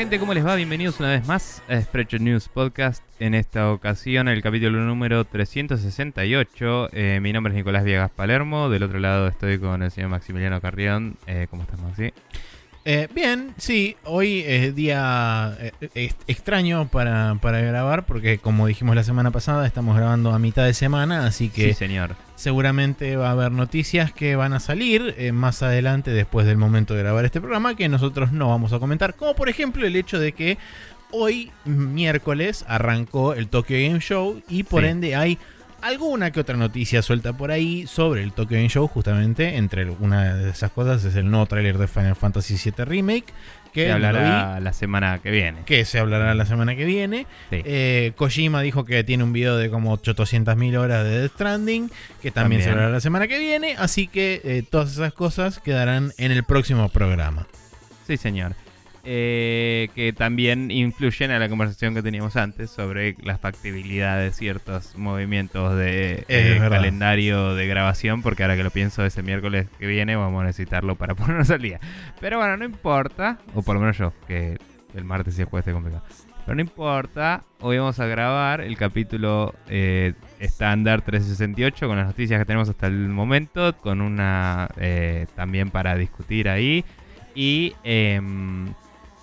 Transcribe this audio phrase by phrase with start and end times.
[0.00, 0.18] gente?
[0.18, 0.54] ¿Cómo les va?
[0.56, 3.04] Bienvenidos una vez más a Spreadshot News Podcast.
[3.18, 6.88] En esta ocasión, el capítulo número 368.
[6.94, 8.70] Eh, mi nombre es Nicolás Viegas Palermo.
[8.70, 11.18] Del otro lado estoy con el señor Maximiliano Carrión.
[11.26, 12.14] Eh, ¿Cómo estás, Maxi?
[12.86, 18.96] Eh, bien, sí, hoy es día eh, es- extraño para, para grabar porque como dijimos
[18.96, 22.16] la semana pasada estamos grabando a mitad de semana, así que Sí, señor.
[22.36, 26.94] seguramente va a haber noticias que van a salir eh, más adelante después del momento
[26.94, 30.18] de grabar este programa que nosotros no vamos a comentar, como por ejemplo el hecho
[30.18, 30.56] de que
[31.10, 34.88] hoy miércoles arrancó el Tokyo Game Show y por Sí.
[34.88, 35.38] ende hay
[35.82, 40.34] alguna que otra noticia suelta por ahí sobre el Tokyo Game Show, justamente entre una
[40.34, 43.32] de esas cosas es el nuevo tráiler de Final Fantasy VII Remake
[43.72, 45.58] que lo hablará la semana que viene.
[45.60, 47.26] vi, que se hablará la semana que viene.
[47.50, 47.62] Sí.
[47.64, 52.30] Eh, Kojima dijo que tiene un video de como 800.000 horas de Death Stranding, que
[52.30, 56.32] también, se hablará la semana que viene, así que eh, todas esas cosas quedarán en
[56.32, 57.46] el próximo programa.
[58.06, 58.54] Sí, señor.
[59.02, 64.96] Eh, que también influyen a la conversación que teníamos antes sobre la factibilidad de ciertos
[64.98, 70.16] movimientos de eh, calendario de grabación, porque ahora que lo pienso, ese miércoles que viene
[70.16, 71.80] vamos a necesitarlo para ponernos al día.
[72.20, 74.58] Pero bueno, no importa, o por lo menos yo, que
[74.94, 76.04] el martes y el jueves esté complicado.
[76.44, 82.38] Pero no importa, hoy vamos a grabar el capítulo eh, estándar 368 con las noticias
[82.40, 86.84] que tenemos hasta el momento, con una eh, también para discutir ahí.
[87.34, 88.66] Y em,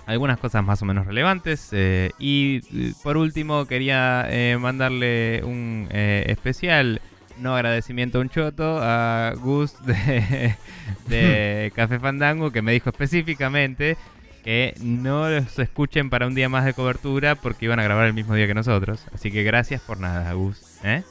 [0.07, 1.69] algunas cosas más o menos relevantes.
[1.73, 7.01] eh, y eh, por último, quería eh, mandarle un eh, especial
[7.39, 10.55] no agradecimiento a un choto a Gus de,
[11.07, 13.95] de Café Fandango que me dijo específicamente
[14.43, 18.13] que no los escuchen para un día más de cobertura porque iban a grabar el
[18.13, 19.05] mismo día que nosotros.
[19.13, 20.59] Así que gracias por nada, Gus.
[20.83, 21.03] ¿eh?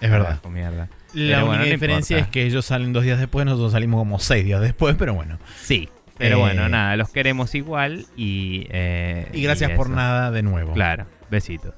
[0.00, 0.40] Es verdad.
[0.50, 0.88] Mierda.
[1.12, 2.28] La Pero única bueno, no diferencia importa.
[2.28, 5.38] es que ellos salen dos días después, nosotros salimos como seis días después, pero bueno.
[5.60, 5.88] Sí.
[6.18, 8.66] Pero Eh, bueno, nada, los queremos igual y...
[8.70, 10.72] eh, Y gracias por nada de nuevo.
[10.74, 11.74] Claro, besitos.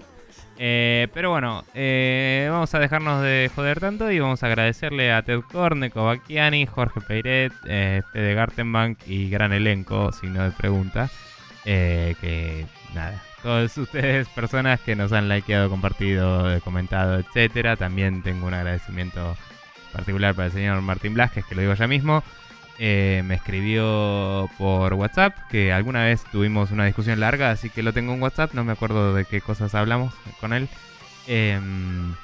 [0.62, 5.22] Eh, pero bueno, eh, vamos a dejarnos de joder tanto y vamos a agradecerle a
[5.22, 11.08] Ted Corne, Kovakiani, Jorge Peiret, eh, Fede Gartenbank y gran elenco, signo de pregunta.
[11.64, 17.76] eh, que nada, todos ustedes, personas que nos han likeado, compartido, eh, comentado, etcétera.
[17.76, 19.36] También tengo un agradecimiento
[19.94, 22.22] particular para el señor Martín Blasquez, que lo digo ya mismo.
[22.82, 27.92] Eh, me escribió por WhatsApp, que alguna vez tuvimos una discusión larga, así que lo
[27.92, 30.66] tengo en WhatsApp, no me acuerdo de qué cosas hablamos con él.
[31.26, 32.14] Em,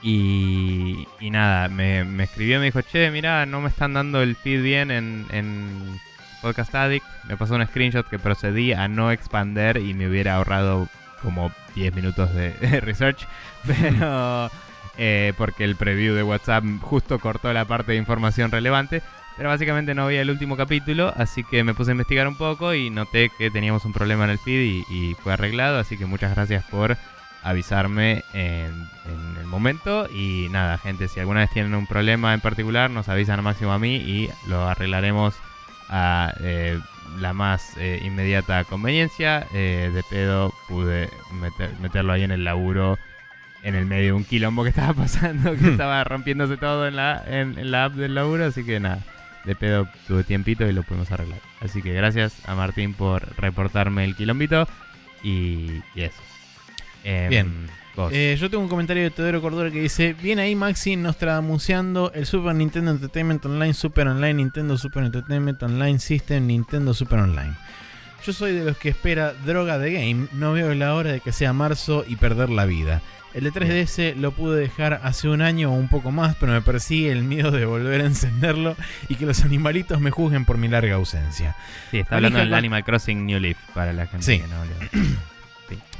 [0.00, 4.62] y, y nada, me, escribió me dijo, che, mira, no me están dando el feed
[4.62, 5.98] bien en, en
[6.42, 7.04] Podcast Addict.
[7.24, 10.86] Me pasó un screenshot que procedí a no expander y me hubiera ahorrado
[11.24, 13.26] como 10 minutos de, de research,
[13.66, 14.48] pero...
[14.96, 19.02] eh, porque el preview de WhatsApp justo cortó la parte de información relevante.
[19.38, 22.74] Pero básicamente no había el último capítulo, así que me puse a investigar un poco
[22.74, 25.78] y noté que teníamos un problema en el feed y, y fue arreglado.
[25.78, 26.96] Así que muchas gracias por
[27.44, 28.72] avisarme en,
[29.06, 30.08] en el momento.
[30.12, 33.72] Y nada, gente, si alguna vez tienen un problema en particular, nos avisan a máximo
[33.72, 35.34] a mí y lo arreglaremos
[35.88, 36.78] a eh,
[37.20, 39.46] la más eh, inmediata conveniencia.
[39.54, 41.10] Eh, de pedo pude
[41.40, 42.98] meter- meterlo ahí en el laburo
[43.62, 47.22] en el medio de un quilombo que estaba pasando, que estaba rompiéndose todo en la,
[47.26, 48.98] en, en la app del laburo, así que nada,
[49.48, 51.40] de pedo tuve tiempito y lo pudimos arreglar.
[51.60, 54.68] Así que gracias a Martín por reportarme el quilombito
[55.24, 56.20] y, y eso.
[57.02, 57.66] Em, Bien.
[58.12, 62.26] Eh, yo tengo un comentario de Teodoro Cordura que dice: Bien ahí, Maxi, Nostradamuseando el
[62.26, 67.54] Super Nintendo Entertainment Online, Super Online, Nintendo Super Entertainment Online System, Nintendo Super Online.
[68.26, 71.32] Yo soy de los que espera droga de game, no veo la hora de que
[71.32, 73.00] sea marzo y perder la vida.
[73.34, 76.62] El de 3DS lo pude dejar hace un año o un poco más, pero me
[76.62, 78.74] persigue el miedo de volver a encenderlo
[79.08, 81.54] y que los animalitos me juzguen por mi larga ausencia.
[81.90, 84.40] sí, está hablando del con- Animal Crossing New Leaf para la gente Sí.
[84.40, 85.08] que no le...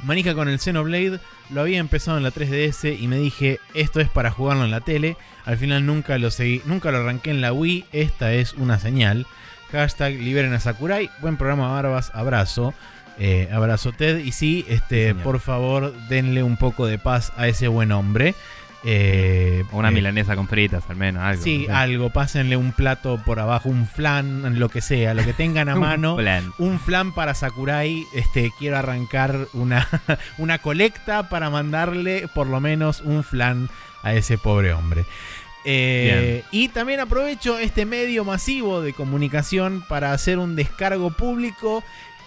[0.03, 1.19] Manija con el Xenoblade,
[1.51, 4.81] lo había empezado en la 3DS y me dije, esto es para jugarlo en la
[4.81, 5.15] tele.
[5.45, 9.27] Al final nunca lo seguí, nunca lo arranqué en la Wii, esta es una señal.
[9.71, 12.73] Hashtag liberen a Sakurai, buen programa Barbas, abrazo.
[13.19, 15.23] Eh, abrazo Ted y sí, este, señor.
[15.23, 18.33] por favor denle un poco de paz a ese buen hombre.
[18.83, 21.43] Eh, una eh, milanesa con fritas, al menos, algo.
[21.43, 25.33] Sí, no algo, pásenle un plato por abajo, un flan, lo que sea, lo que
[25.33, 26.17] tengan a Un mano
[26.57, 28.05] un flan para Sakurai.
[28.15, 29.87] Este, quiero arrancar una,
[30.37, 33.69] una colecta para mandarle por lo menos un flan
[34.01, 35.05] a ese pobre hombre.
[35.65, 41.83] Eh, y también aprovecho este medio masivo de comunicación para hacer un descargo público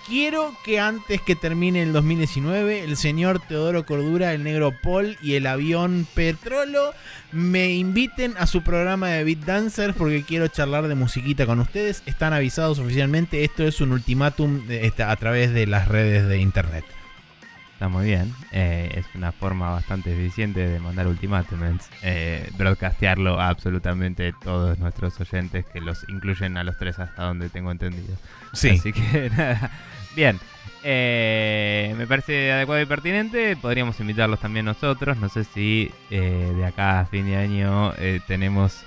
[0.07, 5.35] Quiero que antes que termine el 2019, el señor Teodoro Cordura, el negro Paul y
[5.35, 6.93] el avión Petrolo
[7.31, 12.03] me inviten a su programa de Beat Dancers porque quiero charlar de musiquita con ustedes.
[12.07, 13.45] Están avisados oficialmente.
[13.45, 14.63] Esto es un ultimátum
[15.07, 16.85] a través de las redes de internet.
[17.83, 18.33] Está muy bien.
[18.53, 21.91] Eh, es una forma bastante eficiente de mandar ultimátums.
[22.03, 27.49] Eh, broadcastearlo a absolutamente todos nuestros oyentes que los incluyen a los tres hasta donde
[27.49, 28.17] tengo entendido.
[28.53, 28.69] Sí.
[28.79, 29.73] Así que nada.
[30.15, 30.39] Bien.
[30.85, 33.57] Eh, me parece adecuado y pertinente.
[33.57, 35.17] Podríamos invitarlos también nosotros.
[35.17, 37.95] No sé si eh, de acá a fin de año
[38.29, 38.85] tenemos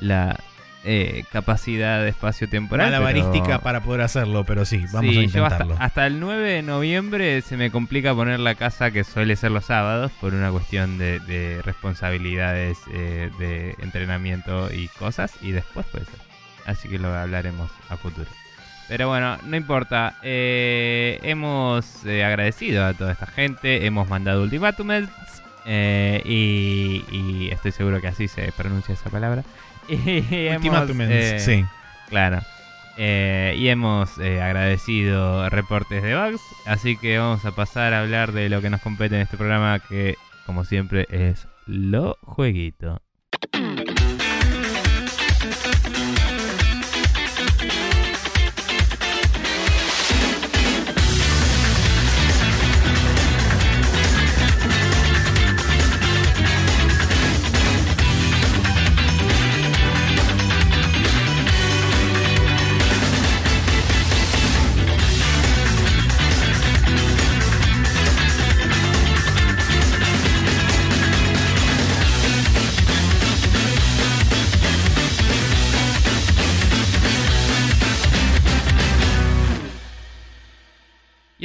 [0.00, 0.40] la
[0.84, 2.92] eh, capacidad de espacio temporal.
[2.92, 5.76] La barística para poder hacerlo, pero sí, vamos a intentarlo.
[5.78, 9.64] hasta, el 9 de noviembre se me complica poner la casa que suele ser los
[9.64, 16.20] sábados por una cuestión de, responsabilidades eh, de entrenamiento y cosas, y después puede ser.
[16.64, 18.30] Así que lo hablaremos a futuro.
[18.86, 20.14] Pero bueno, no importa.
[20.22, 25.10] Eh, hemos agradecido a toda esta gente, hemos mandado ultimátums
[25.66, 29.42] y, y estoy seguro que así se pronuncia esa palabra.
[29.96, 31.64] Y hemos, eh, sí.
[32.08, 32.40] Claro.
[32.96, 36.42] Eh, y hemos eh, agradecido reportes de bugs.
[36.66, 39.78] Así que vamos a pasar a hablar de lo que nos compete en este programa,
[39.78, 43.00] que como siempre es lo jueguito.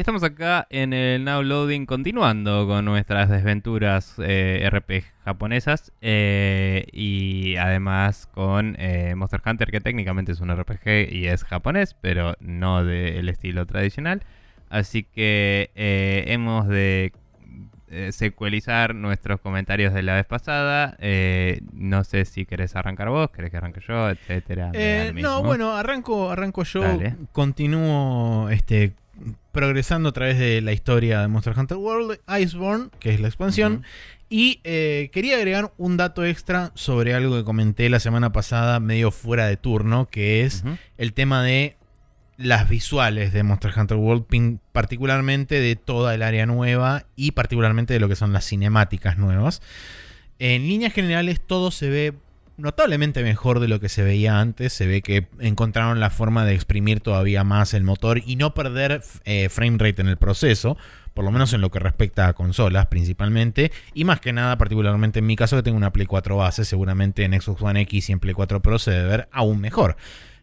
[0.04, 7.56] Estamos acá en el Now Loading continuando con nuestras desventuras eh, RPG japonesas eh, y
[7.56, 12.84] además con eh, Monster Hunter que técnicamente es un RPG y es japonés pero no
[12.84, 14.24] del estilo tradicional.
[14.70, 17.14] Así que hemos de
[18.12, 20.98] secuelizar nuestros comentarios de la vez pasada.
[21.72, 24.74] no sé si querés arrancar vos, querés que arranque yo, etcétera.
[25.14, 26.84] no, bueno, arranco, arranco yo.
[27.32, 28.92] Continúo este
[29.54, 33.84] progresando a través de la historia de Monster Hunter World, Iceborne, que es la expansión.
[34.28, 39.12] Y eh, quería agregar un dato extra sobre algo que comenté la semana pasada, medio
[39.12, 40.64] fuera de turno, que es
[40.98, 41.78] el tema de
[42.36, 44.26] las visuales de Monster Hunter World,
[44.72, 49.62] particularmente de toda el área nueva y particularmente de lo que son las cinemáticas nuevas.
[50.40, 52.14] En líneas generales todo se ve
[52.58, 54.74] notablemente mejor de lo que se veía antes.
[54.74, 59.02] Se ve que encontraron la forma de exprimir todavía más el motor y no perder
[59.26, 60.78] eh, frame rate en el proceso.
[61.14, 63.72] Por lo menos en lo que respecta a consolas principalmente.
[63.94, 66.66] Y más que nada, particularmente en mi caso, que tengo una Play 4 base.
[66.66, 69.96] Seguramente en Xbox One X y en Play 4 Pro se debe ver aún mejor.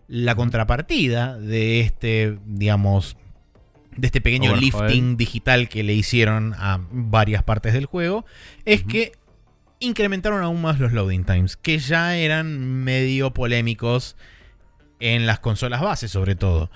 [0.06, 3.16] La contrapartida de este, digamos,
[3.96, 8.24] de este pequeño lifting digital que le hicieron a varias partes del juego,
[8.64, 9.12] es que
[9.80, 14.16] incrementaron aún más los loading times, que ya eran medio polémicos
[15.00, 16.70] en las consolas base sobre todo.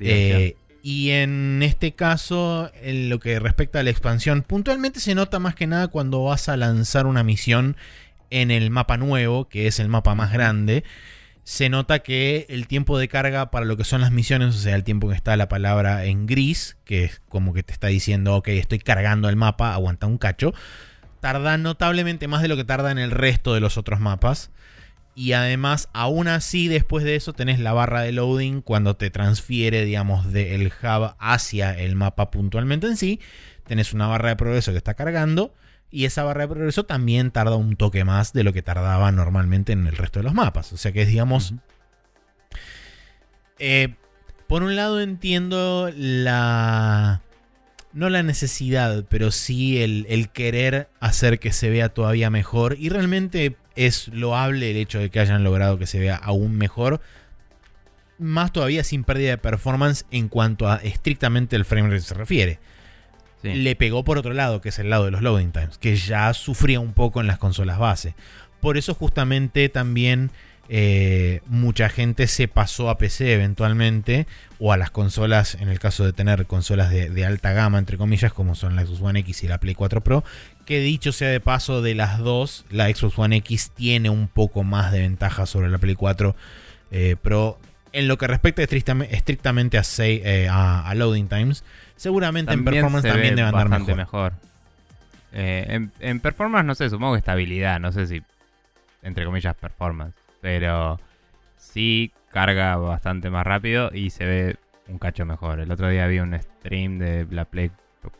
[0.00, 5.38] Eh, y en este caso, en lo que respecta a la expansión, puntualmente se nota
[5.38, 7.76] más que nada cuando vas a lanzar una misión
[8.30, 10.84] en el mapa nuevo, que es el mapa más grande.
[11.42, 14.76] Se nota que el tiempo de carga para lo que son las misiones, o sea,
[14.76, 18.36] el tiempo que está la palabra en gris, que es como que te está diciendo,
[18.36, 20.54] ok, estoy cargando el mapa, aguanta un cacho
[21.24, 24.50] tarda notablemente más de lo que tarda en el resto de los otros mapas.
[25.14, 29.86] Y además, aún así, después de eso tenés la barra de loading cuando te transfiere,
[29.86, 33.20] digamos, del hub hacia el mapa puntualmente en sí.
[33.66, 35.54] Tenés una barra de progreso que está cargando.
[35.90, 39.72] Y esa barra de progreso también tarda un toque más de lo que tardaba normalmente
[39.72, 40.74] en el resto de los mapas.
[40.74, 41.54] O sea que es, digamos...
[43.58, 43.94] Eh,
[44.46, 47.22] por un lado entiendo la
[47.94, 52.76] no la necesidad, pero sí el, querer hacer que se vea todavía mejor.
[52.78, 57.00] Y realmente es loable el hecho de que hayan logrado que se vea aún mejor.
[58.18, 62.58] Más todavía sin pérdida de performance en cuanto a estrictamente el frame rate se refiere.
[63.42, 66.32] Le pegó por otro lado, que es el lado de los loading times, que ya
[66.32, 68.14] sufría un poco en las consolas base.
[68.60, 70.30] Por eso justamente también
[70.68, 74.26] eh, mucha gente se pasó a PC eventualmente
[74.58, 78.32] o a las consolas, en el caso de tener consolas de, alta gama, entre comillas,
[78.32, 80.24] como son la Xbox One X y la Play 4 Pro,
[80.64, 84.64] que dicho sea de paso de las dos, la Xbox One X tiene un poco
[84.64, 86.34] más de ventaja sobre la Play 4
[86.92, 87.58] eh, Pro
[87.92, 91.62] en lo que respecta estrictamente, estrictamente a, say- eh, a, a loading times,
[91.94, 94.32] seguramente en performance también debe andar bastante mejor.
[95.32, 98.22] Eh, en, en performance, no sé, supongo que estabilidad, no sé si,
[99.02, 100.14] entre comillas, performance.
[100.44, 101.00] Pero
[101.56, 104.56] sí carga bastante más rápido y se ve
[104.88, 105.58] un cacho mejor.
[105.58, 107.70] El otro día vi un stream de la Play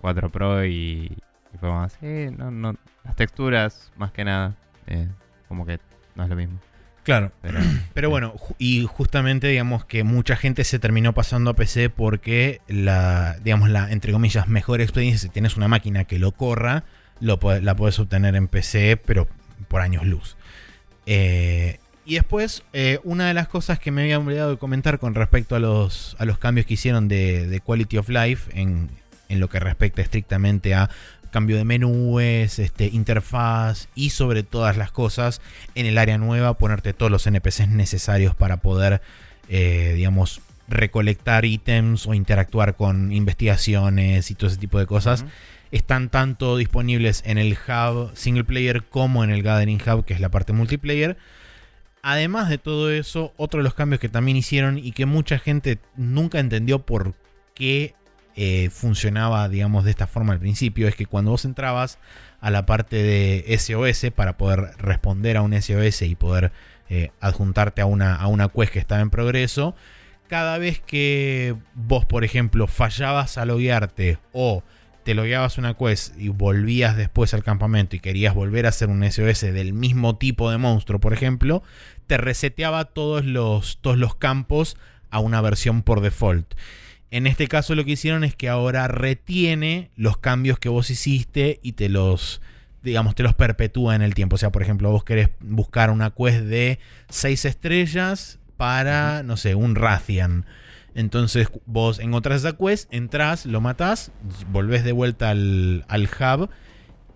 [0.00, 1.12] 4 Pro y,
[1.52, 5.06] y fue más así, no, no, las texturas, más que nada, eh,
[5.48, 5.78] como que
[6.14, 6.58] no es lo mismo.
[7.02, 7.30] Claro.
[7.42, 7.58] Pero,
[7.92, 13.36] Pero bueno, y justamente digamos que mucha gente se terminó pasando a PC porque la,
[13.44, 16.84] digamos, la, entre comillas, mejor experiencia, si tienes una máquina que lo corra,
[17.20, 19.28] lo, la puedes obtener en PC, pero
[19.68, 20.38] por años luz.
[21.04, 25.14] Eh, y después, eh, una de las cosas que me había olvidado de comentar con
[25.14, 28.90] respecto a los, a los cambios que hicieron de, de Quality of Life en,
[29.28, 30.90] en lo que respecta estrictamente a
[31.34, 35.40] cambio de menúes, este, interfaz y sobre todas las cosas
[35.74, 39.02] en el área nueva ponerte todos los NPCs necesarios para poder,
[39.48, 45.24] eh, digamos, recolectar ítems o interactuar con investigaciones y todo ese tipo de cosas.
[45.72, 50.20] Están tanto disponibles en el hub single player como en el Gathering Hub, que es
[50.20, 51.16] la parte multiplayer.
[52.06, 55.78] Además de todo eso, otro de los cambios que también hicieron y que mucha gente
[55.96, 57.14] nunca entendió por
[57.54, 57.94] qué
[58.36, 61.98] eh, funcionaba, digamos, de esta forma al principio, es que cuando vos entrabas
[62.42, 66.52] a la parte de SOS para poder responder a un SOS y poder
[66.90, 69.74] eh, adjuntarte a una, a una quest que estaba en progreso,
[70.28, 74.62] cada vez que vos, por ejemplo, fallabas a loguearte o
[75.04, 79.08] te logueabas una quest y volvías después al campamento y querías volver a hacer un
[79.08, 81.62] SOS del mismo tipo de monstruo, por ejemplo,
[82.06, 84.76] te reseteaba todos los, todos los campos
[85.10, 86.54] a una versión por default.
[87.10, 91.60] En este caso lo que hicieron es que ahora retiene los cambios que vos hiciste
[91.62, 92.40] y te los,
[92.82, 94.34] digamos, te los perpetúa en el tiempo.
[94.34, 96.80] O sea, por ejemplo, vos querés buscar una quest de
[97.10, 100.44] 6 estrellas para, no sé, un Rathian.
[100.96, 104.10] Entonces vos encontrás esa quest, entrás, lo matás,
[104.50, 106.50] volvés de vuelta al, al hub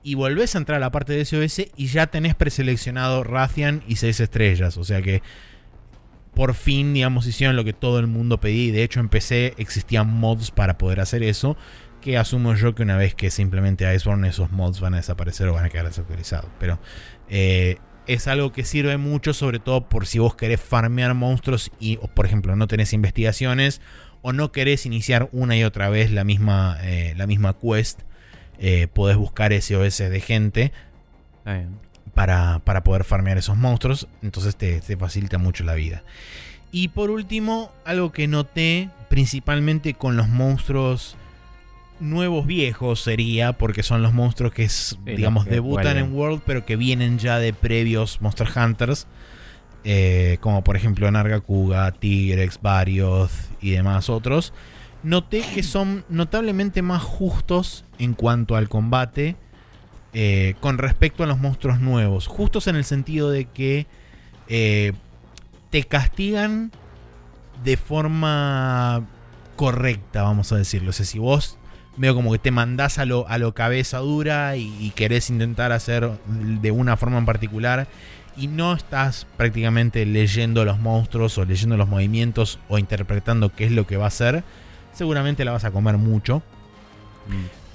[0.03, 3.97] y volvés a entrar a la parte de SOS y ya tenés preseleccionado Rathian y
[3.97, 4.77] 6 estrellas.
[4.77, 5.23] O sea que
[6.39, 8.67] por fin, digamos, hicieron lo que todo el mundo pedía.
[8.67, 11.57] Y de hecho en PC existían mods para poder hacer eso.
[12.01, 15.49] Que asumo yo que una vez que se implemente Iceborne, esos mods van a desaparecer
[15.49, 16.49] o van a quedar desactualizados.
[16.61, 16.79] Pero
[17.29, 21.99] eh, es algo que sirve mucho, sobre todo por si vos querés farmear monstruos y,
[22.01, 23.81] o, por ejemplo, no tenés investigaciones
[24.23, 28.03] o no querés iniciar una y otra vez la misma, eh, la misma quest.
[28.59, 30.73] Eh, podés buscar SOS de gente
[32.15, 34.09] para, para poder farmear esos monstruos.
[34.23, 36.03] Entonces te, te facilita mucho la vida.
[36.71, 41.17] Y por último, algo que noté principalmente con los monstruos
[42.01, 46.05] nuevos viejos sería, porque son los monstruos que, es, digamos, que debutan vuelven.
[46.05, 49.07] en World, pero que vienen ya de previos Monster Hunters.
[49.85, 54.53] eh, como por ejemplo Nargacuga, Tigrex, Varioth y demás otros.
[55.09, 59.37] Noté que son notablemente más justos en cuanto al combate
[60.13, 62.27] eh, con respecto a los monstruos nuevos.
[62.27, 63.87] Justos en el sentido de que
[64.49, 64.93] eh,
[65.71, 66.73] te castigan
[67.65, 69.07] de forma
[69.57, 70.93] correcta, vamos a decirlo.
[70.93, 71.57] Si vos
[71.97, 75.73] veo como que te mandás a lo, a lo cabeza dura y, y querés intentar
[75.73, 77.89] hacer de una forma en particular
[78.37, 83.73] y no estás prácticamente leyendo los monstruos o leyendo los movimientos o interpretando qué es
[83.73, 84.45] lo que va a hacer,
[84.99, 86.43] seguramente la vas a comer mucho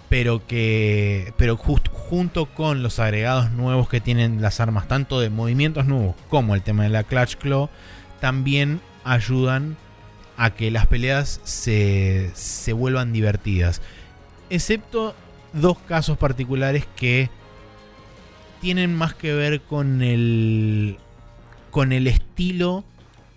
[0.09, 5.87] pero que pero junto con los agregados nuevos que tienen las armas tanto de movimientos
[5.87, 7.69] nuevos como el tema de la clutch claw
[8.19, 9.75] también ayudan
[10.37, 13.81] a que las peleas se, se vuelvan divertidas.
[14.49, 15.15] Excepto
[15.53, 17.29] dos casos particulares que
[18.61, 20.97] tienen más que ver con el
[21.71, 22.83] con el estilo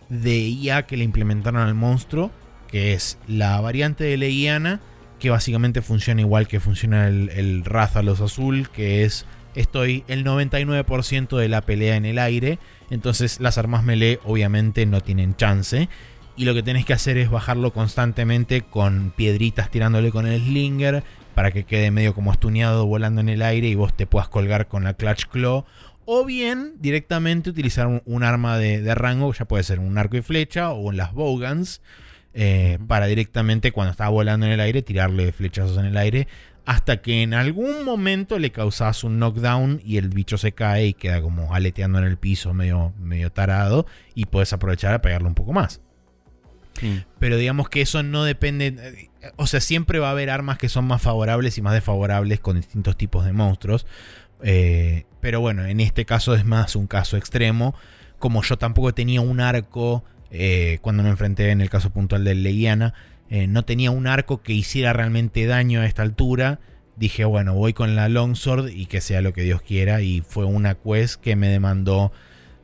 [0.08, 2.30] de IA que le implementaron al monstruo
[2.66, 4.80] que es la variante de Leguiana
[5.18, 11.36] que básicamente funciona igual que funciona el, el Rathalos azul, que es estoy el 99%
[11.36, 12.58] de la pelea en el aire,
[12.90, 15.88] entonces las armas melee obviamente no tienen chance.
[16.38, 21.02] Y lo que tenés que hacer es bajarlo constantemente con piedritas tirándole con el slinger
[21.34, 24.68] para que quede medio como estuneado volando en el aire y vos te puedas colgar
[24.68, 25.64] con la clutch claw.
[26.04, 30.22] O bien directamente utilizar un, arma de, de rango, ya puede ser un arco y
[30.22, 31.80] flecha o las bowguns,
[32.38, 36.28] eh, para directamente cuando está volando en el aire tirarle flechazos en el aire
[36.66, 40.92] hasta que en algún momento le causas un knockdown y el bicho se cae y
[40.92, 45.34] queda como aleteando en el piso medio, medio tarado y puedes aprovechar a pegarle un
[45.34, 45.80] poco más.
[46.82, 46.96] Mm.
[47.18, 49.08] Pero digamos que eso no depende.
[49.36, 52.56] O sea, siempre va a haber armas que son más favorables y más desfavorables con
[52.56, 53.86] distintos tipos de monstruos.
[54.42, 57.74] Eh, pero bueno, en este caso es más un caso extremo.
[58.18, 62.42] Como yo tampoco tenía un arco eh, cuando me enfrenté en el caso puntual del
[62.42, 62.94] Leguiana,
[63.28, 66.60] eh, no tenía un arco que hiciera realmente daño a esta altura.
[66.96, 70.00] Dije, bueno, voy con la Longsword y que sea lo que Dios quiera.
[70.00, 72.12] Y fue una quest que me demandó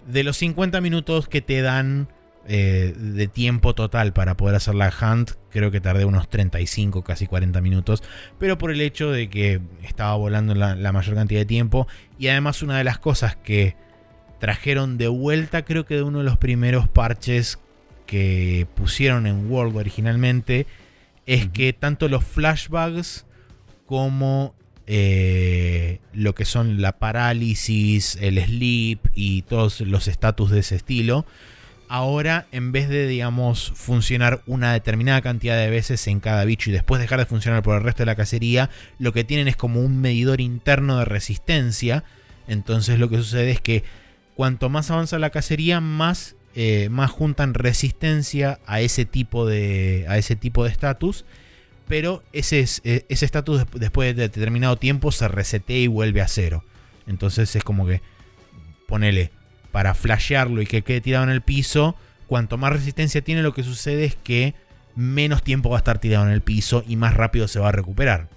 [0.07, 2.09] de los 50 minutos que te dan
[2.47, 7.28] eh, de tiempo total para poder hacer la hunt, creo que tardé unos 35, casi
[7.28, 8.02] 40 minutos,
[8.40, 11.87] pero por el hecho de que estaba volando la, la, mayor cantidad de tiempo
[12.19, 13.76] y además una de las cosas que
[14.42, 17.61] trajeron de vuelta, creo que de uno de los primeros parches
[18.06, 20.66] que pusieron en World originalmente,
[21.26, 23.25] es que tanto los flashbacks
[23.87, 24.56] como
[24.88, 31.25] eh, lo que son la parálisis, el sleep y todos los estatus de ese estilo,
[31.87, 36.72] ahora en vez de, digamos, funcionar una determinada cantidad de veces en cada bicho y
[36.72, 39.82] después dejar de funcionar por el resto de la cacería, lo que tienen es como
[39.82, 42.02] un medidor interno de resistencia.
[42.49, 43.84] Entonces lo que sucede es que
[44.34, 50.18] cuanto más avanza la cacería, más, eh, más juntan resistencia a ese tipo de a
[50.18, 51.24] ese tipo de estatus.
[51.88, 56.64] Pero ese eh, estatus después de determinado tiempo se resetea y vuelve a cero.
[57.06, 58.00] Entonces es como que
[58.86, 59.30] ponele
[59.72, 61.96] para flashearlo y que quede tirado en el piso.
[62.26, 64.54] Cuanto más resistencia tiene, lo que sucede es que
[64.94, 67.72] menos tiempo va a estar tirado en el piso y más rápido se va a
[67.72, 68.28] recuperar.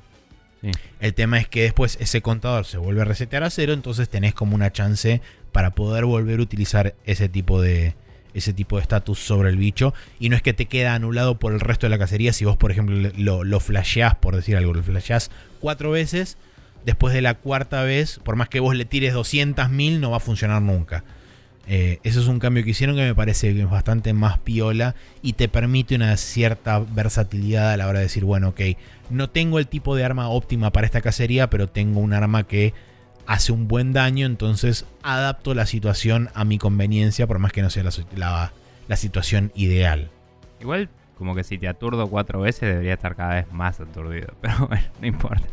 [0.99, 4.33] El tema es que después ese contador se vuelve a resetear a cero, entonces tenés
[4.33, 5.21] como una chance
[5.55, 7.95] para poder volver a utilizar ese tipo de
[8.33, 11.53] ese tipo de estatus sobre el bicho y no es que te queda anulado por
[11.53, 14.73] el resto de la cacería si vos por ejemplo lo, lo flasheás por decir algo,
[14.73, 15.31] lo flasheás
[15.61, 16.37] cuatro veces
[16.83, 20.19] después de la cuarta vez, por más que vos le tires 200.000 no va a
[20.19, 21.05] funcionar nunca.
[21.67, 25.47] Eh, eso es un cambio que hicieron que me parece bastante más piola y te
[25.47, 28.61] permite una cierta versatilidad a la hora de decir, bueno, ok,
[29.09, 32.73] no tengo el tipo de arma óptima para esta cacería, pero tengo un arma que
[33.27, 37.69] hace un buen daño, entonces adapto la situación a mi conveniencia, por más que no
[37.69, 37.83] sea
[38.15, 38.53] la,
[38.87, 40.09] la situación ideal.
[40.61, 44.67] Igual, como que si te aturdo cuatro veces, debería estar cada vez más aturdido, pero
[44.67, 45.47] bueno, no importa.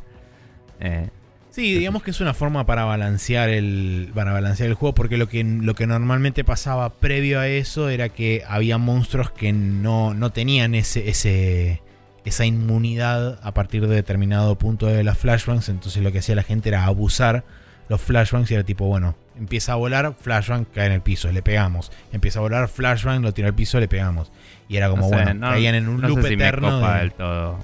[0.81, 1.09] Eh,
[1.53, 5.29] Sí, digamos que es una forma para balancear el, para balancear el juego, porque lo
[5.29, 10.31] que, lo que normalmente pasaba previo a eso era que había monstruos que no, no
[10.31, 11.83] tenían ese, ese,
[12.25, 16.43] esa inmunidad a partir de determinado punto de las flashbangs, entonces lo que hacía la
[16.43, 17.45] gente era abusar
[17.93, 21.43] los flashbangs y era tipo, bueno, empieza a volar, flashbang cae en el piso, le
[21.43, 21.93] pegamos.
[22.13, 24.33] Empieza a volar, flashbang lo tira al piso, le pegamos.
[24.69, 26.69] Y era como, bueno, caían en un no loop sé si eterno.
[26.69, 27.01] Me copa de...
[27.01, 27.59] del todo.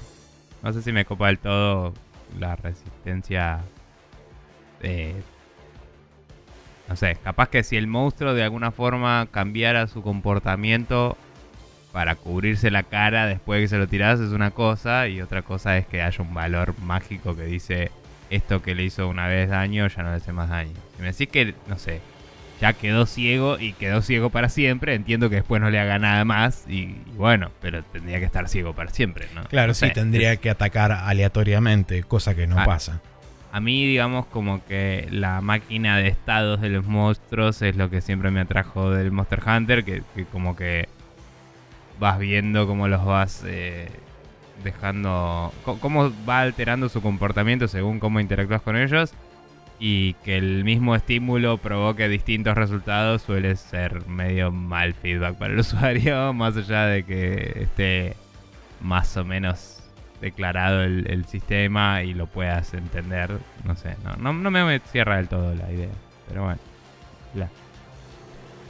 [0.63, 1.95] No sé si me copa del todo
[2.39, 3.61] la resistencia
[4.83, 5.15] eh,
[6.89, 11.17] no sé, capaz que si el monstruo de alguna forma cambiara su comportamiento
[11.93, 15.43] para cubrirse la cara después de que se lo tiras es una cosa y otra
[15.43, 17.91] cosa es que haya un valor mágico que dice
[18.31, 20.73] esto que le hizo una vez daño ya no le hace más daño.
[20.97, 22.01] Si me decís que, no sé,
[22.61, 26.25] ya quedó ciego y quedó ciego para siempre, entiendo que después no le haga nada
[26.25, 29.45] más y, y bueno, pero tendría que estar ciego para siempre, ¿no?
[29.45, 33.01] Claro, No sí, sé, tendría que atacar aleatoriamente, cosa que no Ah, pasa.
[33.51, 38.01] A mí, digamos, como que la máquina de estados de los monstruos es lo que
[38.03, 40.87] siempre me atrajo del Monster Hunter, que, que como que
[41.99, 43.89] vas viendo cómo los vas eh,
[44.63, 49.13] dejando, cómo va alterando su comportamiento según cómo interactúas con ellos
[49.81, 55.61] y que el mismo estímulo provoque distintos resultados suele ser medio mal feedback para el
[55.61, 58.17] usuario, más allá de que esté
[58.81, 59.83] más o menos
[60.21, 63.31] declarado el, sistema y lo puedas entender.
[63.65, 65.91] No sé, no, no, me cierra del todo la idea,
[66.29, 66.61] pero bueno.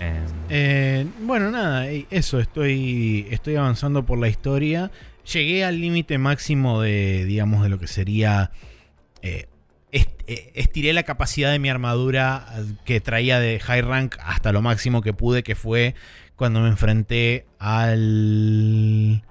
[0.01, 4.90] Em, Eh, bueno, nada, eso, estoy, estoy avanzando por la historia.
[5.33, 8.51] Llegué al límite máximo de, digamos, de lo que sería...
[9.23, 9.47] eh,
[9.91, 14.61] eh, estiré la capacidad de mi armadura eh, que traía de high rank hasta lo
[14.61, 15.95] máximo que pude, que fue
[16.37, 19.25] cuando me enfrenté al...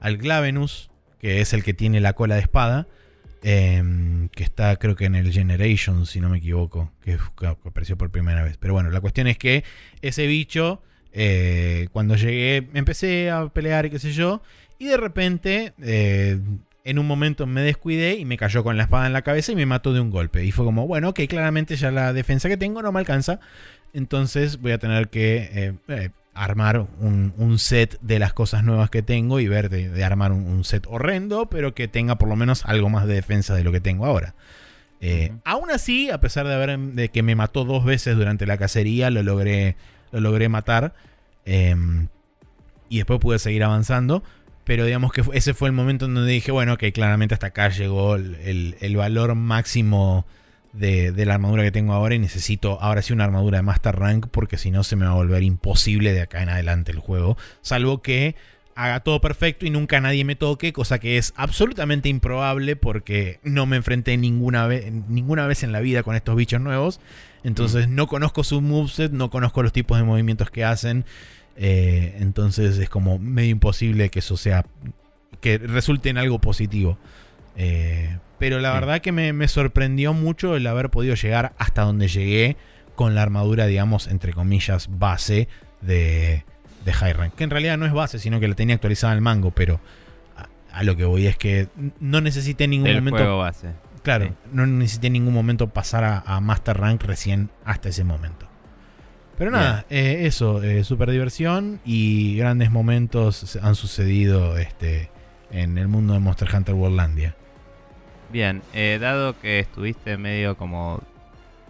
[0.00, 2.86] Al Glavenus, que es el que tiene la cola de espada.
[3.42, 7.96] em, que está creo que en el Generation, si no me equivoco, que, que apareció
[7.98, 8.56] por primera vez.
[8.58, 9.64] Pero bueno, la cuestión es que
[10.02, 14.42] ese bicho, eh, cuando llegué, empecé a pelear y qué sé yo,
[14.78, 16.38] y de repente, eh,
[16.84, 19.56] en un momento me descuidé y me cayó con la espada en la cabeza y
[19.56, 20.44] me mató de un golpe.
[20.44, 23.40] Y fue como, bueno, ok, claramente ya la defensa que tengo no me alcanza,
[23.92, 29.02] entonces voy a tener que eh, armar un, un set de las cosas nuevas que
[29.02, 32.36] tengo y ver de, de armar un, un set horrendo, pero que tenga por lo
[32.36, 34.34] menos algo más de defensa de lo que tengo ahora.
[35.44, 39.10] Aún así, a pesar de, haber, de que me mató dos veces durante la cacería,
[39.10, 39.76] lo logré,
[40.12, 40.94] lo logré matar.
[41.46, 41.74] eh,
[42.88, 44.22] y después pude seguir avanzando.
[44.64, 47.68] Pero digamos que ese fue el momento en donde dije, bueno, ok, claramente hasta acá
[47.70, 50.26] llegó el, el- el valor máximo
[50.72, 53.96] de, de la armadura que tengo ahora y necesito ahora sí una armadura de Master
[53.96, 56.98] Rank porque si no se me va a volver imposible de acá en adelante el
[56.98, 57.36] juego.
[57.62, 58.36] Salvo que
[58.76, 63.66] haga todo perfecto y nunca nadie me toque, cosa que es absolutamente improbable porque no
[63.66, 67.00] me enfrenté ninguna, vez ninguna vez en la vida con estos bichos nuevos.
[67.44, 71.04] Entonces no conozco su moveset, no conozco los tipos de movimientos que hacen.
[71.56, 74.64] eh, entonces es como medio imposible que eso sea,
[75.40, 76.96] que resulte en algo positivo.
[77.56, 78.80] Eh, pero la Sí.
[78.80, 82.56] verdad que me, me sorprendió mucho el haber podido llegar hasta donde llegué
[82.94, 85.48] con la armadura, digamos, entre comillas, base
[85.82, 86.44] de,
[86.86, 87.34] de High Rank.
[87.34, 89.80] Que en realidad no es base, sino que la tenía actualizada en el mango, pero
[90.38, 90.48] a,
[90.78, 91.68] a lo que voy es que
[92.00, 93.18] no necesité en ningún Del momento.
[93.18, 93.68] juego base.
[94.02, 94.32] Claro, Sí.
[94.52, 98.46] no necesité en ningún momento pasar a, a Master Rank recién hasta ese momento.
[99.36, 105.10] Pero nada, eh, eso, eh, super diversión y grandes momentos han sucedido este,
[105.50, 107.34] en el mundo de Monster Hunter Worldlandia.
[108.30, 111.02] Bien, eh, dado que estuviste medio como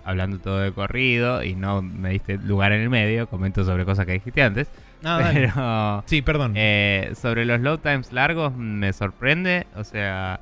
[0.05, 4.05] hablando todo de corrido y no me diste lugar en el medio, comento sobre cosas
[4.05, 4.69] que dijiste antes.
[5.05, 5.41] Ah, dale.
[5.55, 6.53] pero Sí, perdón.
[6.57, 9.67] eh, sobre los load times largos me sorprende.
[9.77, 10.41] O sea,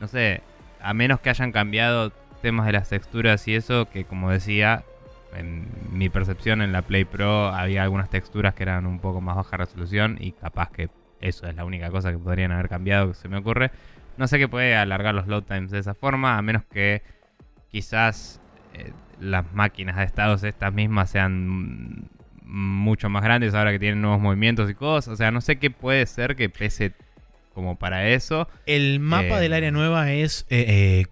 [0.00, 0.42] no sé,
[0.80, 2.12] a menos que hayan cambiado
[2.42, 4.84] temas de las texturas y eso, que como decía,
[5.34, 9.36] en mi percepción en la Play Pro había algunas texturas que eran un poco más
[9.36, 10.88] baja resolución y capaz que
[11.20, 13.70] eso es la única cosa que podrían haber cambiado que se me ocurre.
[14.16, 17.02] No sé qué puede alargar los load times de esa forma, a menos que
[17.70, 18.40] quizás
[18.74, 22.08] eh, las máquinas de estados estas mismas sean
[22.42, 25.12] mucho más grandes ahora que tienen nuevos movimientos y cosas.
[25.12, 26.94] O sea, no sé qué puede ser que pese
[27.58, 28.46] como para eso.
[28.66, 31.06] el mapa eh, del área nueva es eh, eh,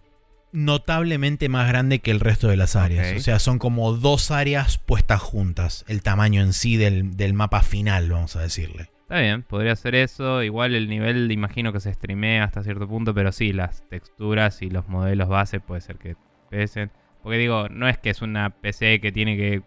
[0.52, 3.16] notablemente más grande que el resto de las áreas.
[3.16, 5.84] O sea, son como dos áreas puestas juntas.
[5.88, 8.90] El tamaño en sí del, del mapa final, vamos a decirle.
[9.02, 10.44] Está bien, podría ser eso.
[10.44, 14.70] Igual el nivel imagino que se streamea hasta cierto punto, pero sí, las texturas y
[14.70, 16.14] los modelos base puede ser que
[16.48, 16.92] pesen.
[17.24, 19.62] Porque digo, no es que es una PC que tiene que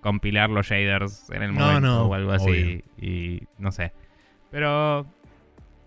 [0.00, 2.82] compilar los shaders en el momento no, o algo así.
[3.00, 3.92] Y no sé.
[4.50, 5.06] Pero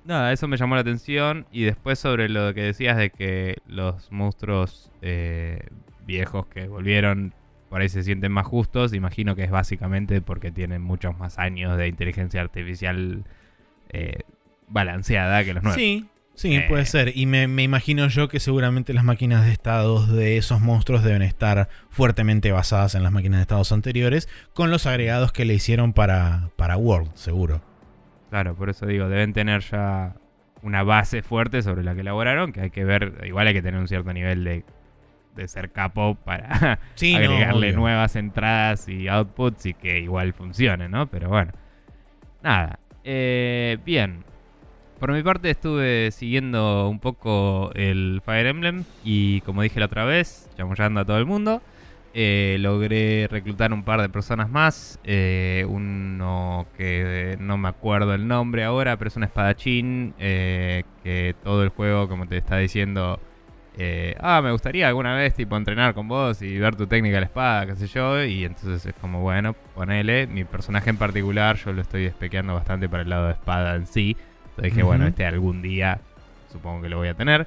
[0.08, 1.46] nada, eso me llamó la atención.
[1.52, 5.60] Y después sobre lo que decías de que los monstruos eh,
[6.06, 7.34] viejos que volvieron
[7.70, 8.94] por ahí se sienten más justos.
[8.94, 13.26] Imagino que es básicamente porque tienen muchos más años de inteligencia artificial
[13.90, 14.20] eh,
[14.70, 15.76] balanceada que los nuevos.
[15.80, 16.66] Sí, sí, Eh.
[16.70, 17.12] puede ser.
[17.18, 21.22] Y me, me imagino yo que seguramente las máquinas de estados de esos monstruos deben
[21.24, 25.92] estar fuertemente basadas en las máquinas de estados anteriores, con los agregados que le hicieron
[25.92, 27.62] para, para World, seguro.
[28.30, 30.16] Claro, por eso digo, deben tener ya
[30.62, 33.80] una base fuerte sobre la que elaboraron, que hay que ver, igual hay que tener
[33.80, 34.64] un cierto nivel de,
[35.36, 41.08] de ser capo para Sí, agregarle nuevas entradas y outputs y que igual funcione, ¿no?
[41.08, 41.54] Pero bueno,
[42.44, 42.80] nada.
[43.04, 44.26] Eh, bien,
[45.00, 50.06] por mi parte estuve siguiendo un poco el Fire Emblem y como dije la otra
[50.06, 51.62] vez, chamullando a todo el mundo.
[52.20, 55.00] Eh, logré reclutar un par de personas más.
[55.04, 61.36] eh, uno que no me acuerdo el nombre ahora, pero es un espadachín eh, que
[61.44, 63.20] todo el juego, como te está diciendo,
[63.78, 67.22] eh, ah, me gustaría alguna vez tipo entrenar con vos y ver tu técnica de
[67.22, 68.24] la espada, qué sé yo.
[68.24, 70.26] Y entonces es como, bueno, ponele.
[70.26, 73.86] Mi personaje en particular, yo lo estoy despequeando bastante para el lado de espada en
[73.86, 74.18] sí.
[74.50, 76.00] Entonces dije, bueno, este algún día
[76.52, 77.46] supongo que lo voy a tener.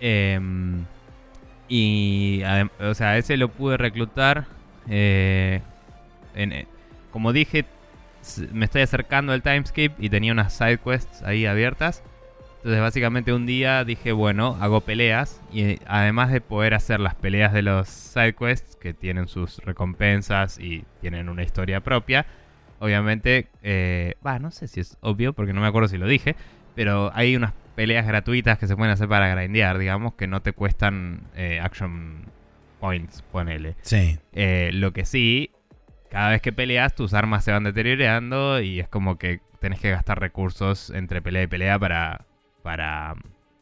[0.00, 0.86] Em,
[1.70, 2.42] y,
[2.80, 4.46] o sea, ese lo pude reclutar.
[4.88, 5.62] eh,
[6.34, 6.66] eh,
[7.12, 7.64] como dije,
[8.52, 12.02] me estoy acercando al timeskip y tenía unas side quests ahí abiertas.
[12.56, 15.40] Entonces, básicamente un día dije, bueno, hago peleas.
[15.52, 20.58] Y además de poder hacer las peleas de los side quests, que tienen sus recompensas
[20.58, 22.26] y tienen una historia propia,
[22.80, 26.34] obviamente, eh, va, no sé si es obvio, porque no me acuerdo si lo dije,
[26.74, 30.52] pero hay unas peleas gratuitas que se pueden hacer para grindear, digamos, que no te
[30.52, 32.26] cuestan eh, action
[32.80, 33.76] points, ponele.
[33.82, 34.18] Sí.
[34.32, 35.50] Eh, lo que sí,
[36.10, 39.90] cada vez que peleas, tus armas se van deteriorando y es como que tenés que
[39.90, 42.24] gastar recursos entre pelea y pelea para,
[42.62, 43.14] para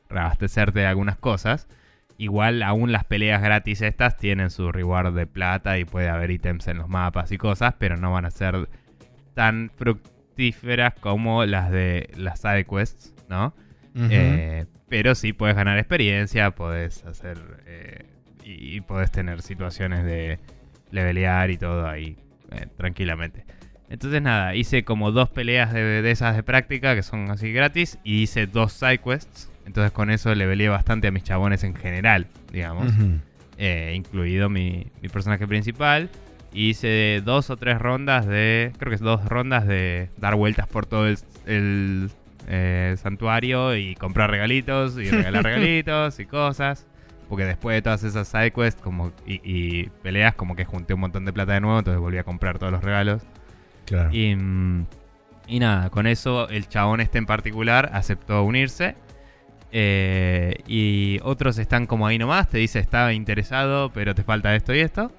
[0.09, 1.68] reabastecerte de algunas cosas.
[2.16, 6.66] Igual, aún las peleas gratis estas tienen su reward de plata y puede haber ítems
[6.66, 8.68] en los mapas y cosas, pero no van a ser
[9.35, 13.55] tan fructíferas como las de las side quests, ¿no?
[14.11, 18.07] Eh, pero sí puedes ganar experiencia, puedes hacer eh,
[18.45, 20.39] y, y puedes tener situaciones de
[20.91, 22.17] levelear y todo ahí
[22.53, 23.45] eh, tranquilamente.
[23.91, 27.99] Entonces nada, hice como dos peleas de, de esas de práctica que son así gratis
[28.05, 29.51] y hice dos side quests.
[29.67, 32.93] Entonces con eso leveleé bastante a mis chabones en general, digamos
[33.95, 36.09] incluido mi, mi personaje principal.
[36.53, 38.73] Hice dos o tres rondas de.
[38.79, 42.11] Creo que es dos rondas de dar vueltas por todo el, el,
[42.46, 46.87] eh, santuario y comprar regalitos y regalar regalitos y cosas.
[47.29, 51.27] Porque después de todas esas sidequests como, y, y peleas, como que junté un montón
[51.27, 53.22] de plata de nuevo, entonces volví a comprar todos los regalos.
[53.85, 54.11] Claro.
[54.12, 54.87] Y, mm,
[55.48, 58.94] y nada, con eso el chabón este en particular aceptó unirse.
[59.70, 64.74] Eh, y otros están como ahí nomás, te dice estaba interesado, pero te falta esto
[64.74, 65.12] y esto.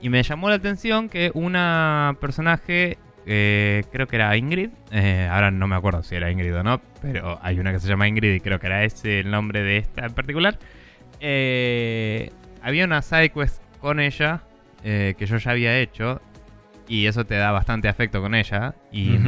[0.00, 2.98] Y me llamó la atención que una personaje,
[3.30, 6.80] eh, creo que era Ingrid, eh, ahora no me acuerdo si era Ingrid o no,
[7.02, 9.76] pero hay una que se llama Ingrid y creo que era ese el nombre de
[9.76, 10.58] esta en particular.
[11.20, 12.30] Eh,
[12.62, 14.42] había una sidequest con ella
[14.82, 16.22] que yo ya había hecho
[16.88, 18.74] y eso te da bastante afecto con ella.
[18.90, 19.18] Y,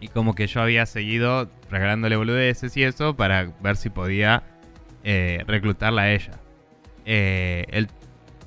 [0.00, 4.42] y como que yo había seguido regalándole boludeces y eso para ver si podía
[5.04, 6.32] reclutarla a ella.
[7.04, 7.88] El-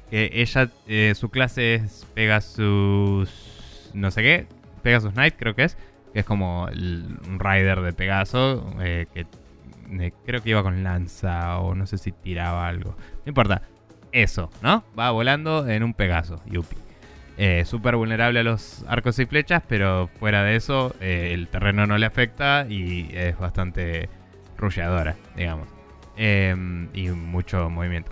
[0.09, 0.69] que ella,
[1.15, 3.44] su clase es Pegasus.
[3.95, 4.47] No sé qué.
[4.83, 5.77] Pegasus Knight, creo que es.
[6.13, 8.73] Que es como un rider de Pegaso.
[8.81, 9.25] eh, que
[9.99, 12.95] eh, creo que iba con lanza o no sé si tiraba algo.
[13.25, 13.61] No importa.
[14.11, 14.83] Eso, ¿no?
[14.97, 16.77] Va volando en un Pegaso, Yupi.
[17.37, 21.85] Eh, Súper vulnerable a los arcos y flechas, pero fuera de eso, eh, el terreno
[21.85, 24.07] no le afecta y es bastante
[24.57, 25.67] rusheadora, digamos.
[26.15, 26.55] Eh,
[26.93, 28.11] y mucho movimiento.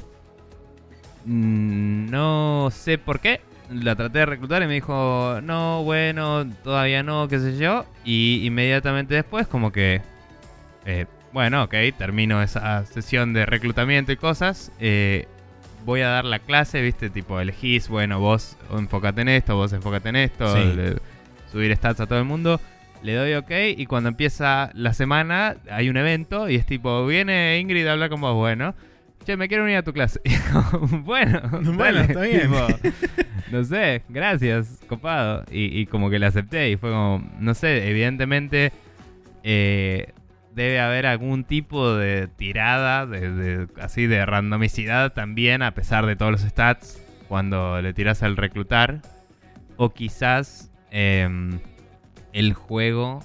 [1.26, 3.40] Mm, No sé por qué.
[3.72, 7.86] La traté de reclutar y me dijo, no, bueno, todavía no, qué sé yo.
[8.06, 10.02] Y inmediatamente después, como que,
[10.86, 14.72] eh, bueno, ok, termino esa sesión de reclutamiento y cosas.
[14.80, 15.28] eh,
[15.86, 20.10] voy a dar la clase, viste, tipo, elegís, bueno, vos enfócate en esto, vos enfócate
[20.10, 20.74] en esto, Sí.
[20.76, 20.96] le-
[21.52, 22.62] subir stats a todo el mundo.
[23.02, 27.60] Le doy ok y cuando empieza la semana hay un evento y es tipo, viene
[27.60, 28.76] Ingrid a hablar con vos, bueno.
[29.26, 30.20] Che, me quiero unir a tu clase.
[31.04, 32.42] Bueno, Bueno, dale, está bien.
[32.52, 32.68] tipo,
[33.52, 35.46] no sé, gracias, copado.
[35.52, 38.74] Y, y como que le acepté y fue como, no sé, evidentemente
[39.44, 40.12] eh,
[40.54, 46.16] debe haber algún tipo de tirada, de, de- así de randomicidad también, a pesar de
[46.18, 49.02] todos los stats, cuando le tiras al reclutar.
[49.78, 51.60] O quizás em,
[52.34, 53.24] el juego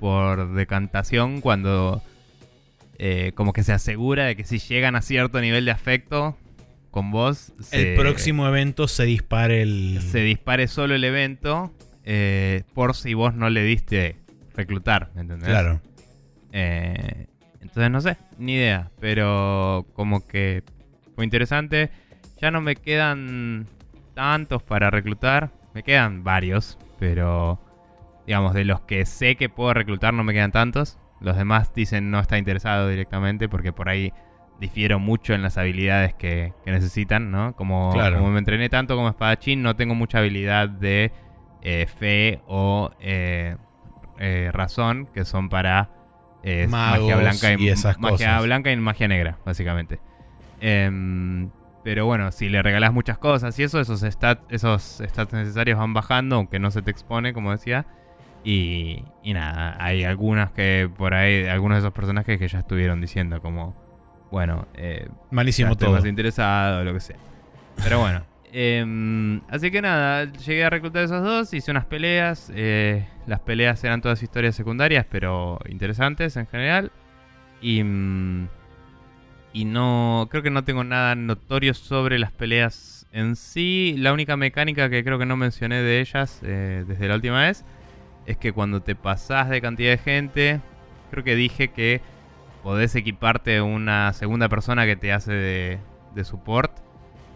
[0.00, 2.02] por decantación, cuando
[3.02, 6.36] eh, como que se asegura de que si llegan a cierto nivel de afecto
[6.90, 10.00] con vos, se- El próximo evento se dispare el.
[10.02, 11.72] se dispare solo el evento
[12.04, 14.16] eh, por si vos no le diste
[14.54, 15.48] reclutar, ¿me entendés?
[15.48, 15.80] Claro.
[16.52, 17.26] Eh,
[17.62, 20.62] entonces no sé, ni idea, pero como que
[21.14, 21.90] fue interesante.
[22.40, 23.66] Ya no me quedan
[24.14, 27.60] tantos para reclutar, me quedan varios, pero
[28.26, 30.98] digamos, de los que sé que puedo reclutar no me quedan tantos.
[31.20, 34.12] Los demás dicen no está interesado directamente porque por ahí
[34.58, 37.54] difiero mucho en las habilidades que, que necesitan, ¿no?
[37.56, 38.18] Como, Claro.
[38.18, 41.12] como me entrené tanto como espadachín, no tengo mucha habilidad de
[41.62, 43.56] eh, fe o eh,
[44.18, 45.90] eh, razón, que son para
[46.42, 48.44] eh, magia blanca y, y esas magia cosas.
[48.44, 50.00] blanca y magia negra, básicamente.
[50.60, 51.50] Em,
[51.82, 55.94] pero bueno, si le regalas muchas cosas y eso, esos stats, esos stats necesarios van
[55.94, 57.86] bajando, aunque no se te expone, como decía.
[58.42, 63.00] Y, y nada, hay algunas que por ahí, algunos de esos personajes que ya estuvieron
[63.00, 63.74] diciendo como,
[64.30, 65.92] bueno, eh, Malísimo todo.
[65.92, 67.16] más interesado, lo que sea.
[67.82, 68.22] Pero bueno.
[68.52, 72.50] em, así que nada, llegué a reclutar esos dos, hice unas peleas.
[72.54, 76.90] eh, las peleas eran todas historias secundarias, pero interesantes en general.
[77.60, 78.48] Y, mm,
[79.52, 83.96] y no, creo que no tengo nada notorio sobre las peleas en sí.
[83.98, 87.64] La única mecánica que creo que no mencioné de ellas eh, desde la última vez
[88.26, 90.60] es que cuando te pasás de cantidad de gente,
[91.10, 92.00] creo que dije que
[92.62, 95.78] podés equiparte una segunda persona que te hace de,
[96.14, 96.72] de support,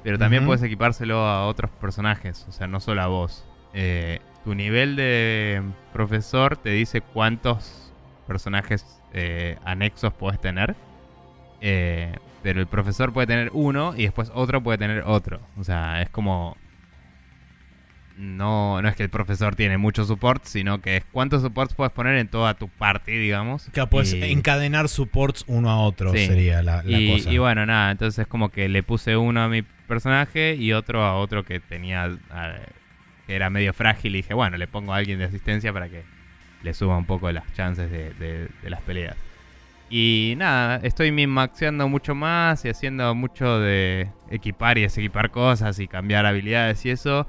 [0.02, 3.44] pero también puedes equipárselo a otros personajes, o sea, no solo a vos.
[3.72, 7.92] Eh, tu nivel de profesor te dice cuántos
[8.26, 10.76] personajes eh, anexos puedes tener.
[11.60, 15.40] Eh, pero el profesor puede tener uno y después otro puede tener otro.
[15.58, 16.56] O sea, es como.
[18.16, 21.92] No, no es que el profesor tiene mucho support, sino que es cuántos supports puedes
[21.92, 23.68] poner en toda tu party, digamos.
[23.72, 26.26] Que puedes Y- encadenar supports uno a otro, Sí.
[26.26, 27.32] sería la, la y, cosa.
[27.32, 31.16] y bueno, nada, entonces como que le puse uno a mi personaje y otro a
[31.16, 32.54] otro que tenía, a-
[33.26, 36.04] que era medio frágil y dije, bueno, le pongo a alguien de asistencia para que
[36.62, 39.16] le suba un poco las chances de, de- de las peleas.
[39.90, 45.88] Y nada, estoy min-maxeando mucho más y haciendo mucho de equipar y desequipar cosas y
[45.88, 47.26] cambiar habilidades y eso.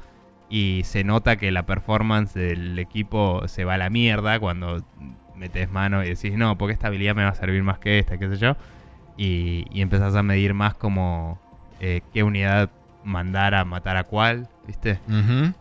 [0.49, 4.83] Y se nota que la performance del equipo se va a la mierda cuando
[5.35, 8.17] metes mano y decís, no, porque esta habilidad me va a servir más que esta,
[8.17, 8.55] qué sé yo.
[9.17, 11.39] Y, y empezás a medir más como
[11.79, 12.69] eh, qué unidad
[13.03, 14.99] mandar a matar a cuál, ¿viste?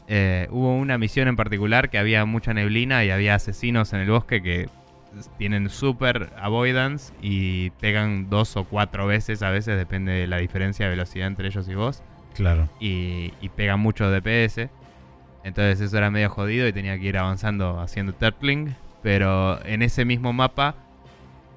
[0.09, 4.11] Eh, hubo una misión en particular que había mucha neblina y había asesinos en el
[4.11, 4.69] bosque que
[5.39, 10.87] tienen super avoidance y pegan dos o cuatro veces a veces, depende de la diferencia
[10.87, 12.03] de velocidad entre ellos y vos.
[12.35, 12.69] Claro.
[12.81, 14.69] Y, y pegan mucho DPS.
[15.45, 18.75] Entonces eso era medio jodido y tenía que ir avanzando haciendo turtling.
[19.03, 20.75] Pero en ese mismo mapa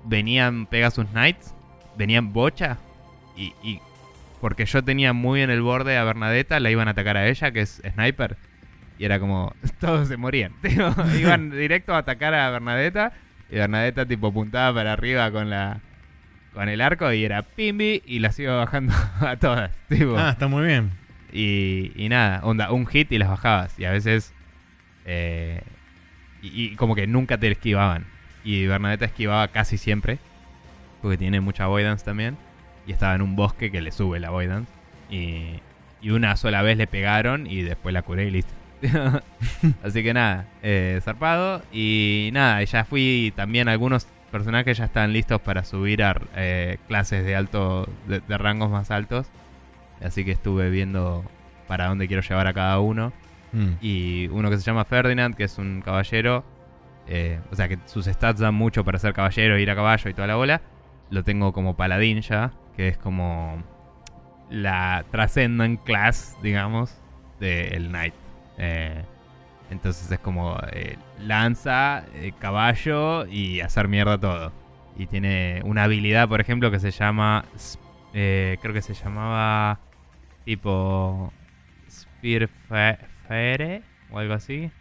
[0.04, 1.54] venían Pegasus Knights,
[1.98, 2.78] venían bocha.
[3.36, 3.80] Y, y
[4.42, 7.52] porque yo tenía muy en el borde a Bernadetta, la iban a atacar a ella,
[7.52, 8.38] que es sniper.
[9.00, 10.54] Y era como, todos se morían.
[11.20, 13.14] Iban directo a atacar a Bernadetta.
[13.50, 15.80] Y Bernadetta tipo apuntaba para arriba con la
[16.58, 18.92] con el arco y era pimbi y las iba bajando
[19.22, 19.72] a todas.
[19.90, 20.18] Tipo.
[20.18, 20.90] Ah, está muy bien.
[21.32, 23.78] Y, y nada, onda, un hit y las bajabas.
[23.80, 24.34] Y a veces.
[25.06, 25.62] eh,
[26.42, 28.06] y, y como que nunca te esquivaban.
[28.44, 30.18] Y Bernadetta esquivaba casi siempre.
[31.04, 32.38] Porque tiene mucha avoidance también.
[32.88, 34.72] Y estaba en un bosque que le sube la avoidance.
[35.12, 35.60] Y,
[36.02, 38.54] y una sola vez le pegaron y después la curé y listo.
[39.84, 41.62] Así que nada, eh, zarpado.
[41.72, 47.26] Y nada, ya fui también algunos personajes ya están listos para subir a eh, clases
[47.26, 49.28] de alto de, de rangos más altos.
[50.02, 51.24] Así que estuve viendo
[51.68, 53.14] para dónde quiero llevar a cada uno.
[53.52, 53.70] Mm.
[53.82, 56.44] Y uno que se llama Ferdinand, que es un caballero.
[57.08, 60.14] eh, o sea que sus stats dan mucho para ser caballero, ir a caballo y
[60.14, 60.62] toda la bola.
[61.10, 63.64] Lo tengo como paladín ya, que es como
[64.50, 67.02] la Transcendent Class, digamos,
[67.40, 68.14] del Knight.
[68.58, 69.04] Eh,
[69.70, 74.52] entonces es como eh, lanza, eh, caballo y hacer mierda todo.
[74.98, 77.46] Y tiene una habilidad, por ejemplo, que se llama.
[78.14, 79.80] eh, creo que se llamaba.
[80.46, 81.32] Tipo.
[81.90, 84.72] Spearfire o algo así.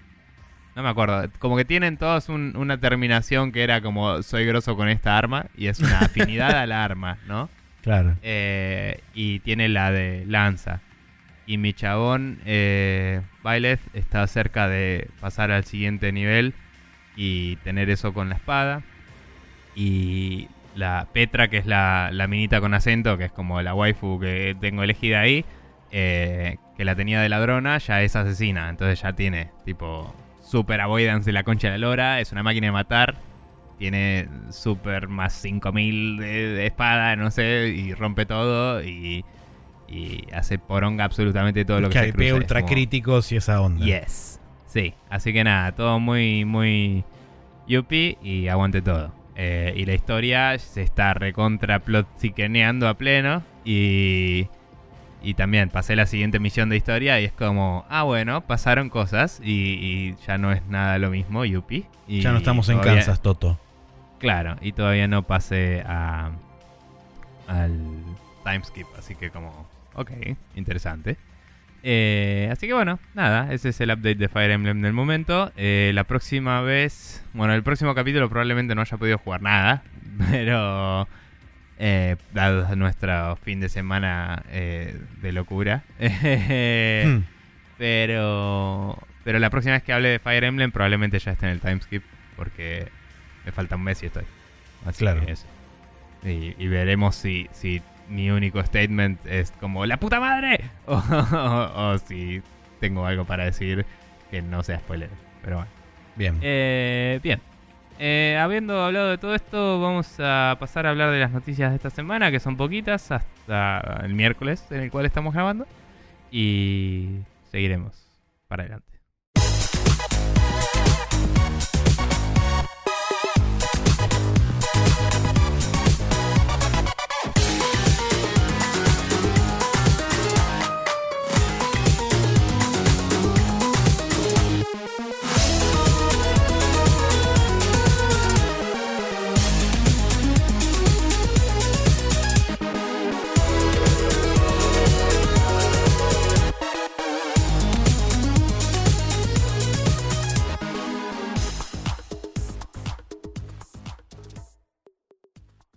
[0.75, 1.29] No me acuerdo.
[1.39, 5.47] Como que tienen todos un- una terminación que era como soy grosso con esta arma.
[5.57, 7.49] Y es una afinidad a la arma, ¿no?
[7.83, 8.17] Claro.
[8.23, 10.81] Eh, y tiene la de lanza.
[11.47, 13.23] Y mi chabón, eh,
[13.95, 16.55] está cerca de pasar al siguiente nivel
[17.15, 18.83] y tener eso con la espada.
[19.77, 24.19] Y la Petra, que es la, la minita con acento, que es como la waifu
[24.19, 25.45] que tengo elegida ahí,
[25.93, 28.69] eh, que la tenía de ladrona, ya es asesina.
[28.69, 32.67] Entonces ya tiene tipo super avoidance de la concha de la lora, es una máquina
[32.67, 33.15] de matar.
[33.79, 39.25] Tiene super más 5000 de, de espada, no sé, y rompe todo y,
[39.89, 42.33] y hace poronga absolutamente todo lo que Que se cruce.
[42.35, 43.85] ultra como- críticos y esa onda.
[43.85, 44.41] Yes.
[44.67, 47.05] Sí, así que nada, todo muy, muy
[47.67, 49.13] yuppie y aguante todo.
[49.37, 52.07] Eh, y la historia se está recontra plot
[52.87, 54.49] a pleno y,
[55.23, 59.41] y también pasé la siguiente misión de historia y es como, ah bueno, pasaron cosas
[59.45, 61.85] y, y ya no es nada lo mismo, yuppie.
[62.09, 63.59] Y Ya no estamos en Kansas, Toto.
[64.19, 66.31] Claro, y todavía no pasé a,
[67.47, 67.79] al
[68.45, 69.67] timeskip, así que como,
[69.97, 70.11] ok,
[70.55, 71.17] interesante.
[71.83, 75.53] Eh, así que bueno, nada, ese es el update de Fire Emblem del momento.
[75.57, 79.83] Eh, la próxima vez, bueno, el próximo capítulo probablemente no haya podido jugar nada,
[80.31, 81.07] pero
[81.79, 85.83] eh, dado nuestro fin de semana eh, de locura.
[87.07, 87.23] Hmm.
[87.79, 91.61] pero, pero la próxima vez que hable de Fire Emblem probablemente ya esté en el
[91.61, 92.03] timeskip
[92.37, 92.89] porque
[93.45, 94.25] me falta un mes y estoy.
[94.87, 95.25] Así Claro.
[95.25, 95.47] que eso.
[96.25, 100.61] Y, y veremos si, si mi único statement es como ¡La puta madre!
[100.87, 100.95] O,
[101.33, 102.43] o- o si
[102.81, 103.85] tengo algo para decir
[104.31, 105.11] que no sea spoiler.
[105.43, 105.71] Pero bueno.
[106.17, 106.39] Bien.
[106.43, 107.41] Eh, bien.
[107.99, 111.77] Eh, habiendo hablado de todo esto, vamos a pasar a hablar de las noticias de
[111.77, 115.67] esta semana, que son poquitas, hasta el miércoles en el cual estamos grabando.
[116.31, 117.93] Y seguiremos
[118.49, 118.96] para adelante.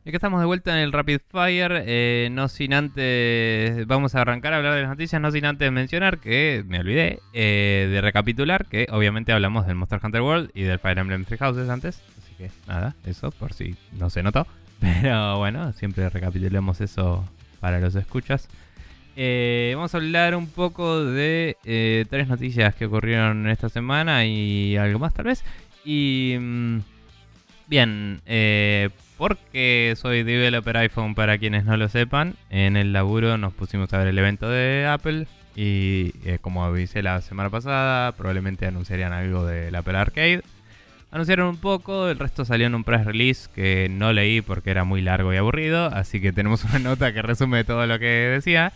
[0.10, 1.84] Y acá estamos de vuelta en el Rapid Fire.
[1.86, 3.86] eh, no sin antes.
[3.86, 5.22] Vamos a arrancar a hablar de las noticias.
[5.22, 10.00] No sin antes mencionar que me olvidé eh, de recapitular que obviamente hablamos del Monster
[10.02, 12.02] Hunter World y del Fire Emblem Three Houses antes.
[12.18, 14.48] Así que nada, eso por si no se notó.
[14.80, 17.24] Pero bueno, siempre recapitulemos eso
[17.60, 18.50] para los escuchas.
[19.16, 24.98] Eh, vamos a hablar un poco de tres noticias que ocurrieron esta semana y algo
[24.98, 25.44] más tal vez.
[25.86, 26.80] Y mm,
[27.70, 33.54] bien, eh, porque soy developer iPhone para quienes no lo sepan, en el laburo nos
[33.54, 38.66] pusimos a ver el evento de Apple y eh, como avisé la semana pasada, probablemente
[38.66, 40.42] anunciarían algo del Apple Arcade.
[41.12, 44.84] Anunciaron un poco, el resto salió en un press release que no leí porque era
[44.84, 48.74] muy largo y aburrido, así que tenemos una nota que resume todo lo que decía.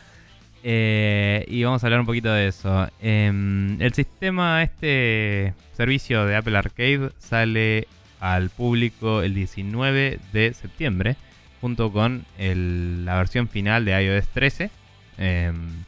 [0.66, 2.88] Eh, y vamos a hablar un poquito de eso.
[3.02, 7.88] Em, el sistema, este servicio de Apple Arcade, sale
[8.24, 11.18] al público el 19 de septiembre,
[11.60, 14.70] junto con el- la versión final de iOS 13,
[15.18, 15.84] em,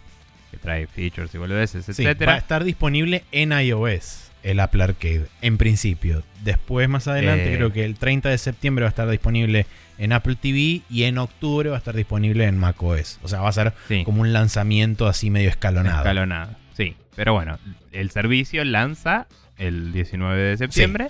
[0.52, 5.28] que trae features y boludeces, Sí, va a estar disponible en iOS el Apple Arcade,
[5.42, 6.24] en principio.
[6.44, 7.56] Después, más adelante, Eh.
[7.56, 9.66] creo que el 30 de septiembre va a estar disponible
[9.98, 13.18] en Apple TV y en octubre va a estar disponible en macOS.
[13.24, 14.04] O sea, va a ser Sí.
[14.04, 16.00] como un lanzamiento así medio escalonado.
[16.00, 16.96] Escalonado, sí.
[17.16, 17.58] Pero bueno,
[17.94, 19.26] el servicio lanza
[19.58, 21.08] el 19 de septiembre.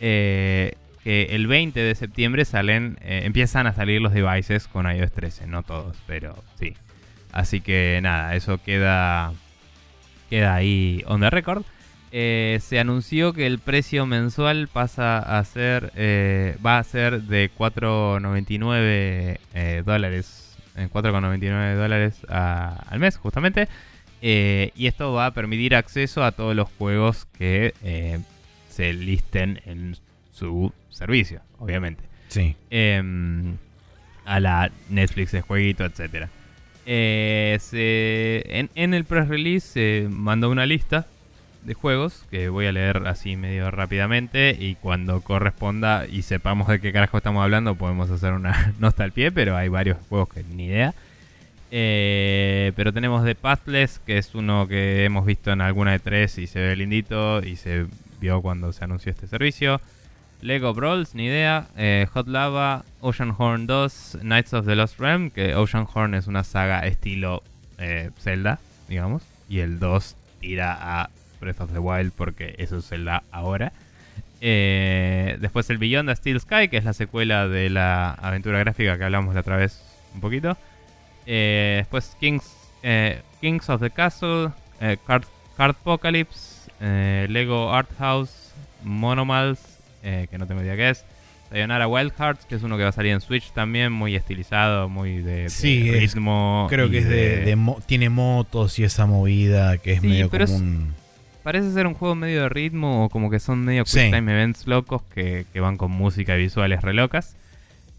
[0.00, 0.74] Eh,
[1.06, 5.46] que el 20 de septiembre salen, eh, empiezan a salir los devices con iOS 13.
[5.46, 6.74] No todos, pero sí.
[7.30, 9.32] Así que nada, eso queda,
[10.28, 11.62] queda ahí on the record.
[12.10, 15.92] Eh, se anunció que el precio mensual pasa a ser,
[16.66, 23.68] va a ser de 4,99 eh, dólares, en 4,99 dólares al mes, justamente.
[24.20, 28.24] Y esto va a permitir acceso a todos los juegos que
[28.76, 29.96] se listen en
[30.32, 32.02] su servicio, obviamente.
[32.28, 32.54] Sí.
[32.70, 33.56] Em,
[34.26, 36.28] a la Netflix de jueguito, etcétera.
[36.84, 41.06] Eh, se- en, en el press release se mandó una lista
[41.64, 46.78] de juegos que voy a leer así medio rápidamente y cuando corresponda y sepamos de
[46.80, 50.44] qué carajo estamos hablando podemos hacer una nota al pie, pero hay varios juegos que
[50.44, 50.94] ni idea.
[51.72, 56.38] Eh, pero tenemos The Pathless, que es uno que hemos visto en alguna de tres
[56.38, 57.86] y se ve lindito y se
[58.20, 59.80] vio cuando se anunció este servicio.
[60.40, 61.68] Lego Brawls, ni idea.
[61.76, 66.26] Eh, Hot Lava, Ocean Horn 2, Knights of the Lost Realm, que Ocean Horn es
[66.26, 67.42] una saga estilo
[67.78, 68.58] eh, Zelda,
[68.88, 69.22] digamos.
[69.48, 71.10] Y el 2 tira a
[71.40, 73.72] Breath of the Wild porque eso es Zelda ahora.
[74.40, 78.98] Eh, después el Beyond the Steel Sky, que es la secuela de la aventura gráfica
[78.98, 79.82] que hablamos la otra vez
[80.14, 80.56] un poquito.
[81.24, 82.54] Eh, después Kings,
[83.40, 84.50] Kings of the Castle,
[85.06, 85.24] Card,
[85.56, 86.45] Cardpocalypse,
[86.80, 88.52] eh, Lego Art House,
[88.84, 89.60] Monomals,
[90.02, 91.04] eh, que no tengo idea qué es.
[91.50, 94.88] Sayonara Wild Hearts, que es uno que va a salir en Switch también, muy estilizado,
[94.88, 96.66] muy de, de Sí, es- ritmo.
[96.68, 100.28] Creo que es de, de mo- tiene motos y esa movida que es Sí, medio
[100.28, 100.94] pero como un...
[101.44, 104.00] Parece ser un juego medio de ritmo o como que son medio Sí.
[104.00, 107.36] quick time events locos que, que van con música y visuales re locas.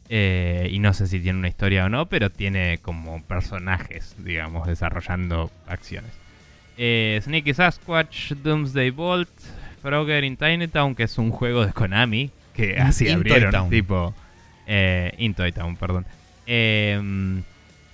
[0.09, 4.67] Eh, y no sé si tiene una historia o no, pero tiene como personajes, digamos,
[4.67, 6.11] desarrollando acciones.
[6.77, 9.29] Eh, Sneaky Sasquatch, Doomsday Bolt,
[9.81, 13.51] Frogger in Tiny Town, que es un juego de Konami, que así In Toy abrieron,
[13.51, 13.69] Town.
[13.69, 14.13] tipo...
[14.67, 16.05] Eh, in Toy Town, perdón.
[16.45, 17.41] Eh,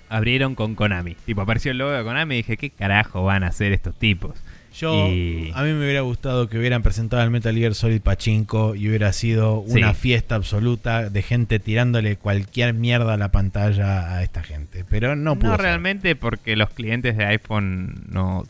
[0.08, 1.14] abrieron con Konami.
[1.26, 4.32] Tipo, apareció el logo de Konami y dije, ¿qué carajo van a hacer estos tipos?
[4.76, 8.74] Yo, Y- a mí me hubiera gustado que hubieran presentado el Metal Gear Solid Pachinko
[8.74, 10.00] y hubiera sido una Sí.
[10.00, 14.84] fiesta absoluta de gente tirándole cualquier mierda a la pantalla a esta gente.
[14.88, 15.60] Pero no No, pudo ser.
[15.60, 18.44] realmente porque los clientes de iPhone no...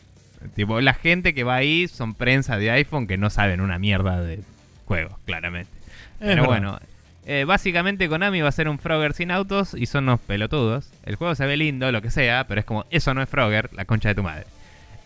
[0.53, 4.21] Tipo, la gente que va ahí son prensa de iPhone que no saben una mierda
[4.21, 4.41] de
[4.85, 5.71] juegos, claramente.
[5.75, 6.47] Es Pero verdad.
[6.47, 6.79] bueno,
[7.25, 10.91] eh, básicamente Konami va a ser un Frogger sin autos y son unos pelotudos.
[11.05, 13.73] El juego se ve lindo, lo que sea, pero es como, eso no es Frogger,
[13.73, 14.45] la concha de tu madre.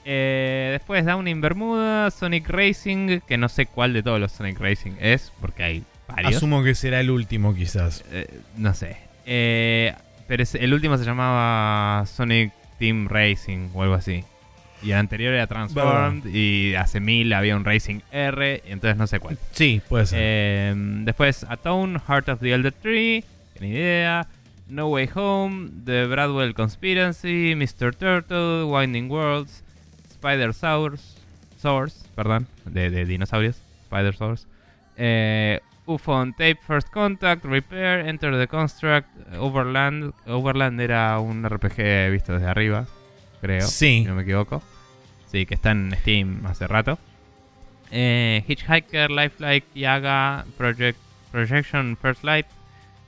[0.05, 4.59] Eh, después Down in Bermuda, Sonic Racing, que no sé cuál de todos los Sonic
[4.59, 6.37] Racing es, porque hay varios.
[6.37, 8.03] Asumo que será el último quizás.
[8.11, 8.27] Eh,
[8.57, 8.97] no sé.
[9.25, 9.93] Eh,
[10.27, 14.23] pero el último se llamaba Sonic Team Racing o algo así.
[14.82, 19.07] Y el anterior era Transformed y hace mil había un Racing R, y entonces no
[19.07, 19.38] sé cuál.
[19.51, 20.19] Sí, puede ser.
[20.21, 20.73] Eh,
[21.03, 23.23] después Atone, Heart of the Elder Tree,
[23.53, 24.27] que ni idea.
[24.67, 27.93] No Way Home, The Bradwell Conspiracy, Mr.
[27.95, 29.63] Turtle, Winding Worlds,
[30.11, 31.17] Spider Source,
[31.57, 34.45] Source, perdón, de, de dinosaurios, Spider Source.
[34.95, 39.07] Eh, UFO on Tape, First Contact, Repair, Enter the Construct,
[39.39, 40.13] Overland.
[40.27, 42.86] Overland era un RPG visto desde arriba,
[43.39, 43.67] creo.
[43.67, 44.01] Sí.
[44.01, 44.61] Si no me equivoco.
[45.31, 46.97] Sí, que está en Steam hace rato.
[47.91, 50.97] Eh, Hitchhiker, Lifelike, Yaga, Project,
[51.31, 52.45] Projection First Light,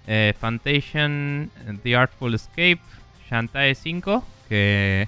[0.08, 1.52] eh, Fantation,
[1.84, 2.80] The Artful Escape,
[3.30, 5.08] Shantae 5, que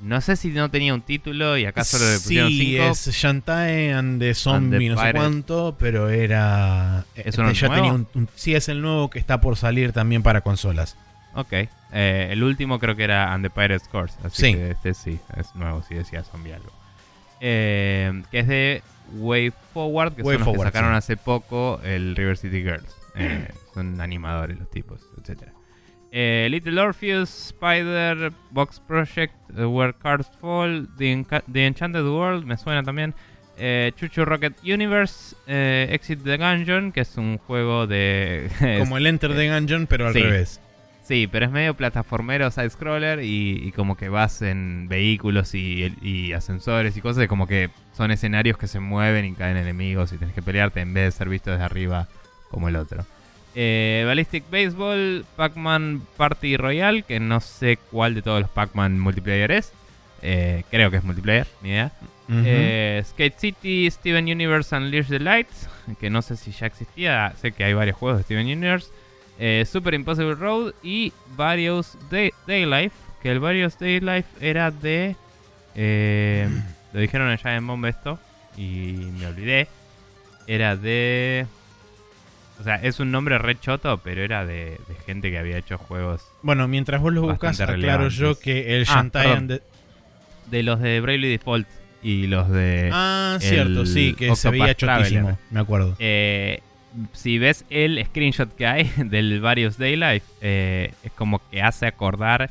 [0.00, 2.84] no sé si no tenía un título y acá solo le pusieron sí, 5.
[2.84, 7.04] es Shantae and the Zombie, no sé cuánto, pero era.
[7.14, 7.74] ¿Es este, ya nuevo?
[7.74, 10.96] tenía un, un- Sí, es el nuevo que está por salir también para consolas.
[11.36, 11.52] Ok.
[11.92, 14.16] Eh, el último creo que era And the Pirate's Course.
[14.24, 14.54] Así Sí.
[14.54, 16.72] que este sí, es nuevo, sí decía zombie algo.
[17.40, 18.82] Eh, que es de
[19.14, 20.98] Way Forward, que Way son los Forward, que sacaron sí.
[20.98, 22.96] hace poco el River City Girls.
[23.14, 25.52] Eh, son animadores los tipos, etcétera.
[26.12, 32.56] Eh, Little Orpheus, Spider, Box Project, Where Cards Fall, The, Enca- The Enchanted World, me
[32.56, 33.14] suena también.
[33.58, 38.48] Eh, Chuchu Rocket Universe, eh, Exit the Gungeon, que es un juego de...
[38.78, 40.20] Como el Enter the Gungeon, pero al Sí.
[40.22, 40.60] revés.
[41.06, 46.32] Sí, pero es medio plataformero side-scroller y, y como que vas en vehículos y, y
[46.32, 50.18] ascensores y cosas, y como que son escenarios que se mueven y caen enemigos y
[50.18, 52.08] tenés que pelearte en vez de ser visto desde arriba
[52.50, 53.06] como el otro.
[53.54, 59.52] Eh, Ballistic Baseball, Pac-Man Party Royale, que no sé cuál de todos los Pac-Man multiplayer
[59.52, 59.72] es.
[60.22, 61.92] Eh, creo que es multiplayer, ni idea.
[62.28, 65.68] Eh, Skate City, Steven Universe Unleash the Lights,
[66.00, 68.88] que no sé si ya existía, sé que hay varios juegos de Steven Universe.
[69.38, 75.14] Eh, Super Impossible Road y Various Day, Daylife, que el Various Daylife era de...
[75.74, 76.48] eh,
[76.92, 78.18] lo dijeron allá en Bomb esto
[78.56, 79.68] y me olvidé.
[80.46, 81.46] Era de...
[82.58, 85.76] O sea, es un nombre re choto, pero era de, de gente que había hecho
[85.76, 89.62] juegos Bueno, mientras vos lo buscas, aclaro yo que el Ah, and the-
[90.50, 91.66] de los de Bravely Default
[92.02, 92.88] y los de...
[92.92, 95.36] Ah, cierto, sí, que se veía chotísimo, Traveler.
[95.50, 95.96] me acuerdo.
[95.98, 96.60] Eh,
[97.12, 102.50] si ves el screenshot que hay del Various Daylife, eh, es como que hace acordar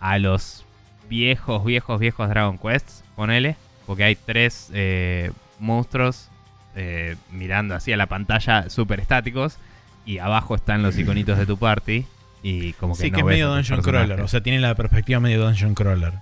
[0.00, 0.64] a los
[1.08, 3.56] viejos, viejos, viejos Dragon Quests, ponele.
[3.86, 6.28] Porque hay tres eh, monstruos
[6.76, 9.58] eh, mirando así a la pantalla súper estáticos.
[10.04, 12.04] Y abajo están los iconitos de tu party.
[12.42, 14.06] Y como que Sí, no que es medio Dungeon personajes.
[14.06, 16.14] Crawler, o sea, tiene la perspectiva medio Dungeon Crawler.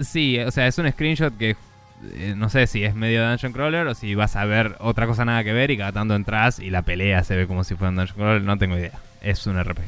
[0.00, 1.56] Sí, o sea, es un screenshot que
[2.14, 5.24] eh, no sé si es medio Dungeon Crawler o si vas a ver otra cosa
[5.24, 7.90] nada que ver y cada tanto entras y la pelea se ve como si fuera
[7.90, 8.92] un Dungeon Crawler, no tengo idea.
[9.22, 9.84] Es un RPG.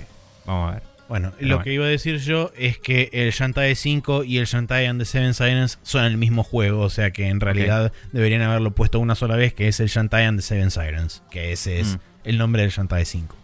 [0.46, 0.82] Vamos a ver.
[1.08, 1.64] Bueno, Pero lo bueno.
[1.64, 5.04] que iba a decir yo es que el Shantae 5 y el Shantae and the
[5.04, 9.14] Seven Sirens son el mismo juego, o sea que en realidad deberían haberlo puesto una
[9.14, 11.98] sola vez, que es el Shantae and the Seven Sirens, que ese es Mm.
[12.24, 13.36] el nombre del Shantae 5.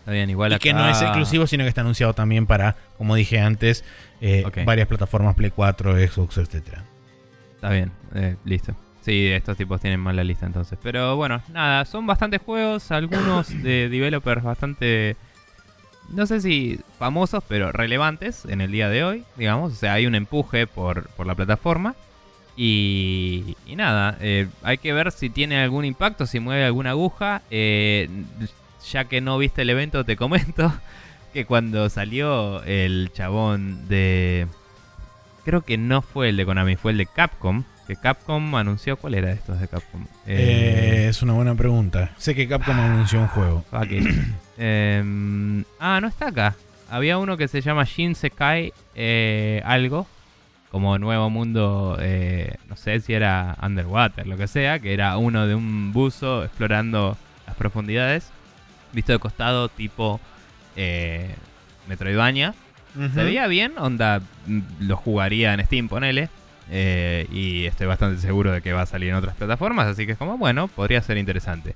[0.00, 0.62] Está bien, igual Y acá...
[0.62, 3.82] que no es exclusivo, sino que está anunciado también para, como dije antes,
[4.20, 6.84] eh, varias plataformas Play 4, Xbox, etcétera.
[7.66, 8.76] Está bien, eh, listo.
[9.00, 10.78] Sí, estos tipos tienen mal la lista entonces.
[10.80, 15.16] Pero bueno, nada, son bastantes juegos, algunos de developers bastante,
[16.10, 19.72] no sé si famosos, pero relevantes en el día de hoy, digamos.
[19.72, 21.96] O sea, hay un empuje por, por la plataforma.
[22.56, 27.42] Y, y nada, eh, hay que ver si tiene algún impacto, si mueve alguna aguja.
[27.50, 28.08] Eh,
[28.92, 30.72] ya que no viste el evento, te comento
[31.32, 34.46] que cuando salió el chabón de...
[35.46, 37.62] Creo que no fue el de Konami, fue el de Capcom.
[37.86, 38.96] Que Capcom anunció...
[38.96, 40.04] ¿Cuál era de estos de Capcom?
[40.26, 42.10] Eh, es una buena pregunta.
[42.18, 43.64] Sé que Capcom anunció un juego.
[43.88, 44.08] it.
[44.58, 46.56] Em, ah, no está acá.
[46.90, 50.08] Había uno que se llama Shinsekai eh, algo.
[50.72, 54.80] Como Nuevo Mundo, eh, no sé si era Underwater, lo que sea.
[54.80, 57.16] Que era uno de un buzo explorando
[57.46, 58.32] las profundidades.
[58.92, 60.20] Visto de costado tipo
[63.14, 66.28] Se veía bien, onda, mm, lo jugaría en Steam, ponele.
[66.70, 70.12] eh, y estoy bastante seguro de que va a salir en otras plataformas, así que
[70.12, 71.74] es como, bueno, podría ser interesante.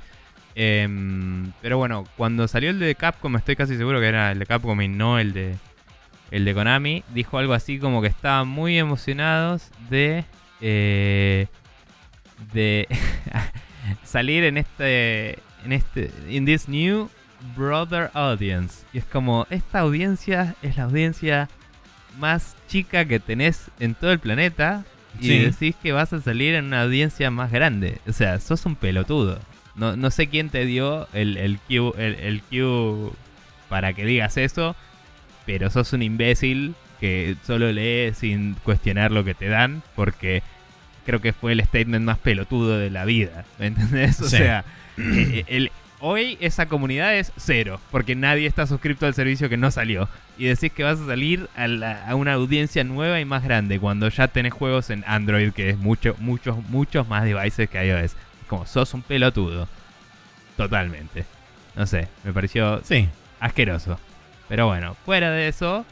[0.56, 4.46] Em, pero bueno, cuando salió el de Capcom, estoy casi seguro que era el de
[4.46, 5.54] Capcom y no el de
[6.32, 7.04] el de Konami.
[7.14, 10.24] Dijo algo así como que estaban muy emocionados de
[10.60, 11.46] eh,
[12.52, 12.88] de
[14.04, 17.08] salir en este en este in this new
[17.56, 18.84] brother audience.
[18.92, 21.48] Y es como esta audiencia es la audiencia
[22.18, 24.84] más chica que tenés en todo el planeta
[25.20, 25.38] y Sí.
[25.38, 27.98] decís que vas a salir en una audiencia más grande.
[28.08, 29.38] O sea, sos un pelotudo.
[29.76, 33.10] No, no sé quién te dio el, el, cue, el, el cue
[33.68, 34.74] para que digas eso,
[35.46, 40.42] pero sos un imbécil que solo lee sin cuestionar lo que te dan, porque
[41.06, 43.44] creo que fue el statement más pelotudo de la vida.
[43.58, 44.20] ¿Me entendés?
[44.20, 44.36] O Sí.
[44.36, 44.64] sea,
[44.98, 45.70] eh, el-
[46.00, 50.08] hoy esa comunidad es cero, porque nadie está suscrito al servicio que no salió.
[50.38, 53.78] Y decís que vas a salir a, la- a una audiencia nueva y más grande
[53.78, 58.16] cuando ya tenés juegos en Android, que es mucho, muchos, muchos más devices que iOS.
[58.48, 59.68] Como sos un pelotudo.
[60.56, 61.24] Totalmente.
[61.76, 63.08] No sé, me pareció Sí.
[63.38, 63.98] asqueroso.
[64.48, 65.84] Pero bueno, fuera de eso,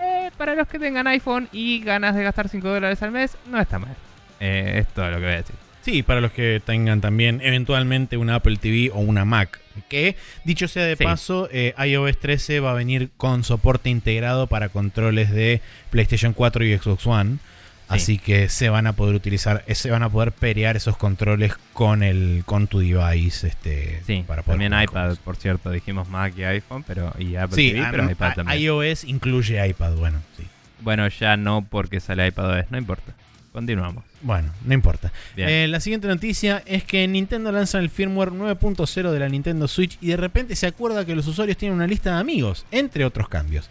[0.00, 3.60] eh, para los que tengan iPhone y ganas de gastar 5 dólares al mes, no
[3.60, 3.94] está mal.
[4.40, 5.56] Eh, es todo lo que voy a decir.
[5.82, 9.60] Sí, para los que tengan también eventualmente una Apple TV o una Mac.
[9.88, 11.04] Que, dicho sea de Sí.
[11.04, 15.60] paso, eh, iOS 13 va a venir con soporte integrado para controles de
[15.90, 17.38] PlayStation 4 y Xbox One.
[17.86, 21.54] Así que se van a poder utilizar, eh, se van a poder perear esos controles
[21.72, 23.46] con el con tu device.
[23.48, 27.56] Este, Sí, para poder también iPad, por cierto, dijimos Mac y iPhone, pero y Apple
[27.56, 28.60] Sí, TV, a- pero iPad a- también.
[28.60, 30.42] iOS incluye iPad, bueno, sí.
[30.80, 33.14] Bueno, ya no porque sale iPadOS, no importa.
[33.52, 34.04] Continuamos.
[34.20, 35.12] Bueno, no importa.
[35.36, 39.96] Eh, la siguiente noticia es que Nintendo lanza el firmware 9.0 de la Nintendo Switch
[40.00, 43.28] y de repente se acuerda que los usuarios tienen una lista de amigos, entre otros
[43.28, 43.70] cambios.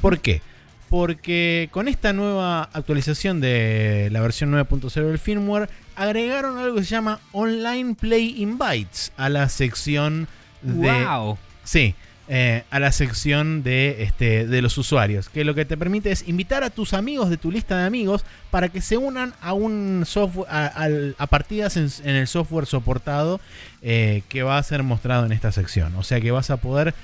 [0.00, 0.42] ¿Por qué?
[0.90, 6.90] porque con esta nueva actualización de la versión 9.0 del firmware agregaron algo que se
[6.90, 10.26] llama Online Play Invites a la sección
[10.62, 10.90] de...
[10.90, 11.38] ¡Wow!
[11.62, 11.94] Sí,
[12.32, 16.26] eh, a la sección de, este, de los usuarios, que lo que te permite es
[16.28, 20.04] invitar a tus amigos de tu lista de amigos para que se unan a un
[20.06, 23.40] software, a, partidas en, el software soportado
[23.82, 25.94] eh, que va a ser mostrado en esta sección.
[25.96, 26.94] O sea que vas a poder,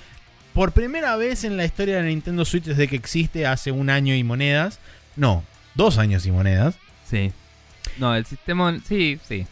[0.55, 4.15] por primera vez en la historia de Nintendo Switch desde que existe hace un año
[4.15, 4.79] y monedas,
[5.17, 6.77] no, dos años y monedas,
[7.09, 7.33] Sí.
[7.99, 8.79] No, el sistema.
[8.87, 9.47] Sí, sí.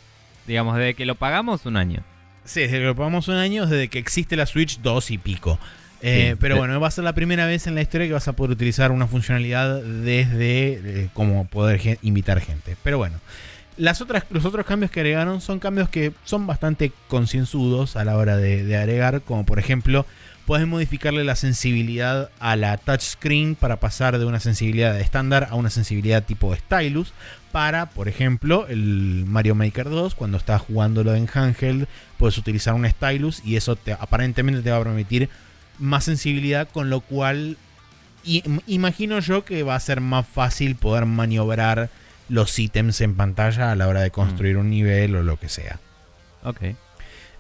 [0.47, 2.03] Digamos, desde que lo pagamos, un año.
[2.45, 2.95] Sí, desde que lo
[3.29, 5.59] un año, desde que existe la Switch 2 y pico.
[6.03, 8.29] Eh, Sí, pero bueno, va a ser la primera vez en la historia que vas
[8.29, 12.77] a poder utilizar una funcionalidad desde eh, como poder invitar gente.
[12.83, 13.19] Pero bueno,
[13.79, 18.19] las otras, los otros cambios que agregaron son cambios que son bastante concienzudos a la
[18.19, 20.05] hora de, de agregar, como por ejemplo,
[20.47, 25.71] puedes modificarle la sensibilidad a la touchscreen para pasar de una sensibilidad estándar a una
[25.71, 27.13] sensibilidad tipo stylus.
[27.53, 31.87] Para, por ejemplo, el Mario Maker 2, cuando estás jugándolo en handheld,
[32.19, 35.29] puedes utilizar un stylus y eso te, aparentemente te va a permitir
[35.79, 37.57] más sensibilidad, con lo cual
[38.25, 41.91] imagino yo que va a ser más fácil poder maniobrar
[42.29, 45.79] los ítems en pantalla a la hora de construir un nivel o lo que sea.
[46.43, 46.61] Ok.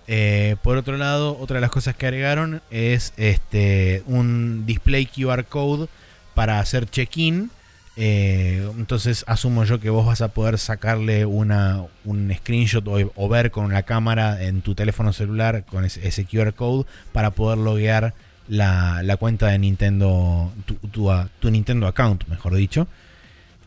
[0.07, 5.45] Eh, por otro lado, otra de las cosas que agregaron es este un display QR
[5.45, 5.89] code
[6.35, 7.51] para hacer check-in.
[7.97, 13.29] Eh, entonces asumo yo que vos vas a poder sacarle una, un screenshot o, o
[13.29, 17.59] ver con la cámara en tu teléfono celular con ese, ese QR code para poder
[17.59, 18.13] loguear
[18.49, 22.87] la, la cuenta de Nintendo, tu, tu Nintendo account, mejor dicho.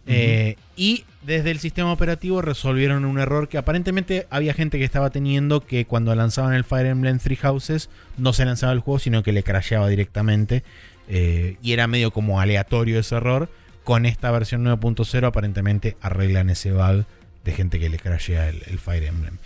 [0.07, 5.09] Eh, y desde el sistema operativo resolvieron un error que aparentemente había gente que estaba
[5.09, 9.23] teniendo que cuando lanzaban el Fire Emblem Three Houses no se lanzaba el juego, sino
[9.23, 10.63] que le crasheaba directamente.
[11.09, 13.49] eh, y era medio como aleatorio ese error.
[13.83, 17.05] Con esta versión 9.0 aparentemente arreglan ese bug
[17.43, 19.37] de gente que le crashea el, el Fire Emblem.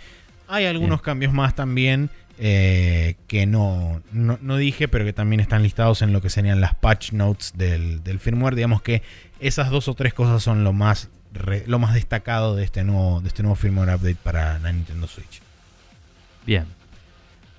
[0.46, 1.04] Hay algunos Bien.
[1.04, 6.12] cambios más también eh, que no, no, no dije, pero que también están listados en
[6.12, 8.54] lo que serían las patch notes del, del firmware.
[8.54, 9.02] Digamos que
[9.40, 13.20] esas dos o tres cosas son lo más, re- lo más destacado de este, nuevo,
[13.20, 15.40] de este nuevo firmware update para la Nintendo Switch.
[16.46, 16.66] Bien.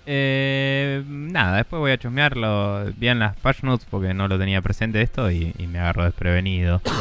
[0.06, 5.02] Eh, nada, después voy a chusmearlo bien las patch notes porque no lo tenía presente
[5.02, 6.82] esto y, y me agarro desprevenido.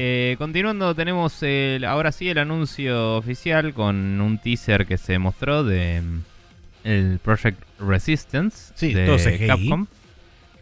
[0.00, 5.64] Eh, continuando, tenemos el, ahora sí el anuncio oficial con un teaser que se mostró
[5.64, 6.20] de mm,
[6.84, 9.44] el Project Resistance Sí, de.
[9.48, 9.86] Capcom.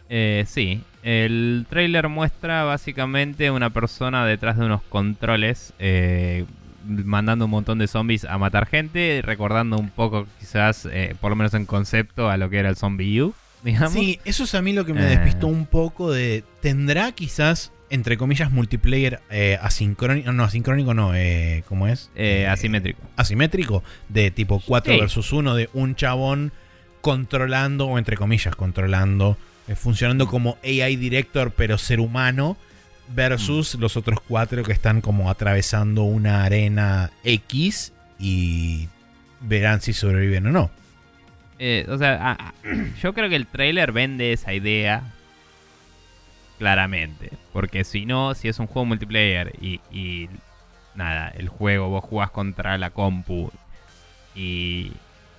[0.09, 6.45] Eh, sí, el trailer muestra básicamente una persona detrás de unos controles eh,
[6.85, 11.35] mandando un montón de zombies a matar gente, recordando un poco quizás, eh, por lo
[11.37, 13.33] menos en concepto, a lo que era el Zombie U,
[13.63, 13.93] digamos.
[13.93, 15.09] Sí, eso es a mí lo que me Eh.
[15.17, 16.43] despistó un poco de...
[16.61, 20.31] ¿Tendrá quizás, entre comillas, multiplayer eh, asincrónico?
[20.33, 22.09] No, asincrónico no, eh, ¿cómo es?
[22.49, 23.01] Asimétrico.
[23.15, 24.99] asimétrico, de tipo 4 Sí.
[24.99, 26.51] versus 1, de un chabón
[27.01, 29.37] controlando, o entre comillas, controlando,
[29.75, 32.57] funcionando como AI director, pero ser humano,
[33.09, 38.87] versus los otros cuatro que están como atravesando una arena X y
[39.41, 40.71] verán si sobreviven o no.
[41.59, 42.53] Eh, o sea, ah,
[43.01, 45.13] yo creo que el trailer vende esa idea
[46.57, 47.31] claramente.
[47.53, 50.29] Porque si no, si es un juego multiplayer y, y
[50.95, 53.51] nada, el juego vos jugás contra la compu
[54.35, 54.91] y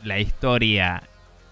[0.03, 1.03] la historia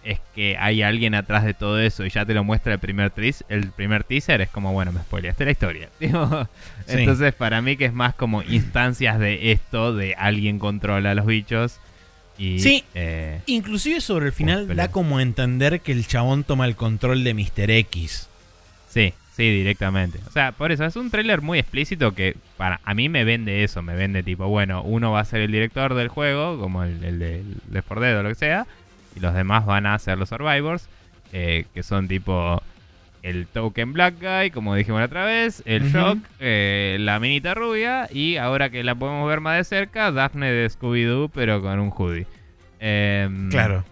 [0.06, 3.12] es que hay alguien atrás de todo eso y ya te lo muestra el primer,
[3.12, 5.88] tris- el primer teaser, es como, bueno, me spoileaste la historia.
[6.00, 6.48] Digo,
[6.86, 6.94] Sí.
[6.98, 11.26] Entonces, para mí que es más como instancias de esto, de alguien controla a los
[11.26, 11.80] bichos.
[12.38, 12.84] Y, Sí.
[12.94, 17.24] eh, Inclusive sobre el final da como a entender que el chabón toma el control
[17.24, 17.70] de Mr.
[17.70, 18.28] X.
[18.88, 20.20] Sí, sí, directamente.
[20.28, 23.64] O sea, por eso es un tráiler muy explícito que para a mí me vende
[23.64, 27.02] eso, me vende tipo, bueno, uno va a ser el director del juego, como el,
[27.04, 28.66] el de Left 4 Dead o lo que sea,
[29.16, 30.88] y los demás van a ser los survivors,
[31.32, 32.62] eh, que son tipo
[33.22, 38.08] el token black guy, como dijimos la otra vez, el shock, eh, la minita rubia,
[38.12, 41.90] y ahora que la podemos ver más de cerca, Daphne de Scooby-Doo, pero con un
[41.90, 42.26] hoodie.
[42.78, 43.84] Em, Claro.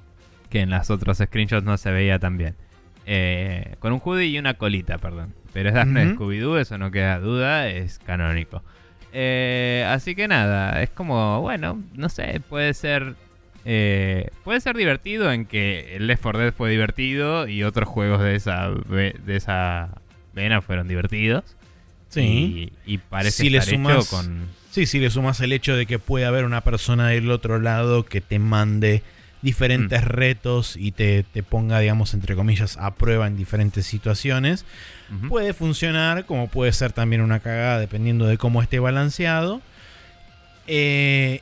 [0.51, 2.55] que en las otras screenshots no se veía tan bien.
[3.07, 5.35] Eh, con un hoodie y una colita, perdón.
[5.53, 6.25] Pero es Daphne de Ujú.
[6.25, 8.63] Scooby-Doo, eso no queda duda, es canónico.
[9.13, 13.15] Así que nada, es como, bueno, no sé, puede ser...
[13.65, 18.35] eh, puede ser divertido en que Left 4 Dead fue divertido y otros juegos de
[18.35, 19.91] esa, de esa
[20.35, 21.57] vena fueron divertidos.
[22.09, 22.71] Sí.
[22.87, 24.49] Y, y parece Si le estar sumas- hecho con...
[24.71, 28.05] Sí, si le sumas el hecho de que puede haber una persona del otro lado
[28.05, 29.03] que te mande
[29.41, 34.65] diferentes retos y te, te ponga, digamos, entre comillas, a prueba en diferentes situaciones.
[35.29, 39.61] Puede funcionar, como puede ser también una cagada, dependiendo de cómo esté balanceado.
[40.67, 41.41] Eh,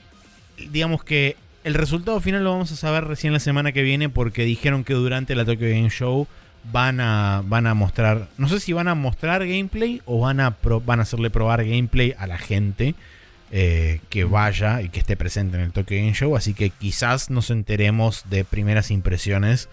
[0.71, 4.45] digamos que el resultado final lo vamos a saber recién la semana que viene porque
[4.45, 6.27] dijeron que durante la Tokyo Game Show
[6.73, 10.57] van a, van a mostrar, no sé si van a mostrar gameplay o van a,
[10.85, 12.95] van a hacerle probar gameplay a la gente
[13.51, 17.31] eh, que vaya y que esté presente en el Tokyo Game Show, así que quizás
[17.31, 19.69] nos enteremos de primeras impresiones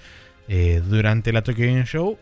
[0.48, 2.18] eh, durante la Tokyo Game Show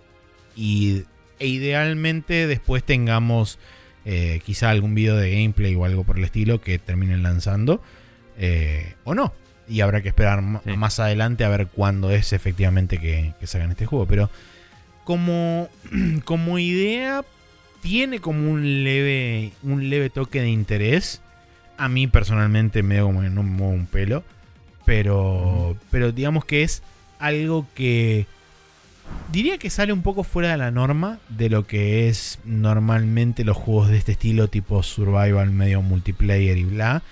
[0.56, 1.04] y
[1.40, 3.60] e idealmente después tengamos
[4.06, 7.82] eh, quizá algún video de gameplay o algo por el estilo que terminen lanzando
[8.38, 9.34] eh, o no.
[9.70, 10.78] Y habrá que esperar Sí.
[10.78, 14.06] más adelante a ver cuándo es efectivamente que, que sacan este juego.
[14.06, 14.30] Pero
[15.04, 15.70] como,
[16.26, 17.24] como idea,
[17.82, 21.22] tiene como un leve, un leve toque de interés.
[21.78, 24.24] A mí personalmente me como no me mueve un pelo.
[24.86, 26.82] Pero, pero digamos que es
[27.20, 28.26] algo que
[29.32, 33.58] diría que sale un poco fuera de la norma de lo que es normalmente los
[33.58, 37.04] juegos de este estilo, tipo survival, medio multiplayer y bla.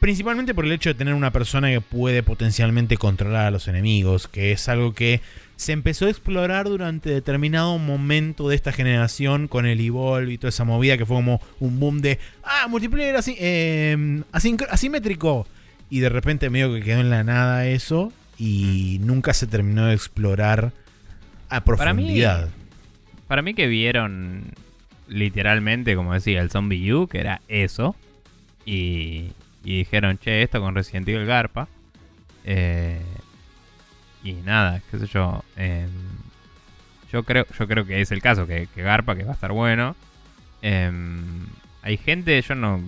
[0.00, 4.28] Principalmente por el hecho de tener una persona que puede potencialmente controlar a los enemigos,
[4.28, 5.20] que es algo que
[5.56, 10.48] se empezó a explorar durante determinado momento de esta generación con el Evolve y toda
[10.48, 15.46] esa movida que fue como un boom de, ah, multiplayer así, eh, asincro- asimétrico.
[15.90, 19.94] Y de repente medio que quedó en la nada eso y nunca se terminó de
[19.94, 20.72] explorar
[21.50, 22.48] a Para mí- profundidad.
[23.28, 24.52] Para mí que vieron
[25.08, 27.96] literalmente, como decía, el Zombie U, que era eso.
[28.64, 29.32] Y,
[29.64, 31.68] y dijeron, che, esto con Resident Evil Garpa.
[32.44, 33.00] Eh,
[34.22, 35.44] y nada, qué sé yo.
[35.56, 35.90] em,
[37.12, 39.52] yo, creo, yo creo que es el caso, que, que Garpa, que va a estar
[39.52, 39.96] bueno.
[40.62, 41.46] Em,
[41.82, 42.82] hay gente, yo no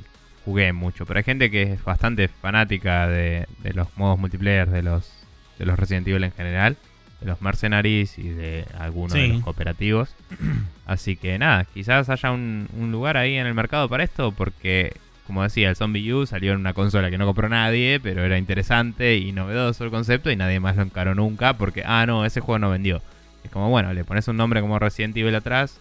[0.45, 4.83] jugué mucho, pero hay gente que es bastante fanática de, de los modos multiplayer de
[4.83, 5.12] los,
[5.59, 6.77] de los Resident Evil en general,
[7.20, 10.14] de los Mercenaries y de algunos de los cooperativos.
[10.87, 14.95] Así que nada, quizás haya un, un lugar ahí en el mercado para esto, porque
[15.27, 18.39] como decía, el Zombie U salió en una consola que no compró nadie, pero era
[18.39, 22.41] interesante y novedoso el concepto y nadie más lo encaró nunca porque, ah, no, ese
[22.41, 23.01] juego no vendió.
[23.45, 25.79] Es como, bueno, le pones un nombre como Resident Evil atrás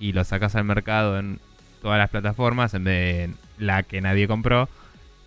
[0.00, 1.38] y lo sacas al mercado en
[1.82, 4.68] todas las plataformas en vez de la que nadie compró.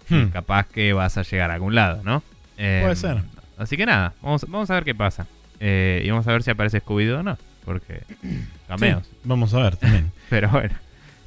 [0.10, 0.28] Hmm.
[0.28, 2.24] capaz que vas a llegar a algún lado, ¿no?
[2.58, 3.24] Eh, Puede ser.
[3.58, 5.28] Así que nada, vamos, vamos a ver qué pasa.
[5.60, 8.04] Eh, y vamos a ver si aparece Scooby-Doo o no, porque
[8.68, 9.06] cameos.
[9.06, 10.12] Sí, vamos a ver también.
[10.30, 10.76] Pero bueno,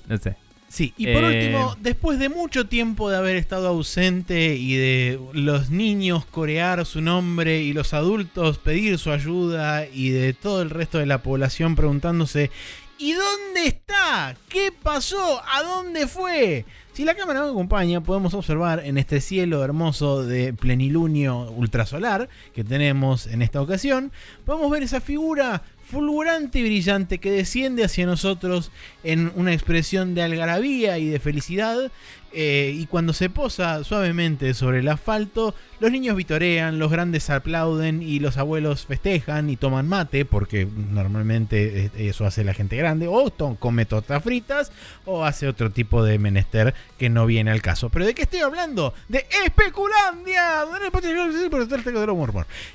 [0.08, 0.36] no sé.
[0.70, 5.18] Sí, y por Eh, último, después de mucho tiempo de haber estado ausente y de
[5.32, 10.70] los niños corear su nombre y los adultos pedir su ayuda y de todo el
[10.70, 12.52] resto de la población preguntándose
[13.00, 14.36] ¿Y dónde está?
[14.50, 15.42] ¿Qué pasó?
[15.50, 16.66] ¿A dónde fue?
[16.92, 22.62] Si la cámara me acompaña, podemos observar en este cielo hermoso de plenilunio ultrasolar que
[22.62, 24.12] tenemos en esta ocasión,
[24.44, 28.70] podemos ver esa figura fulgurante y brillante que desciende hacia nosotros
[29.02, 31.90] en una expresión de algarabía y de felicidad.
[32.32, 38.02] eh, y cuando se posa suavemente sobre el asfalto, los niños vitorean, los grandes aplauden
[38.02, 43.08] y los abuelos festejan y toman mate, porque normalmente eh, eso hace la gente grande,
[43.08, 44.70] o come tortas fritas,
[45.06, 47.88] o hace otro tipo de menester que no viene al caso.
[47.88, 48.94] Pero ¿de qué estoy hablando?
[49.08, 50.64] De Especulandia.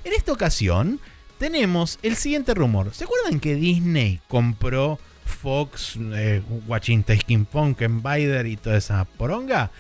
[0.04, 1.00] En esta ocasión
[1.38, 2.94] tenemos el siguiente rumor.
[2.94, 9.72] ¿Se acuerdan que Disney compró Fox, eh, Watching Taking Funk, Bider y toda esa poronga?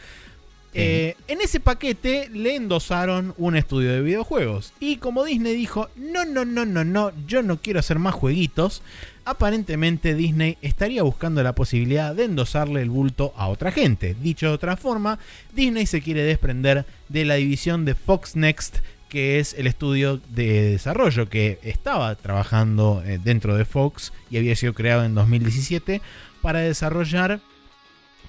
[0.77, 4.73] Eh, en ese paquete le endosaron un estudio de videojuegos.
[4.81, 8.81] Y como Disney dijo, no, no, no, no, no, yo no quiero hacer más jueguitos,
[9.23, 14.17] aparentemente Disney estaría buscando la posibilidad de endosarle el bulto a otra gente.
[14.21, 15.17] Dicho de otra forma,
[15.53, 18.79] Disney se quiere desprender de la división de Fox Next,
[19.09, 24.55] que es el estudio de desarrollo que estaba trabajando eh, dentro de Fox y había
[24.55, 26.01] sido creado en 2017
[26.41, 27.39] para desarrollar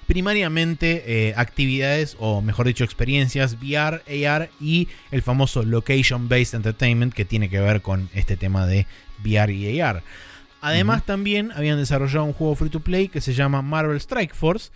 [0.05, 7.13] primariamente eh, actividades o mejor dicho experiencias VR, AR y el famoso Location Based Entertainment
[7.13, 8.85] que tiene que ver con este tema de
[9.23, 10.03] VR y AR.
[10.61, 14.71] Además también habían desarrollado un juego free to play que se llama Marvel Strike Force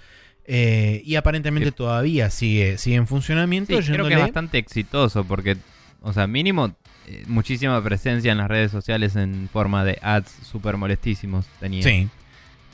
[0.46, 1.76] eh, y aparentemente Sí.
[1.76, 3.82] todavía sigue, sigue en funcionamiento.
[3.82, 5.58] Sí, creo que es bastante exitoso porque,
[6.02, 6.74] o sea, mínimo
[7.08, 11.84] eh, muchísima presencia en las redes sociales en forma de ads súper molestísimos tenía.
[11.84, 12.10] Sí,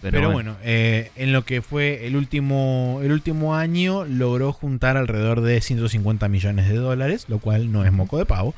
[0.02, 0.52] pero, Pero, bueno.
[0.52, 5.60] bueno, eh, en lo que fue el último, el último año logró juntar alrededor de
[5.60, 8.54] 150 millones de dólares, lo cual no es moco de pavo.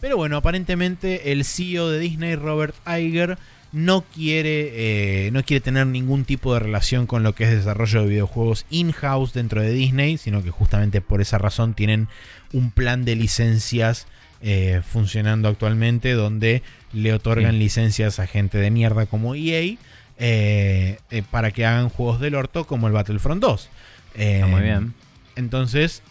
[0.00, 3.38] Pero bueno, aparentemente el CEO de Disney, Robert Iger,
[3.74, 8.02] no quiere, eh, no quiere tener ningún tipo de relación con lo que es desarrollo
[8.02, 12.06] de videojuegos in-house dentro de Disney, sino que justamente por esa razón tienen
[12.52, 14.06] un plan de licencias
[14.42, 16.62] eh, funcionando actualmente, donde
[16.92, 17.58] le otorgan Sí.
[17.58, 19.76] licencias a gente de mierda como EA
[20.18, 20.98] eh,
[21.32, 23.68] para que hagan juegos del orto como el Battlefront 2.
[24.14, 24.94] Está muy bien.
[25.34, 26.04] Entonces,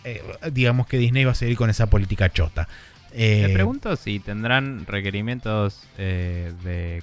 [0.51, 2.68] digamos que Disney va a seguir con esa política chota.
[3.16, 7.01] Me pregunto si tendrán requerimientos de,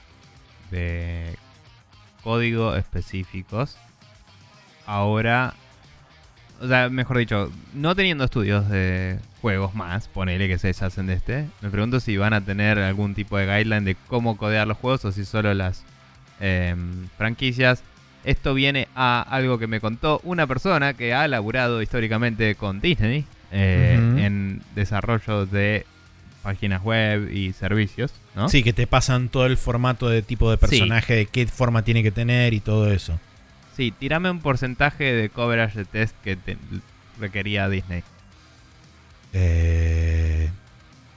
[0.71, 1.37] de
[2.23, 3.77] código específicos.
[4.87, 5.55] Ahora,
[6.61, 11.14] o sea, mejor dicho, no teniendo estudios de juegos más, ponele que se deshacen de
[11.14, 14.77] este, me pregunto si van a tener algún tipo de guideline de cómo codear los
[14.77, 15.85] juegos o si solo las
[16.41, 17.83] em, franquicias.
[18.25, 23.25] Esto viene a algo que me contó una persona que ha laburado históricamente con Disney
[23.51, 25.87] eh, en desarrollo de
[26.43, 28.49] páginas web y servicios, ¿no?
[28.49, 32.03] Sí, que te pasan todo el formato de tipo de personaje, de qué forma tiene
[32.03, 33.18] que tener y todo eso.
[33.76, 36.57] Sí, tirame un porcentaje de coverage de test que te
[37.18, 38.03] requería Disney.
[39.33, 40.51] Eh,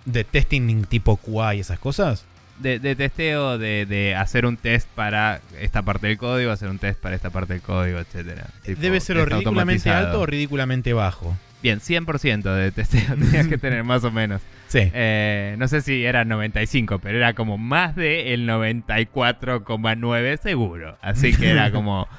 [0.06, 2.26] de testing tipo QA y esas cosas.
[2.60, 6.78] De, de testeo, de, de hacer un test para esta parte del código, hacer un
[6.78, 8.48] test para esta parte del código, etcétera.
[8.64, 11.36] Tipo, Debe ser o ridículamente alto o ridículamente bajo.
[11.64, 14.42] Bien, 100% de testeo tenías que tener más o menos.
[14.68, 14.92] Sí.
[14.94, 20.98] Eh, no sé si era 95, pero era como más de el 94,9 seguro.
[21.02, 22.10] Así que era como,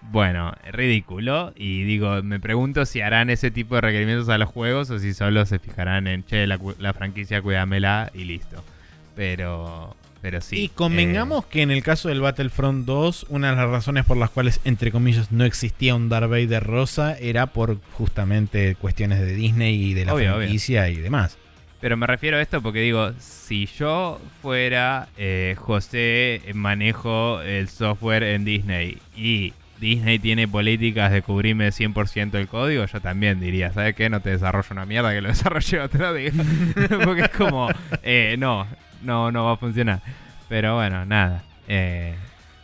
[0.00, 1.52] bueno, ridículo.
[1.54, 5.12] Y digo, me pregunto si harán ese tipo de requerimientos a los juegos o si
[5.12, 8.64] solo se fijarán en, che, la, la franquicia, cuídamela y listo.
[9.14, 9.94] Pero,
[10.24, 10.56] pero sí.
[10.58, 14.30] y convengamos que en el caso del Battlefront 2, una de las razones por las
[14.30, 19.74] cuales, entre comillas, no existía un Darth Vader rosa era por justamente cuestiones de Disney
[19.74, 21.36] y de la Obvio, franquicia y demás.
[21.82, 27.68] Pero me refiero a esto porque digo, si yo fuera eh, José, eh, manejo el
[27.68, 33.72] software en Disney y Disney tiene políticas de cubrirme 100% el código, yo también diría,
[33.74, 34.08] ¿sabes qué?
[34.08, 36.42] No te desarrollo una mierda que lo desarrolle otro, digo.
[37.04, 37.68] porque es como,
[38.02, 38.66] eh, no,
[39.04, 40.00] no, no va a funcionar.
[40.48, 41.42] Pero bueno, nada.
[41.68, 42.14] Eh,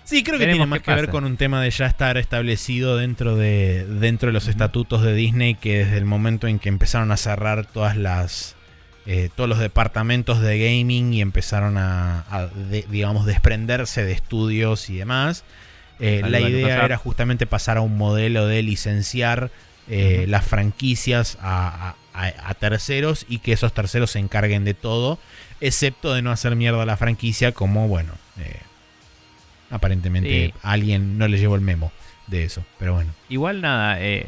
[0.05, 3.37] Sí, creo que tiene más que ver con un tema de ya estar establecido dentro
[3.37, 7.17] de, dentro de los estatutos de Disney que desde el momento en que empezaron a
[7.17, 8.57] cerrar todas las
[9.07, 14.91] eh, todos los departamentos de gaming y empezaron a, a de- digamos desprenderse de estudios
[14.91, 15.45] y demás.
[16.01, 19.51] eh, la idea era justamente pasar a un modelo de licenciar
[19.89, 24.75] eh, las franquicias a, a- a- a terceros y que esos terceros se encarguen de
[24.75, 25.21] todo,
[25.61, 28.61] excepto de no hacer mierda a la franquicia, como bueno, eh,
[29.71, 30.55] aparentemente Sí.
[30.63, 31.93] alguien no le llevó el memo
[32.27, 33.13] de eso, pero bueno.
[33.29, 34.27] Igual nada, eh,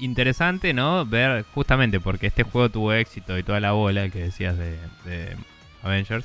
[0.00, 1.04] interesante, ¿no?
[1.06, 5.36] Ver justamente porque este juego tuvo éxito y toda la bola que decías de, de
[5.82, 6.24] Avengers.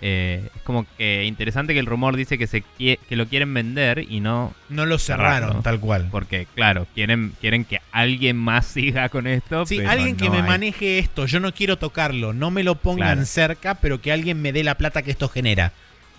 [0.00, 4.06] Eh, es como que interesante que el rumor dice que se que lo quieren vender
[4.08, 5.62] y no No lo cerraron Cerrarlo.
[5.62, 6.08] tal cual.
[6.10, 9.66] porque claro quieren quieren que alguien más siga con esto.
[9.66, 10.42] Sí, pero alguien que me hay.
[10.44, 13.26] maneje esto, yo no quiero tocarlo, no me lo pongan Claro.
[13.26, 15.72] cerca, pero que alguien me dé la plata que esto genera.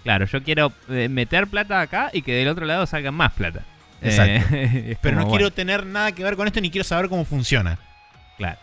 [0.04, 3.62] Claro, yo quiero eh, meter plata acá y que del otro lado salga más plata.
[4.02, 4.56] Exacto.
[4.56, 7.24] Eh, es Pero no quiero tener nada que ver con esto ni quiero saber cómo
[7.26, 7.78] funciona.
[8.38, 8.58] claro.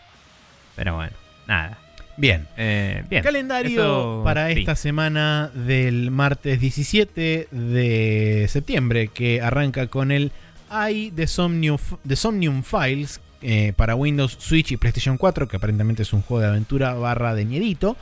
[0.75, 1.11] Pero bueno,
[1.47, 1.77] nada.
[2.17, 2.47] Bien.
[2.57, 3.23] Eh, bien.
[3.23, 4.59] Calendario para sí.
[4.59, 10.31] esta semana del martes 17 de septiembre, que arranca con el
[10.69, 16.01] AI de Somnium, de Somnium Files eh, para Windows, Switch y PlayStation 4, que aparentemente
[16.01, 17.95] es un juego de aventura barra de miedito.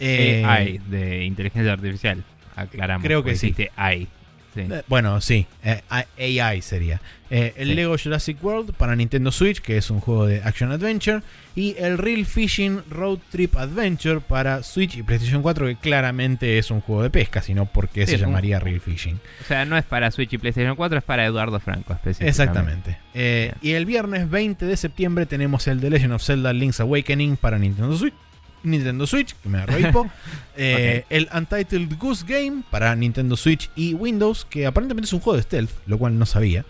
[0.00, 2.24] Eh, AI, de inteligencia artificial.
[2.56, 3.04] Aclaramos.
[3.04, 3.48] Creo que sí.
[3.48, 4.08] existe AI.
[4.54, 4.60] Sí.
[4.60, 7.00] Eh, Bueno, sí, eh, AI sería.
[7.30, 7.74] Eh, el Sí.
[7.74, 11.22] Lego Jurassic World para Nintendo Switch, que es un juego de Action Adventure.
[11.54, 16.70] Y el Real Fishing Road Trip Adventure para Switch y PlayStation 4, que claramente es
[16.70, 19.18] un juego de pesca, sino porque Sí, se un- llamaría Real Fishing.
[19.42, 22.28] O sea, no es para Switch y PlayStation 4, es para Eduardo Franco específicamente.
[22.30, 22.98] Exactamente.
[23.14, 27.36] Eh, y el viernes 20 de septiembre tenemos el The Legend of Zelda Link's Awakening
[27.38, 28.14] para Nintendo Switch.
[28.62, 30.10] Nintendo Switch, que me agarró hipo.
[30.54, 35.38] Eh, El Untitled Goose Game para Nintendo Switch y Windows, que aparentemente es un juego
[35.38, 36.66] de stealth, lo cual no sabía.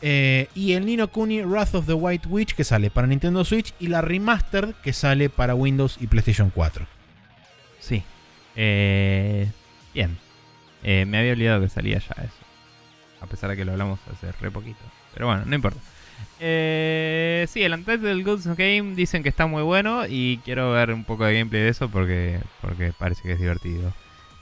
[0.00, 3.72] Eh, y el Nino Kuni Wrath of the White Witch que sale para Nintendo Switch
[3.80, 6.86] y la Remastered que sale para Windows y PlayStation 4.
[7.80, 8.02] Sí.
[8.56, 9.50] Eh,
[9.94, 10.18] bien.
[10.82, 12.34] Eh, me había olvidado que salía ya eso.
[13.20, 14.78] A pesar de que lo hablamos hace re poquito.
[15.14, 15.80] Pero bueno, no importa.
[16.40, 21.04] Eh, sí, el Untitled Goose Game dicen que está muy bueno y quiero ver un
[21.04, 23.92] poco de gameplay de eso porque, porque parece que es divertido.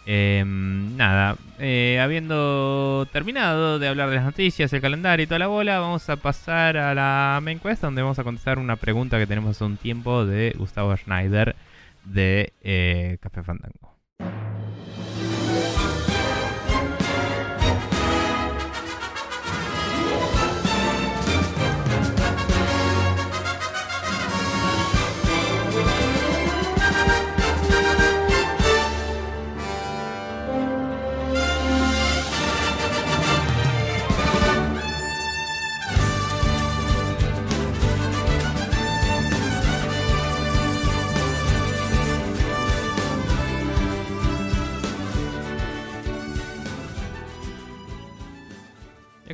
[0.09, 5.49] Eh, nada, eh, habiendo terminado de hablar de las noticias, el calendario y toda la
[5.49, 9.27] bola, vamos a pasar a la main quest donde vamos a contestar una pregunta que
[9.27, 11.57] tenemos hace un tiempo de Gustavo Schneider
[12.05, 13.96] de eh, Café Fandango.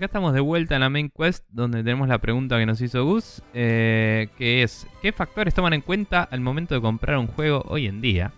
[0.03, 3.05] Acá estamos de vuelta en la main quest donde tenemos la pregunta que nos hizo
[3.05, 7.65] Gus, eh, que es, ¿qué factores toman en cuenta al momento de comprar un juego
[7.69, 8.33] hoy en día?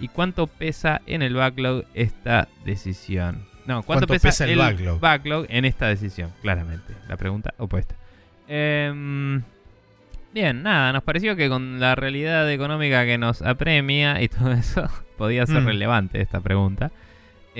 [0.00, 3.44] ¿Y cuánto pesa en el backlog esta decisión?
[3.64, 4.58] No, ¿cuánto, pesa, el,
[5.00, 5.46] backlog?
[5.48, 6.32] en esta decisión?
[6.42, 7.94] Claramente, la pregunta opuesta.
[8.48, 9.40] Em,
[10.34, 14.90] bien, nada, nos pareció que con la realidad económica que nos apremia y todo eso,
[15.16, 15.66] podía ser mm.
[15.66, 16.90] relevante esta pregunta.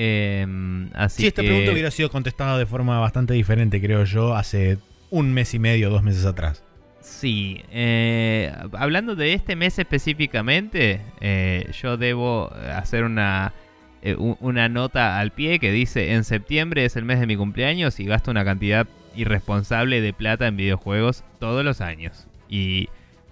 [0.00, 0.46] Eh,
[0.94, 4.78] así esta pregunta hubiera sido contestada de forma bastante diferente, creo yo, hace
[5.10, 6.62] un mes y medio, dos meses atrás.
[7.00, 13.54] Sí, eh, hablando de este mes específicamente, eh, yo debo hacer una,
[14.02, 17.98] eh, una nota al pie que dice, en septiembre es el mes de mi cumpleaños
[17.98, 18.86] y gasto una cantidad
[19.16, 22.28] irresponsable de plata en videojuegos todos los años.
[22.48, 22.88] Y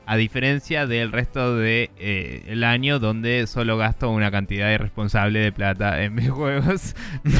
[0.07, 5.52] a diferencia del resto del de, eh, año donde solo gasto una cantidad irresponsable de
[5.52, 6.94] plata en mis juegos,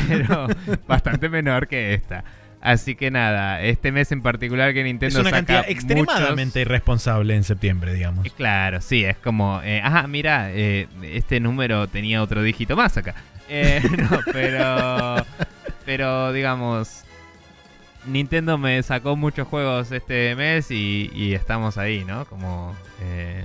[0.09, 0.49] pero
[0.89, 2.25] bastante menor que esta.
[2.61, 7.45] Así que nada, este mes en particular que Nintendo es una cantidad extremadamente irresponsable en
[7.45, 8.27] septiembre, digamos.
[8.33, 13.15] Claro, sí, es como, eh, ajá, mira, eh, este número tenía otro dígito más acá.
[13.49, 15.25] no, pero,
[15.85, 17.06] pero digamos,
[18.07, 22.25] Nintendo me sacó muchos juegos este mes y, estamos ahí, ¿no?
[22.27, 22.75] Como...
[23.03, 23.45] Eh,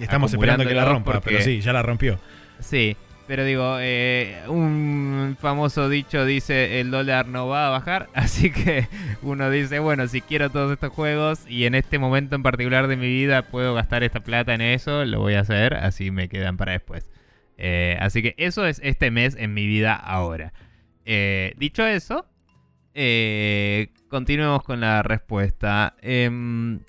[0.00, 2.18] estamos esperando que la rompa, pero sí, ya la rompió.
[2.60, 2.96] Sí,
[3.26, 8.88] pero digo, eh, un famoso dicho dice el dólar no va a bajar, así que
[9.22, 12.96] uno dice, bueno, si quiero todos estos juegos y en este momento en particular de
[12.96, 16.56] mi vida puedo gastar esta plata en eso, lo voy a hacer, así me quedan
[16.56, 17.10] para después.
[17.58, 20.52] Eh, así que eso es este mes en mi vida ahora.
[21.56, 22.26] dicho eso,
[22.98, 25.94] eh, continuemos con la respuesta.
[26.00, 26.80] Em,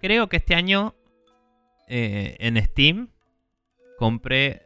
[0.00, 0.94] creo que este año
[1.86, 3.08] eh, en Steam
[3.98, 4.62] compré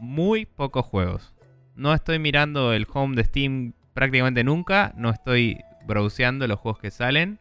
[0.00, 1.34] muy pocos juegos.
[1.74, 4.94] No estoy mirando el home de Steam prácticamente nunca.
[4.96, 7.38] No estoy browseando los juegos que salen.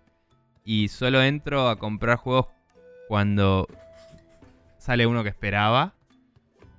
[0.65, 2.47] Y solo entro a comprar juegos
[3.07, 3.65] cuando
[4.77, 5.92] sale uno que esperaba.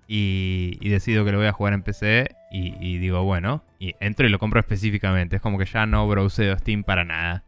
[0.06, 4.26] Y, y decido que lo voy a jugar en PC y, digo, bueno, y entro
[4.26, 5.36] y lo compro específicamente.
[5.36, 7.44] Es como que ya no browseo Steam para nada.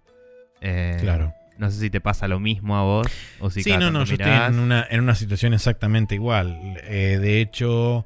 [0.60, 1.32] Eh, claro.
[1.58, 3.06] No sé si te pasa lo mismo a vos
[3.40, 6.80] o si Sí, no, no, yo estoy en una, en una situación exactamente igual.
[6.84, 8.04] Eh, de hecho,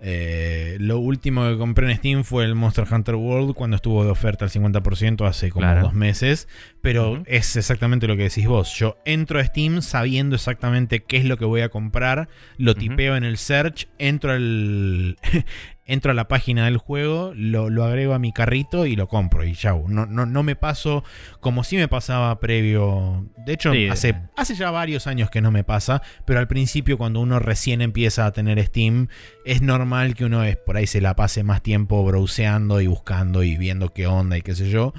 [0.00, 4.10] eh, lo último que compré en Steam fue el Monster Hunter World cuando estuvo de
[4.10, 6.48] oferta al 50% hace como dos meses.
[6.86, 8.72] Pero es exactamente lo que decís vos.
[8.74, 12.28] Yo entro a Steam sabiendo exactamente qué es lo que voy a comprar,
[12.58, 15.18] lo tipeo en el search, entro al,
[15.84, 19.54] entro a la página del juego, lo, agrego a mi carrito y lo compro y
[19.54, 19.74] ya.
[19.88, 21.02] No, no, no, me paso
[21.40, 23.26] como si me pasaba previo.
[23.36, 27.18] De hecho, hace, hace ya varios años que no me pasa, pero al principio cuando
[27.18, 29.08] uno recién empieza a tener Steam,
[29.44, 33.42] es normal que uno es, por ahí se la pase más tiempo browseando y buscando
[33.42, 34.94] y viendo qué onda y qué sé yo.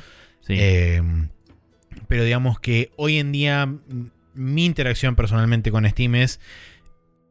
[0.50, 1.02] Eh,
[2.08, 3.72] pero digamos que hoy en día
[4.34, 6.40] mi interacción personalmente con Steam es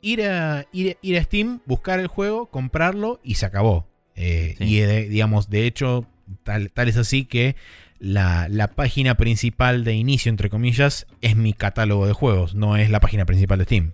[0.01, 3.89] ir a, ir, a Steam, buscar el juego, comprarlo y se acabó.
[4.14, 6.07] Eh, y digamos, de hecho,
[6.43, 7.57] tal, tal es así que
[7.99, 13.01] la, página principal de inicio, entre comillas, es mi catálogo de juegos, no es la
[13.01, 13.93] página principal de Steam.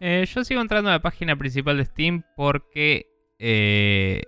[0.00, 3.06] Eh, yo sigo entrando a la página principal de Steam porque
[3.38, 4.22] eh,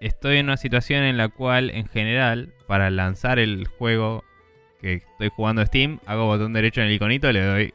[0.00, 4.24] estoy en una situación en la cual, en general, para lanzar el juego
[4.80, 7.74] que estoy jugando Steam, hago botón derecho en el iconito, le doy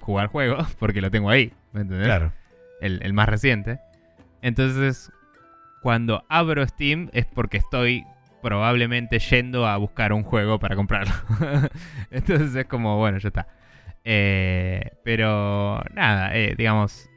[0.00, 1.52] jugar juego, porque lo tengo ahí.
[1.72, 2.06] ¿Me entendés?
[2.06, 2.32] Claro.
[2.80, 3.80] El, más reciente.
[4.40, 5.10] Entonces,
[5.82, 8.04] cuando abro Steam es porque estoy
[8.40, 11.12] probablemente yendo a buscar un juego para comprarlo.
[12.10, 13.48] Entonces es como, bueno, ya está.
[14.04, 17.10] Eh, pero nada, eh, digamos,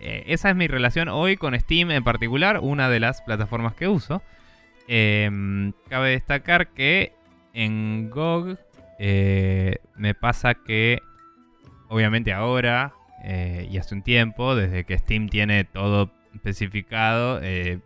[0.00, 3.88] eh, esa es mi relación hoy con Steam en particular, una de las plataformas que
[3.88, 4.22] uso.
[4.88, 7.12] Em, cabe destacar que
[7.56, 8.58] en GOG
[9.96, 11.02] me pasa que,
[11.88, 12.94] obviamente ahora,
[13.28, 17.80] eh, y hace un tiempo, desde que Steam tiene todo especificado, eh,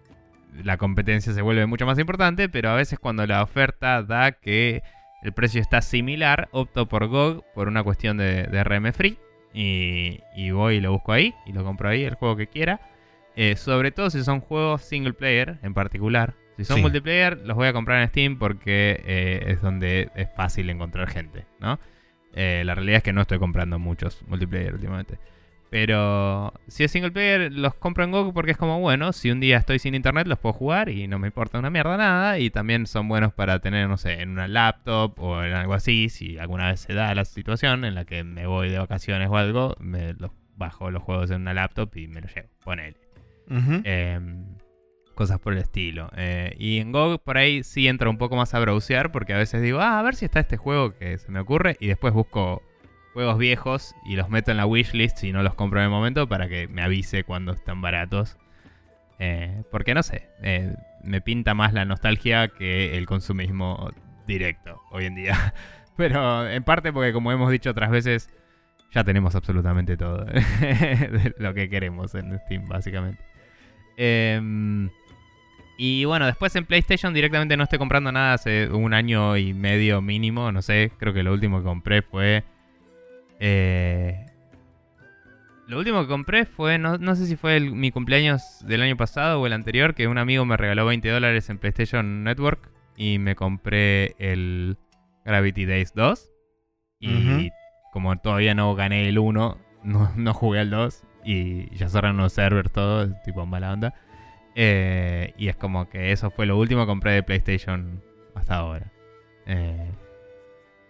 [0.62, 4.82] la competencia se vuelve mucho más importante, pero a veces cuando la oferta da que
[5.22, 9.18] el precio está similar, opto por GOG por una cuestión de, RM free
[9.54, 12.80] y, voy y lo busco ahí y lo compro ahí, el juego que quiera.
[13.34, 16.34] Eh, sobre todo si son juegos single player en particular.
[16.64, 19.02] Si son multiplayer, los voy a comprar en Steam porque
[19.46, 21.78] es donde es fácil encontrar gente, ¿no?
[22.34, 25.18] Eh, la realidad es que no estoy comprando muchos multiplayer últimamente.
[25.70, 29.38] Pero si es single player, los compro en GOG porque es como, bueno, si un
[29.38, 32.40] día estoy sin internet, los puedo jugar y no me importa una mierda nada.
[32.40, 36.08] Y también son buenos para tener, no sé, en una laptop o en algo así.
[36.08, 39.36] Si alguna vez se da la situación en la que me voy de vacaciones o
[39.36, 42.48] algo, me los bajo los juegos en una laptop y me los llevo.
[42.64, 42.96] Ponele.
[45.20, 46.10] Cosas por el estilo.
[46.16, 49.36] Eh, y en GOG por ahí sí entro un poco más a browsear porque a
[49.36, 52.14] veces digo, ah, a ver si está este juego que se me ocurre y después
[52.14, 52.62] busco
[53.12, 56.26] juegos viejos y los meto en la wishlist y no los compro en el momento
[56.26, 58.38] para que me avise cuando están baratos.
[59.18, 63.90] Eh, porque no sé, eh, me pinta más la nostalgia que el consumismo
[64.26, 65.52] directo hoy en día.
[65.98, 68.30] Pero en parte porque como hemos dicho otras veces,
[68.90, 70.24] ya tenemos absolutamente todo
[71.36, 73.22] lo que queremos en Steam, básicamente.
[74.02, 74.88] Em,
[75.82, 80.02] y bueno, después en PlayStation directamente no estoy comprando nada hace un año y medio
[80.02, 82.44] mínimo, no sé, creo que lo último que compré fue...
[83.38, 84.26] Eh,
[85.68, 89.46] lo último que compré fue, no, sé si fue mi cumpleaños del año pasado o
[89.46, 94.16] el anterior, que un amigo me regaló 20 dólares en PlayStation Network y me compré
[94.18, 94.76] el
[95.24, 96.30] Gravity Days 2.
[96.98, 97.48] Y
[97.90, 102.70] como todavía no gané el 1, no, jugué al 2 y ya cerraron los servers
[102.70, 103.94] todo, tipo mala onda.
[104.54, 108.02] Eh, y es como que eso fue lo último que compré de PlayStation
[108.34, 108.90] hasta ahora.
[109.46, 109.90] Eh,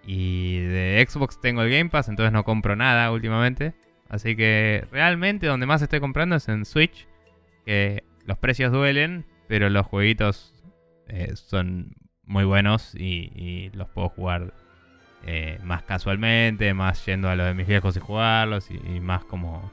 [0.05, 3.75] y de Xbox tengo el Game Pass, entonces no compro nada últimamente.
[4.09, 7.07] Así que realmente donde más estoy comprando es en Switch.
[7.65, 10.55] Que los precios duelen, pero los jueguitos
[11.09, 11.95] eh, son
[12.25, 14.55] muy buenos y, los puedo jugar
[15.63, 19.71] más casualmente, más yendo a lo de mis viejos y jugarlos y, más como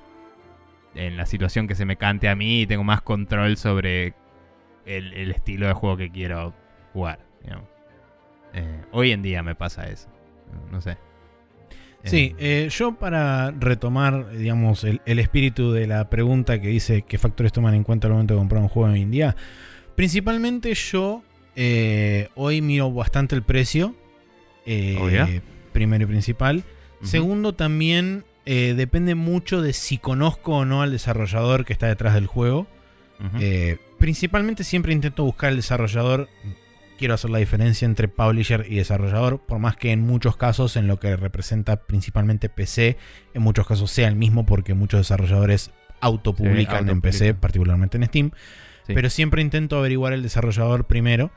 [0.96, 4.14] en la situación que se me cante a mí y tengo más control sobre
[4.86, 6.54] el, estilo de juego que quiero
[6.94, 7.20] jugar.
[8.54, 10.10] Eh, hoy en día me pasa eso.
[10.72, 10.98] No sé.
[12.04, 17.52] Sí, eh, yo para retomar, digamos, el, espíritu de la pregunta que dice qué factores
[17.52, 19.36] toman en cuenta al momento de comprar un juego en India,
[19.96, 21.24] principalmente yo
[21.56, 23.96] eh, hoy miro bastante el precio,
[24.66, 25.42] eh,
[25.74, 26.64] primero y principal.
[27.02, 32.28] Segundo, también depende mucho de si conozco o no al desarrollador que está detrás del
[32.28, 32.68] juego.
[34.00, 36.30] principalmente siempre intento buscar el desarrollador
[36.98, 40.88] quiero hacer la diferencia entre publisher y desarrollador, por más que en muchos casos, en
[40.88, 42.98] lo que representa principalmente PC,
[43.34, 45.72] en muchos casos sea el mismo, porque muchos desarrolladores
[46.02, 48.32] autopublican en PC, particularmente en Steam.
[48.88, 51.32] Pero siempre intento averiguar el desarrollador primero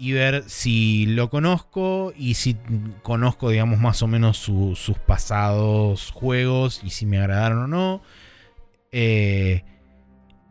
[0.00, 2.56] y ver si lo conozco y si
[3.02, 8.02] conozco, digamos, más o menos sus pasados juegos y si me agradaron o no.
[8.92, 9.62] Eh,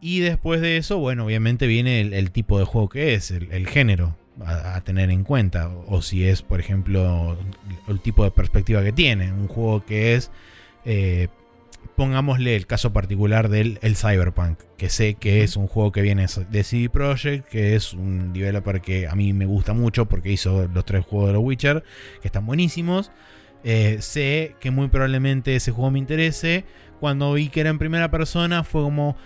[0.02, 4.16] y después de eso, bueno, obviamente viene el, tipo de juego que es, el género
[4.45, 5.70] a, tener en cuenta.
[5.88, 7.38] O si es, por ejemplo,
[7.88, 9.32] el tipo de perspectiva que tiene.
[9.32, 10.32] Un juego que es,
[10.86, 11.28] eh,
[12.00, 16.28] pongámosle el caso particular del el Cyberpunk, que sé que es un juego que viene
[16.50, 20.70] de CD Projekt, que es un developer que a mí me gusta mucho porque hizo
[20.74, 21.84] los tres juegos de The Witcher,
[22.22, 23.12] que están buenísimos.
[23.66, 26.64] Eh, sé que muy probablemente ese juego me interese.
[27.02, 29.18] Cuando vi que era en primera persona fue como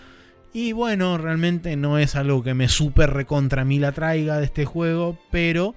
[0.52, 4.66] y bueno, realmente no es algo que me super recontra mí la traiga de este
[4.66, 5.76] juego, pero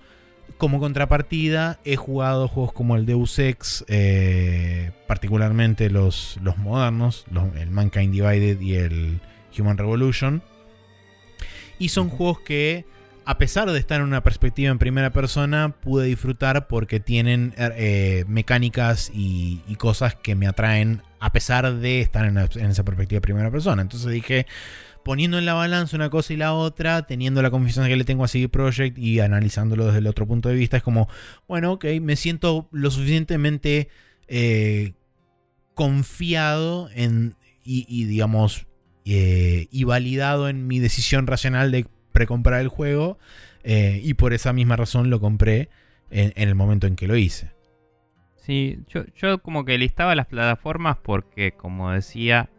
[0.59, 7.24] como contrapartida he jugado juegos como el Deus Ex, eh, particularmente los, los modernos,
[7.57, 9.20] el Mankind Divided y el
[9.59, 10.42] Human Revolution.
[11.78, 12.86] Y son juegos que,
[13.26, 18.24] a pesar de estar en una perspectiva en primera persona, pude disfrutar porque tienen eh,
[18.26, 23.20] mecánicas y, y, cosas que me atraen a pesar de estar en, esa perspectiva de
[23.20, 23.82] primera persona.
[23.82, 24.47] Entonces dije,
[25.07, 28.24] poniendo en la balanza una cosa y la otra, teniendo la confianza que le tengo
[28.24, 31.09] a CD Projekt y analizándolo desde el otro punto de vista, es como,
[31.47, 33.89] bueno, ok, me siento lo suficientemente
[34.27, 34.95] eh,
[35.74, 38.66] confiado en, y, digamos,
[39.05, 43.16] eh, y validado en mi decisión racional de precomprar el juego,
[43.62, 45.69] eh, y por esa misma razón lo compré
[46.11, 47.53] en el momento en que lo hice.
[48.35, 48.81] Sí,
[49.15, 52.51] yo, como que listaba las plataformas porque, como decía,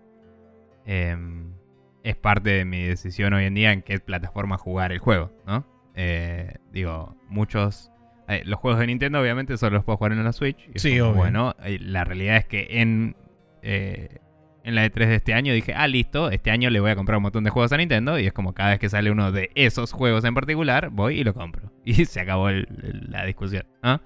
[0.85, 1.56] em,
[2.03, 5.65] es parte de mi decisión hoy en día en qué plataforma jugar el juego, ¿no?
[5.95, 7.91] Eh, digo, muchos...
[8.27, 10.57] Eh, los juegos de Nintendo obviamente solo los puedo jugar en la Switch.
[10.75, 11.15] sí, obvio.
[11.15, 13.15] Bueno, eh, la realidad es que en,
[13.61, 17.17] en la E3 de este año dije, ah, listo, este año le voy a comprar
[17.17, 19.49] un montón de juegos a Nintendo y es como cada vez que sale uno de
[19.55, 21.71] esos juegos en particular, voy y lo compro.
[21.85, 24.01] Y se acabó la discusión, ¿no?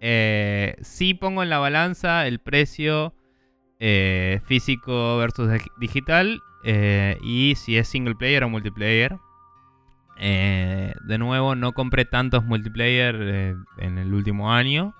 [0.00, 3.14] Eh, sí pongo en la balanza el precio
[3.80, 9.18] eh, físico versus digital eh, y si es single player o multiplayer.
[10.18, 14.94] de nuevo, no compré tantos multiplayer en el último año.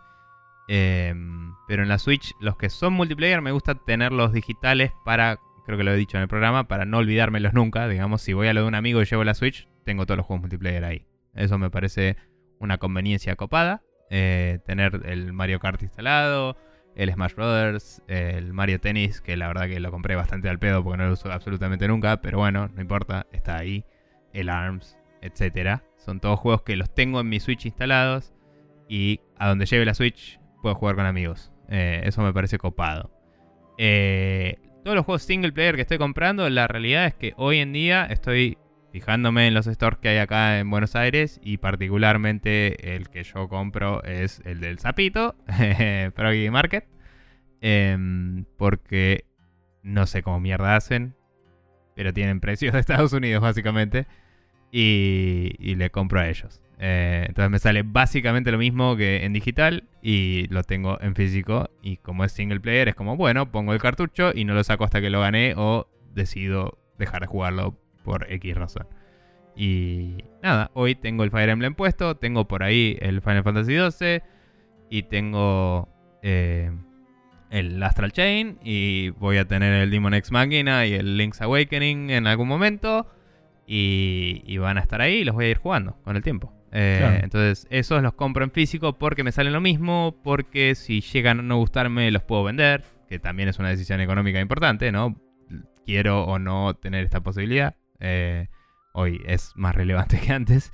[0.66, 5.84] pero en la Switch, los que son multiplayer, me gusta tenerlos digitales para, creo que
[5.84, 7.88] lo he dicho en el programa, para no olvidármelos nunca.
[7.88, 10.26] Digamos, si voy a lo de un amigo y llevo la Switch, tengo todos los
[10.26, 11.06] juegos multiplayer ahí.
[11.34, 12.16] Eso me parece
[12.58, 13.82] una conveniencia copada.
[14.10, 16.56] Eh, tener el Mario Kart instalado,
[16.96, 20.82] el Smash Brothers, el Mario Tennis, que la verdad que lo compré bastante al pedo
[20.82, 23.84] porque no lo uso absolutamente nunca, pero bueno, no importa, está ahí.
[24.32, 25.82] el ARMS, etcétera.
[25.96, 28.32] Son todos juegos que los tengo en mi Switch instalados
[28.88, 31.52] y a donde lleve la Switch puedo jugar con amigos.
[31.68, 33.10] Eh, eso me parece copado.
[33.78, 37.72] Eh, todos los juegos single player que estoy comprando, la realidad es que hoy en
[37.72, 38.58] día estoy
[38.92, 43.48] fijándome en los stores que hay acá en Buenos Aires y particularmente el que yo
[43.48, 45.36] compro es el del Zapito,
[46.14, 46.86] Proggy Market,
[47.60, 49.24] em, porque
[49.82, 51.14] no sé cómo mierda hacen,
[51.94, 54.06] pero tienen precios de Estados Unidos básicamente
[54.72, 56.60] y, y le compro a ellos.
[56.82, 61.70] Eh, entonces me sale básicamente lo mismo que en digital y lo tengo en físico.
[61.82, 64.84] Y como es single player, es como, bueno, pongo el cartucho y no lo saco
[64.84, 68.86] hasta que lo gané o decido dejar de jugarlo por X razón.
[69.56, 74.22] Y nada, hoy tengo el Fire Emblem puesto, tengo por ahí el Final Fantasy XII
[74.88, 75.88] y tengo
[76.22, 76.70] eh,
[77.50, 82.10] el Astral Chain y voy a tener el Demon X Machina y el Link's Awakening
[82.10, 83.08] en algún momento.
[83.66, 86.52] Y, y van a estar ahí y los voy a ir jugando con el tiempo.
[86.72, 91.40] Eh, entonces, esos los compro en físico porque me salen lo mismo, porque si llegan
[91.40, 95.20] a no gustarme los puedo vender, que también es una decisión económica importante, ¿no?
[95.84, 97.74] Quiero o no tener esta posibilidad.
[98.00, 98.48] Eh,
[98.92, 100.72] hoy es más relevante que antes.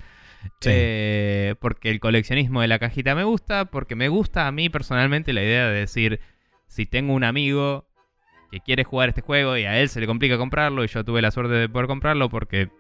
[0.65, 5.33] Eh, porque el coleccionismo de la cajita me gusta, porque me gusta a mí personalmente
[5.33, 6.21] la idea de decir,
[6.69, 7.87] si tengo un amigo
[8.51, 11.21] que quiere jugar este juego y a él se le complica comprarlo y yo tuve
[11.21, 12.71] la suerte de poder comprarlo porque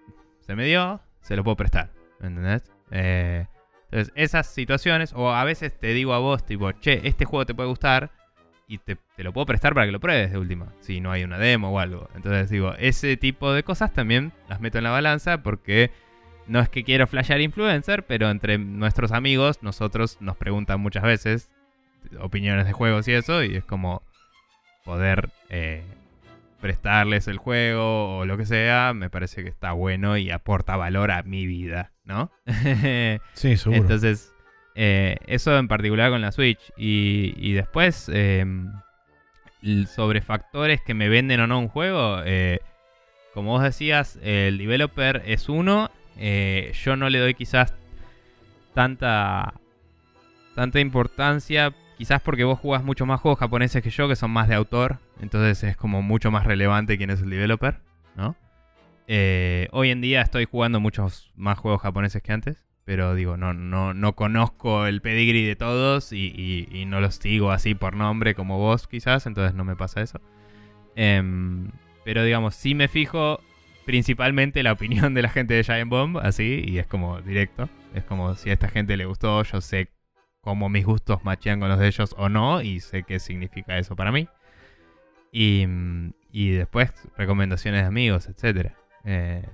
[0.40, 1.92] se me dio, se lo puedo prestar.
[2.20, 2.62] ¿Me entendés?
[2.92, 3.46] Eh,
[3.90, 7.54] entonces, esas situaciones, o a veces te digo a vos, tipo, che, este juego te
[7.54, 8.12] puede gustar
[8.68, 11.38] y te, lo puedo prestar para que lo pruebes de última, si no hay una
[11.38, 12.08] demo o algo.
[12.14, 15.90] Entonces, digo, ese tipo de cosas también las meto en la balanza porque
[16.46, 21.50] no es que quiero flashear influencer, pero entre nuestros amigos, nosotros nos preguntan muchas veces
[22.20, 24.02] opiniones de juegos y eso, y es como
[24.84, 25.82] poder eh,
[26.60, 31.10] prestarles el juego o lo que sea, me parece que está bueno y aporta valor
[31.10, 32.30] a mi vida, ¿no?
[33.34, 33.80] sí, seguro.
[33.80, 34.32] Entonces,
[34.78, 36.60] eh, eso en particular con la Switch.
[36.76, 38.70] Y, después, em,
[39.86, 42.60] sobre factores que me venden o no un juego, eh,
[43.32, 45.90] como vos decías, el developer es uno.
[46.18, 47.74] Eh, yo no le doy quizás
[48.74, 49.54] tanta,
[50.54, 54.48] tanta importancia Quizás porque vos jugás mucho más juegos japoneses que yo, que son más
[54.48, 54.98] de autor.
[55.18, 57.80] Entonces es como mucho más relevante quién es el developer,
[58.16, 58.36] ¿no?
[59.72, 62.65] Hoy en día estoy jugando muchos más juegos japoneses que antes.
[62.86, 67.74] Pero digo, no, no, no conozco el pedigree de todos y, no los sigo así
[67.74, 69.26] por nombre como vos quizás.
[69.26, 70.20] Entonces no me pasa eso.
[70.94, 71.72] Em,
[72.04, 73.40] pero digamos, sí me fijo
[73.86, 77.68] principalmente la opinión de la gente de Giant Bomb, así, y es como directo.
[77.92, 79.88] Es como si a esta gente le gustó, yo sé
[80.40, 83.96] cómo mis gustos machean con los de ellos o no, y sé qué significa eso
[83.96, 84.28] para mí.
[85.32, 85.66] Y,
[86.30, 88.72] y después recomendaciones de amigos, etc.
[89.04, 89.44] Eh,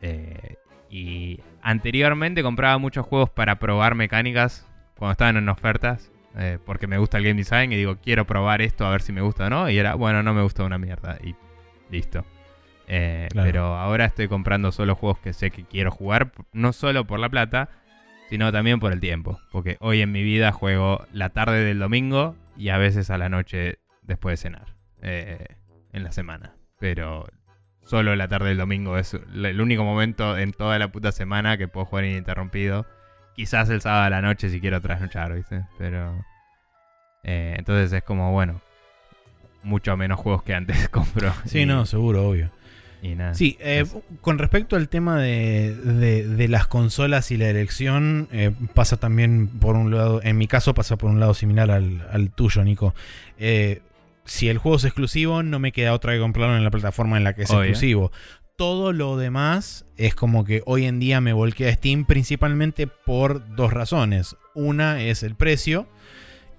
[0.00, 0.56] eh,
[0.92, 6.98] y anteriormente compraba muchos juegos para probar mecánicas cuando estaban en ofertas, eh, porque me
[6.98, 9.50] gusta el game design y digo, quiero probar esto a ver si me gusta o
[9.50, 9.70] no.
[9.70, 11.18] Y era, bueno, no me gusta una mierda.
[11.24, 11.34] Y
[11.90, 12.26] listo.
[12.86, 17.30] Pero ahora estoy comprando solo juegos que sé que quiero jugar, no solo por la
[17.30, 17.70] plata,
[18.28, 19.40] sino también por el tiempo.
[19.50, 23.30] Porque hoy en mi vida juego la tarde del domingo y a veces a la
[23.30, 24.74] noche después de cenar.
[25.00, 25.46] Eh,
[25.92, 26.54] en la semana.
[26.78, 27.26] Pero
[27.84, 31.68] solo la tarde del domingo es el único momento en toda la puta semana que
[31.68, 32.86] puedo jugar ininterrumpido.
[33.34, 35.64] Quizás el sábado a la noche si quiero trasnochar, ¿viste?
[35.78, 36.24] Pero...
[37.24, 38.60] Eh, entonces es como, bueno,
[39.62, 41.32] mucho menos juegos que antes compro.
[41.46, 42.50] Sí, no, seguro, obvio.
[43.32, 43.84] Sí, eh,
[44.20, 49.92] con respecto al tema de, las consolas y la elección, eh, pasa también por un
[49.92, 52.94] lado, en mi caso pasa por un lado similar al, tuyo, Nico.
[53.38, 53.82] Eh,
[54.24, 57.24] si el juego es exclusivo, no me queda otra que comprarlo en la plataforma en
[57.24, 58.12] la que es exclusivo.
[58.56, 63.56] Todo lo demás es como que hoy en día me volqué a Steam principalmente por
[63.56, 64.36] dos razones.
[64.54, 65.88] Una es el precio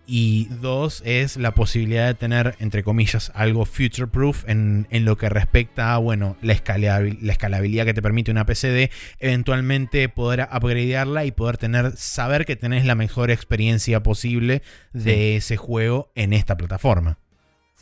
[0.06, 5.30] y dos es la posibilidad de tener, entre comillas, algo future proof en, lo que
[5.30, 6.56] respecta a, bueno, la,
[7.22, 12.45] la escalabilidad que te permite una PC de eventualmente poder upgradearla y poder tener, saber
[12.45, 14.61] que tenés la mejor experiencia posible
[14.91, 17.19] de ese juego en esta plataforma.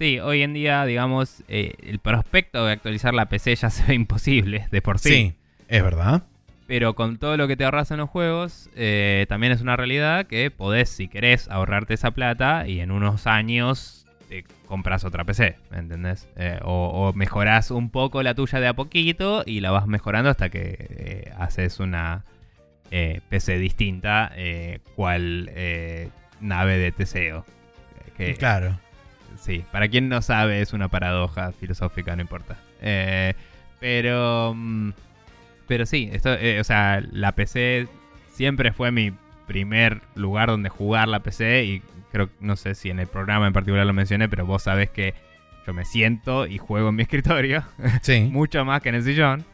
[0.01, 3.93] Sí, hoy en día, digamos, eh, el prospecto de actualizar la PC ya se ve
[3.93, 5.09] imposible de por sí.
[5.09, 5.35] Sí,
[5.67, 6.23] es verdad.
[6.65, 10.25] Pero con todo lo que te ahorras en los juegos, eh, también es una realidad
[10.25, 15.57] que podés, si querés, ahorrarte esa plata y en unos años te compras otra PC,
[15.69, 16.27] ¿me entendés?
[16.35, 20.49] Eh, o, mejorás un poco la tuya de a poquito y la vas mejorando hasta
[20.49, 22.25] que eh, haces una
[22.89, 24.31] PC distinta,
[24.95, 25.51] cual
[26.39, 27.45] nave de Teseo.
[28.39, 28.79] claro.
[29.41, 32.57] Sí, para quien no sabe es una paradoja filosófica, no importa.
[33.79, 34.53] pero...
[34.55, 34.91] Mm,
[35.67, 37.87] Pero sí, esto, eh, o sea, la PC
[38.33, 39.13] siempre fue mi
[39.47, 41.81] primer lugar donde jugar la PC y
[42.11, 45.13] creo, no sé si en el programa en particular lo mencioné, pero vos sabés que
[45.65, 47.63] yo me siento y juego en mi escritorio,
[48.01, 48.21] Sí.
[48.31, 49.45] mucho más que en el sillón.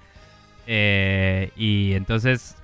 [0.65, 2.57] Eh, y entonces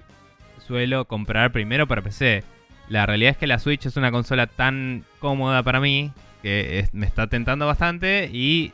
[0.66, 2.44] suelo comprar primero para PC.
[2.90, 6.12] La realidad es que la Switch es una consola tan cómoda para mí
[6.44, 8.72] que me está tentando bastante y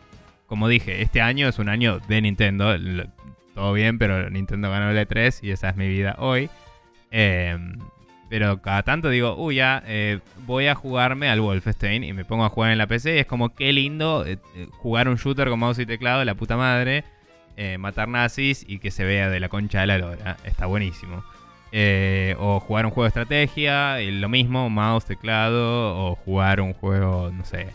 [0.48, 2.76] como dije, este año es un año de Nintendo.
[3.54, 6.50] Todo bien, pero Nintendo ganó el E3 y esa es mi vida hoy.
[7.12, 7.58] Eh,
[8.30, 12.46] pero cada tanto digo, uy, ya eh, voy a jugarme al Wolfenstein y me pongo
[12.46, 13.16] a jugar en la PC.
[13.16, 16.36] Y es como qué lindo eh, eh, jugar un shooter con mouse y teclado, la
[16.36, 17.04] puta madre.
[17.78, 20.38] matar nazis y que se vea de la concha de la lora.
[20.46, 21.24] Está buenísimo.
[21.72, 25.98] Eh, o jugar un juego de estrategia, y lo mismo, mouse, teclado.
[25.98, 27.68] O jugar un juego, no sé,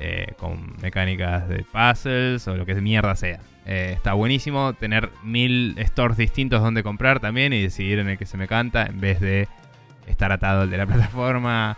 [0.00, 3.40] eh, con mecánicas de puzzles o lo que mierda sea.
[3.66, 8.26] Eh, está buenísimo tener mil stores distintos donde comprar también y decidir en el que
[8.26, 9.48] se me canta en vez de
[10.06, 11.76] estar atado al de la plataforma.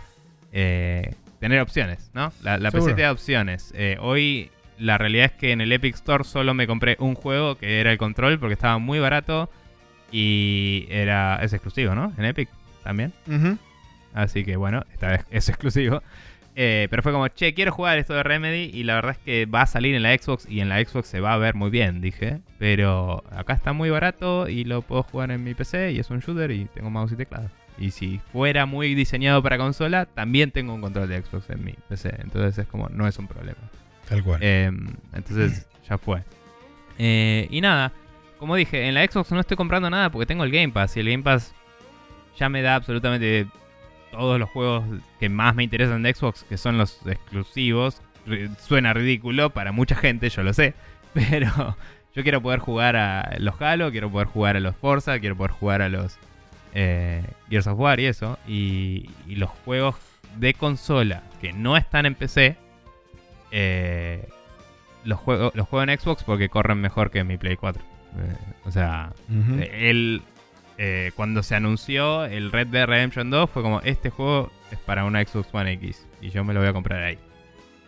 [0.51, 2.33] Tener opciones, ¿no?
[2.43, 3.75] La, la PC te da opciones.
[4.01, 7.81] Hoy la realidad es que en el Epic Store solo me compré un juego que
[7.81, 9.51] era el Control porque estaba muy barato
[10.13, 12.13] y era es exclusivo, ¿no?
[12.17, 12.49] En Epic
[12.83, 13.13] también.
[14.15, 16.03] Así que bueno, esta vez es exclusivo.
[16.59, 19.45] Eh, pero fue como, che, quiero jugar esto de Remedy y la verdad es que
[19.45, 21.69] va a salir en la Xbox y en la Xbox se va a ver muy
[21.69, 22.41] bien, dije.
[22.59, 26.21] Pero acá está muy barato y lo puedo jugar en mi PC y es un
[26.21, 27.51] shooter y tengo mouse y teclado.
[27.79, 31.75] Y si fuera muy diseñado para consola, también tengo un control de Xbox en mi
[31.91, 32.15] PC.
[32.21, 33.61] Entonces es como, no es un problema.
[34.09, 34.41] Tal cual.
[34.43, 34.71] Eh,
[35.13, 36.23] entonces ya fue.
[36.99, 37.93] Eh, y nada,
[38.39, 41.01] como dije, en la Xbox no estoy comprando nada porque tengo el Game Pass y
[41.01, 41.55] el Game Pass
[42.37, 43.47] ya me da absolutamente
[44.11, 44.85] todos los juegos
[45.19, 48.01] que más me interesan de Xbox, que son los exclusivos.
[48.59, 50.75] Suena ridículo para mucha gente, yo lo sé,
[51.15, 51.77] pero
[52.15, 55.53] yo quiero poder jugar a los Halo, quiero poder jugar a los Forza, quiero poder
[55.53, 56.19] jugar a los
[56.75, 58.39] eh, Gears of War y eso.
[58.47, 59.97] Y, y los juegos
[60.37, 62.57] de consola que no están en PC,
[63.51, 64.29] eh,
[65.05, 67.96] los, juego, los juego en Xbox porque corren mejor que mi Play 4.
[68.65, 69.13] O sea,
[69.73, 70.23] él,
[70.79, 75.05] eh, cuando se anunció el Red Dead Redemption 2, fue como: Este juego es para
[75.05, 77.19] una Xbox One X y yo me lo voy a comprar ahí.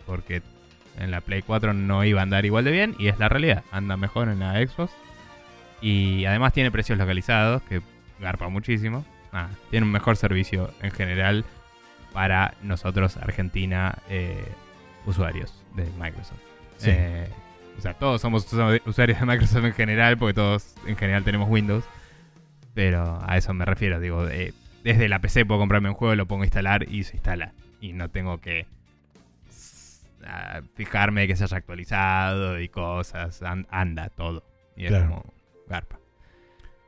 [0.05, 0.41] Porque
[0.97, 3.63] en la Play 4 no iba a andar igual de bien y es la realidad.
[3.71, 4.91] Anda mejor en la Xbox.
[5.81, 7.81] Y además tiene precios localizados, que
[8.19, 9.05] garpa muchísimo.
[9.31, 11.45] Ah, tiene un mejor servicio en general
[12.11, 14.43] para nosotros, Argentina, eh,
[15.05, 16.39] usuarios de Microsoft.
[16.77, 16.89] Sí.
[16.91, 17.29] Eh,
[17.79, 21.49] o sea, todos somos usu- usuarios de Microsoft en general, porque todos en general tenemos
[21.49, 21.83] Windows.
[22.73, 24.53] Pero a eso me refiero, digo, eh,
[24.83, 27.53] desde la PC puedo comprarme un juego, lo pongo a instalar y se instala.
[27.81, 28.67] Y no tengo que
[30.75, 33.41] fijarme que se haya actualizado y cosas.
[33.41, 34.43] An- anda todo.
[34.75, 35.07] Y es Claro.
[35.09, 35.33] como
[35.67, 35.97] garpa.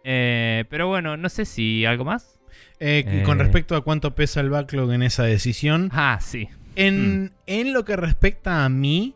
[0.03, 2.39] Eh, pero bueno, no sé si algo más.
[2.79, 6.49] Eh, con respecto a cuánto pesa el backlog en esa decisión, Ah, sí.
[6.75, 9.15] en, en lo que respecta a mí,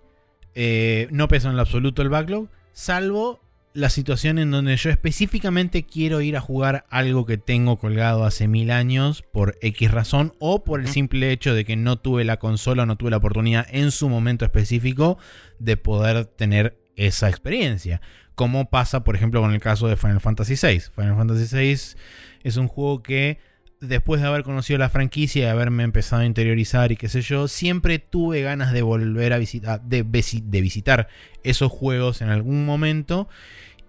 [0.55, 3.41] eh, no pesa en lo absoluto el backlog, salvo
[3.75, 8.47] la situación en donde yo específicamente quiero ir a jugar algo que tengo colgado hace
[8.47, 12.37] mil años por X razón o por el simple hecho de que no tuve la
[12.37, 15.17] consola o no tuve la oportunidad en su momento específico
[15.59, 17.99] de poder tener esa experiencia.
[18.33, 20.79] Como pasa, por ejemplo, con el caso de Final Fantasy VI.
[20.95, 21.99] Final Fantasy VI
[22.43, 23.39] es un juego que
[23.87, 27.47] después de haber conocido la franquicia y haberme empezado a interiorizar y qué sé yo,
[27.47, 31.07] siempre tuve ganas de volver a visitar, de, visi- de visitar
[31.43, 33.27] esos juegos en algún momento.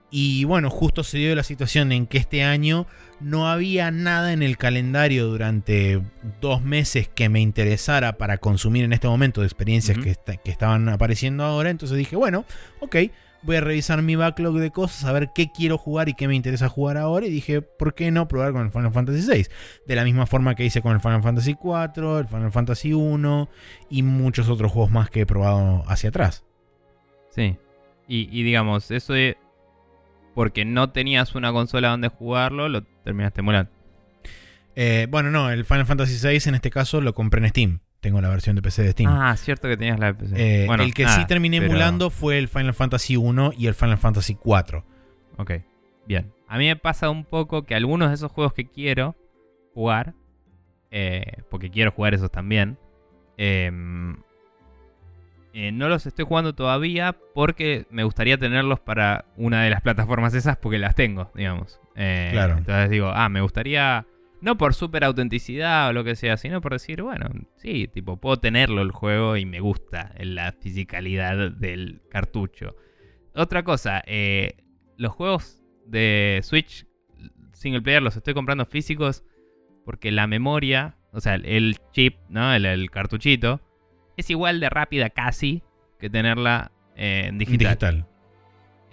[0.08, 2.86] Y bueno, justo se dio la situación en que este año
[3.18, 6.00] no había nada en el calendario durante
[6.40, 10.14] dos meses que me interesara para consumir en este momento de experiencias que,
[10.44, 11.70] que estaban apareciendo ahora.
[11.70, 12.44] Entonces dije, bueno,
[12.80, 12.96] ok,
[13.42, 16.34] voy a revisar mi backlog de cosas, a ver qué quiero jugar y qué me
[16.34, 17.26] interesa jugar ahora.
[17.26, 19.46] Y dije, ¿por qué no probar con el Final Fantasy VI?
[19.86, 23.48] De la misma forma que hice con el Final Fantasy IV, el Final Fantasy 1
[23.90, 26.44] y muchos otros juegos más que he probado hacia atrás.
[27.30, 27.56] Sí.
[28.08, 29.36] Y, y digamos, eso de.
[30.34, 33.70] Porque no tenías una consola donde jugarlo, lo terminaste emulando.
[34.74, 37.80] Eh, bueno, no, el Final Fantasy VI en este caso lo compré en Steam.
[38.06, 39.10] Tengo la versión de PC de Steam.
[39.10, 40.62] Ah, cierto que tenías la PC.
[40.62, 43.74] Eh, Bueno, el que sí terminé pero- emulando fue el Final Fantasy 1 y el
[43.74, 44.84] Final Fantasy 4.
[45.38, 45.50] Ok,
[46.06, 46.32] bien.
[46.46, 49.16] A mí me pasa un poco que algunos de esos juegos que quiero
[49.74, 50.14] jugar,
[50.92, 52.78] eh, porque quiero jugar esos también,
[53.38, 54.18] em,
[55.52, 60.32] eh, no los estoy jugando todavía porque me gustaría tenerlos para una de las plataformas
[60.32, 61.80] esas porque las tengo, digamos.
[61.96, 62.58] Eh, Claro.
[62.58, 64.06] Entonces digo, ah, me gustaría,
[64.46, 68.38] no por super autenticidad o lo que sea, sino por decir, bueno, sí, tipo, puedo
[68.38, 72.76] tenerlo el juego y me gusta la fisicalidad del cartucho.
[73.34, 74.54] Otra cosa, eh,
[74.96, 76.86] los juegos de Switch
[77.54, 79.24] single player los estoy comprando físicos
[79.84, 82.54] porque la memoria, o sea, el chip, ¿no?
[82.54, 83.60] El, cartuchito,
[84.16, 85.64] es igual de rápida casi
[85.98, 87.68] que tenerla en digital.
[87.70, 88.06] digital.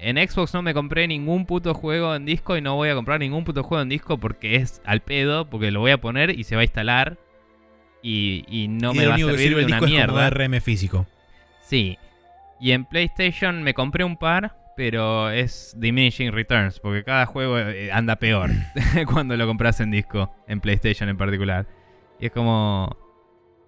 [0.03, 3.21] En Xbox no me compré ningún puto juego en disco y no voy a comprar
[3.21, 6.43] ningún puto juego en disco porque es al pedo, porque lo voy a poner y
[6.43, 7.17] se va a instalar
[8.01, 10.29] y, no me va a servir de una mierda.
[10.29, 11.07] RM físico.
[11.61, 11.97] Sí.
[12.59, 17.89] Y en PlayStation me compré un par, pero es diminishing returns, porque cada juego eh,
[17.93, 18.49] anda peor
[19.13, 21.65] cuando lo compras en disco, en PlayStation en particular.
[22.19, 22.97] Y es como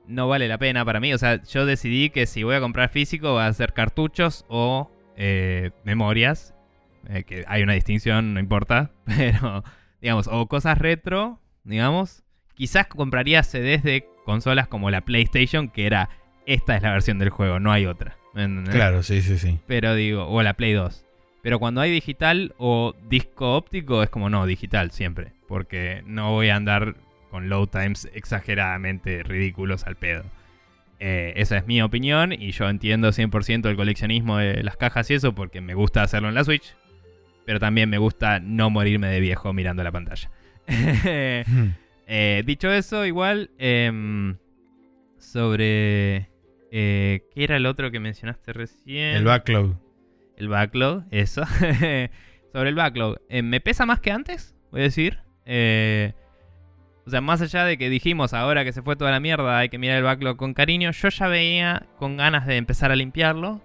[0.06, 1.14] no vale la pena para mí.
[1.14, 4.92] O sea, yo decidí que si voy a comprar físico va a ser cartuchos o
[5.18, 6.54] eh, memorias.
[7.08, 8.92] Eh, que hay una distinción, no importa.
[9.06, 9.64] Pero,
[10.02, 12.24] digamos, o cosas retro, digamos.
[12.56, 16.10] Quizás compraría CDs de consolas como la PlayStation, que era
[16.46, 18.18] esta es la versión del juego, no hay otra.
[18.70, 19.60] Claro, sí, sí, sí.
[19.66, 21.06] Pero digo, o la Play 2.
[21.42, 25.34] Pero cuando hay digital o disco óptico, es como no, digital siempre.
[25.48, 26.96] Porque no voy a andar
[27.30, 30.24] con load times exageradamente ridículos al pedo.
[31.08, 35.14] Eh, esa es mi opinión y yo entiendo 100% el coleccionismo de las cajas y
[35.14, 36.76] eso porque me gusta hacerlo en la Switch.
[37.46, 40.32] Pero también me gusta no morirme de viejo mirando la pantalla.
[41.48, 41.74] Hmm.
[42.08, 44.38] Eh, dicho eso, igual, em,
[45.20, 46.30] sobre...
[46.72, 49.16] Eh, ¿Qué era el otro que mencionaste recién?
[49.16, 49.76] El backlog.
[50.38, 51.44] El backlog, eso.
[52.52, 53.20] sobre el backlog.
[53.30, 54.56] Eh, ¿Me pesa más que antes?
[54.72, 55.20] Voy a decir.
[57.06, 59.70] O sea, más allá de que dijimos ahora que se fue toda la mierda, hay
[59.70, 63.62] que mirar el backlog con cariño, yo ya veía con ganas de empezar a limpiarlo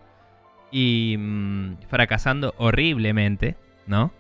[0.70, 3.56] y mm, fracasando horriblemente,
[3.86, 4.12] ¿no?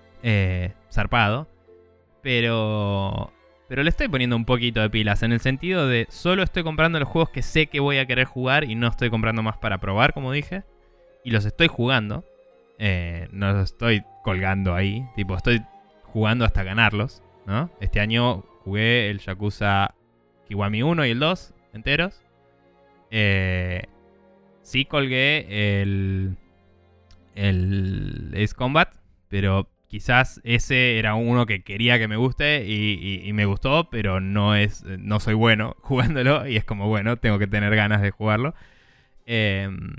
[0.90, 1.48] zarpado.
[2.22, 3.32] Pero
[3.70, 6.98] pero le estoy poniendo un poquito de pilas, en el sentido de solo estoy comprando
[6.98, 9.78] los juegos que sé que voy a querer jugar y no estoy comprando más para
[9.78, 10.64] probar, como dije.
[11.22, 12.24] Y los estoy jugando.
[12.80, 15.06] Eh, no los estoy colgando ahí.
[15.14, 15.62] Tipo, estoy
[16.02, 17.70] jugando hasta ganarlos, ¿no?
[17.78, 19.94] Este año jugué el Yakuza
[20.48, 22.22] Kiwami 1 y el 2 enteros.
[23.10, 23.84] Eh,
[24.62, 26.36] sí colgué el,
[27.34, 28.94] el Ace Combat,
[29.28, 34.54] pero quizás ese era uno que quería que me guste y, me gustó, pero no
[34.54, 38.54] es no soy bueno jugándolo y es como, bueno, tengo que tener ganas de jugarlo.
[39.26, 39.96] Em,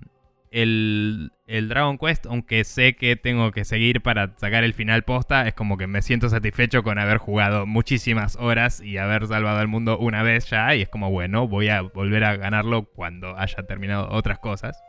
[0.51, 5.53] el, Dragon Quest, aunque sé que tengo que seguir para sacar el final posta, es
[5.53, 9.97] como que me siento satisfecho con haber jugado muchísimas horas y haber salvado al mundo
[9.97, 14.09] una vez ya y es como, bueno, voy a volver a ganarlo cuando haya terminado
[14.11, 14.81] otras cosas.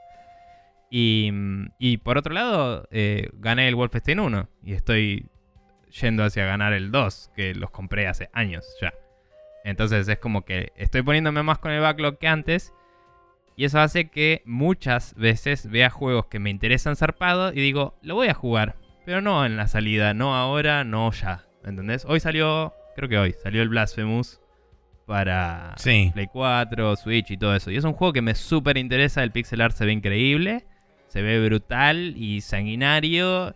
[0.94, 5.26] Y, por otro lado, eh, gané el Wolfenstein 1 y estoy
[6.01, 8.93] yendo hacia ganar el 2, que los compré hace años ya.
[9.64, 12.74] Entonces es como que estoy poniéndome más con el backlog que antes.
[13.57, 18.15] Y eso hace que muchas veces vea juegos que me interesan zarpado y digo, lo
[18.15, 18.77] voy a jugar.
[19.05, 21.45] Pero no en la salida, no ahora, no ya.
[21.65, 22.05] ¿Entendés?
[22.07, 24.41] Hoy salió, creo que hoy, salió el Blasphemous
[25.07, 27.70] para Play 4, Switch y todo eso.
[27.70, 30.65] Y es un juego que me súper interesa, el pixel art se ve increíble
[31.12, 33.55] se ve brutal y sanguinario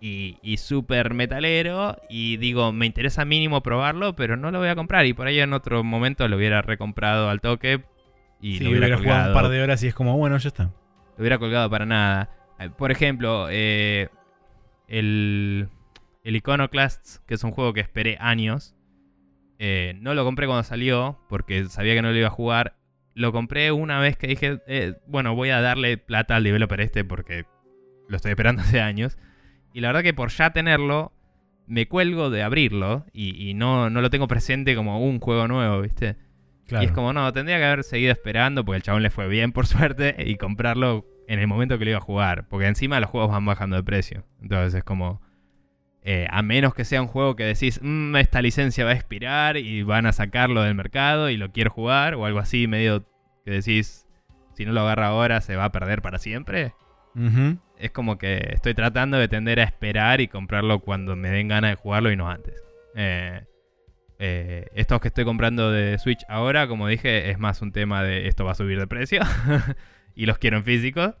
[0.00, 1.96] y, y súper metalero.
[2.08, 5.04] Y digo, me interesa mínimo probarlo, pero no lo voy a comprar.
[5.04, 7.82] Y por ahí en otro momento lo hubiera recomprado al toque.
[8.46, 10.64] Y lo hubiera, jugado un par de horas y es como, bueno, ya está.
[10.64, 12.30] Lo hubiera colgado para nada.
[12.58, 14.08] Eh, por ejemplo, eh,
[14.86, 15.68] el,
[16.24, 18.74] el Iconoclast, que es un juego que esperé años.
[19.58, 22.76] Eh, no lo compré cuando salió porque sabía que no lo iba a jugar
[23.14, 27.04] lo compré una vez que dije, eh, bueno, voy a darle plata al developer este
[27.04, 27.46] porque
[28.08, 29.16] lo estoy esperando hace años.
[29.72, 31.12] Y la verdad que por ya tenerlo,
[31.66, 36.16] me cuelgo de abrirlo y, no, no, lo tengo presente como un juego nuevo, ¿viste?
[36.70, 39.52] Y es como, no, tendría que haber seguido esperando porque el chabón le fue bien,
[39.52, 42.48] por suerte, y comprarlo en el momento que lo iba a jugar.
[42.48, 44.24] Porque encima los juegos van bajando de precio.
[44.40, 45.22] Entonces es como...
[46.06, 49.56] Eh, a menos que sea un juego que decís, mm, esta licencia va a expirar
[49.56, 53.06] y van a sacarlo del mercado y lo quiero jugar, o algo así, medio
[53.46, 54.06] que decís,
[54.54, 56.74] si no lo agarra ahora se va a perder para siempre.
[57.78, 61.70] Es como que estoy tratando de tender a esperar y comprarlo cuando me den ganas
[61.70, 62.62] de jugarlo y no antes.
[62.96, 63.44] Eh,
[64.18, 68.28] eh, estos que estoy comprando de Switch ahora, como dije, es más un tema de
[68.28, 69.22] esto va a subir de precio
[70.14, 71.14] y los quiero en físico.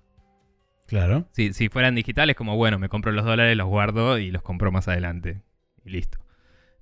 [0.86, 1.28] Claro.
[1.32, 4.70] Si, si fueran digitales, como bueno, me compro los dólares, los guardo y los compro
[4.70, 5.42] más adelante.
[5.84, 6.18] Y listo.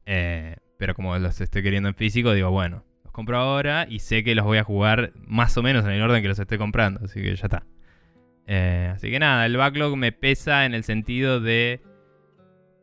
[0.06, 4.24] Eh, pero como los estoy queriendo en físico, digo, bueno, los compro ahora y sé
[4.24, 7.01] que los voy a jugar más o menos en el orden que los estoy comprando.
[7.05, 7.64] Así que ya está.
[8.47, 11.80] Eh, así que nada, el backlog me pesa en el sentido de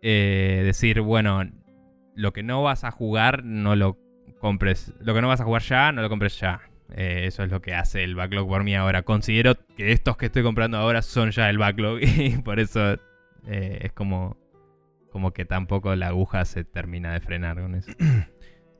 [0.01, 1.43] eh, decir, bueno,
[2.19, 3.97] lo que no vas a jugar, no lo
[4.39, 4.93] compres.
[4.99, 6.61] Lo que no vas a jugar ya, no lo compres ya.
[6.95, 9.03] Eh, eso es lo que hace el backlog por mí ahora.
[9.03, 12.93] Considero que estos que estoy comprando ahora son ya el backlog y por eso
[13.47, 14.37] eh, es como
[15.11, 17.91] como que tampoco la aguja se termina de frenar con eso.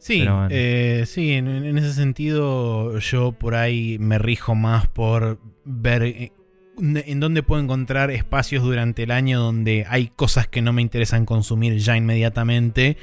[0.02, 0.48] Sí, bueno.
[0.50, 6.32] eh, sí, en, en ese sentido yo por ahí me rijo más por ver
[6.82, 11.26] en dónde puedo encontrar espacios durante el año donde hay cosas que no me interesan
[11.26, 12.98] consumir ya inmediatamente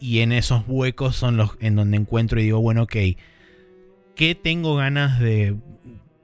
[0.00, 2.96] y en esos huecos son los en donde encuentro y digo, bueno, ok,
[4.14, 5.56] ¿qué tengo ganas de,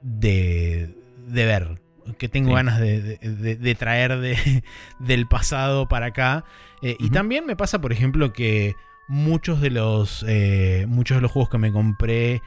[0.01, 0.89] de,
[1.27, 1.81] de ver?
[2.17, 2.55] ¿Qué tengo Sí.
[2.55, 4.63] ganas de, de- de- traer de-
[4.99, 6.43] del pasado para acá?
[6.81, 8.75] Eh, Y también me pasa, por ejemplo, que
[9.07, 12.41] muchos de los, eh, muchos de los juegos que me compré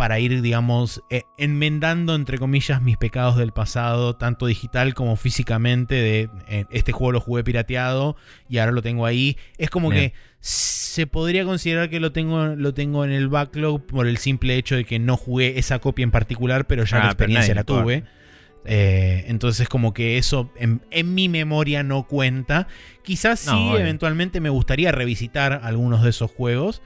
[0.00, 5.94] para ir, digamos, eh, enmendando, entre comillas, mis pecados del pasado, tanto digital como físicamente,
[5.94, 8.16] de eh, este juego lo jugué pirateado
[8.48, 9.36] y ahora lo tengo ahí.
[9.58, 10.08] Es como Bien.
[10.12, 14.56] que se podría considerar que lo tengo, lo tengo en el backlog por el simple
[14.56, 17.64] hecho de que no jugué esa copia en particular, pero ya Ah, la experiencia la
[17.64, 18.04] tuve.
[18.64, 22.68] Eh, entonces como que eso en, en mi memoria no cuenta.
[23.02, 23.80] Quizás No, sí, obvio.
[23.80, 26.80] eventualmente me gustaría revisitar algunos de esos juegos,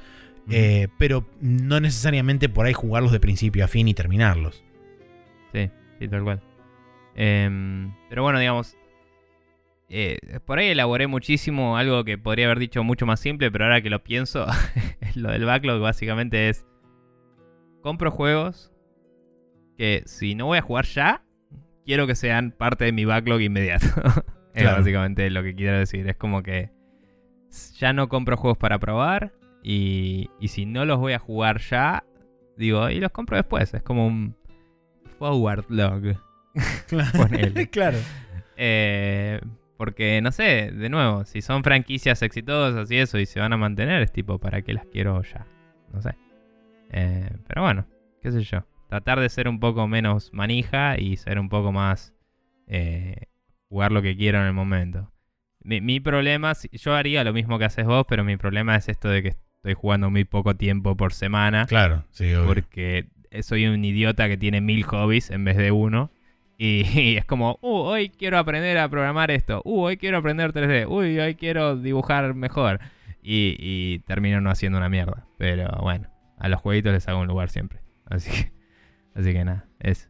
[0.51, 4.65] Eh, pero no necesariamente por ahí jugarlos de principio a fin y terminarlos.
[5.53, 6.43] Sí, sí, tal cual.
[7.15, 8.77] Em, pero bueno, digamos,
[9.89, 13.81] eh, por ahí elaboré muchísimo algo que podría haber dicho mucho más simple, pero ahora
[13.81, 14.47] que lo pienso,
[15.15, 16.67] lo del backlog básicamente es,
[17.83, 18.73] compro juegos
[19.79, 21.23] que si no voy a jugar ya,
[21.85, 23.87] quiero que sean parte de mi backlog inmediato.
[24.55, 24.79] es Claro.
[24.79, 26.07] básicamente lo que quiero decir.
[26.09, 26.71] Es como que
[27.79, 29.33] ya no compro juegos para probar
[29.65, 32.05] y, y si no los voy a jugar ya,
[32.57, 33.75] digo, y los compro después.
[33.75, 34.37] Es como un
[35.19, 36.03] forward log.
[37.17, 37.69] Ponele.
[37.71, 37.99] claro.
[38.57, 39.41] Eh,
[39.77, 43.57] porque, no sé, de nuevo, si son franquicias exitosas y eso y se van a
[43.57, 45.47] mantener, es tipo, ¿para qué las quiero ya?
[45.93, 46.15] No sé.
[46.91, 47.87] Eh, pero bueno,
[48.23, 48.65] qué sé yo.
[48.89, 52.15] Tratar de ser un poco menos manija y ser un poco más...
[52.69, 53.27] eh,
[53.69, 55.11] jugar lo que quiero en el momento.
[55.61, 59.09] Mi, mi problema, yo haría lo mismo que haces vos, pero mi problema es esto
[59.09, 61.65] de que estoy jugando muy poco tiempo por semana.
[61.67, 62.47] Claro, sí, obvio.
[62.49, 63.07] Porque
[63.41, 66.11] soy un idiota que tiene mil hobbies en vez de uno.
[66.59, 69.63] Y, y es como, uh, hoy quiero aprender a programar esto.
[69.65, 70.87] Uh, hoy quiero aprender 3D.
[70.87, 72.79] Uy, hoy quiero dibujar mejor.
[73.23, 75.27] Y, y termino no haciendo una mierda.
[75.39, 76.09] Pero bueno,
[76.39, 77.81] a los jueguitos les hago un lugar siempre.
[78.05, 78.53] Así que,
[79.19, 80.09] así que nada, eso.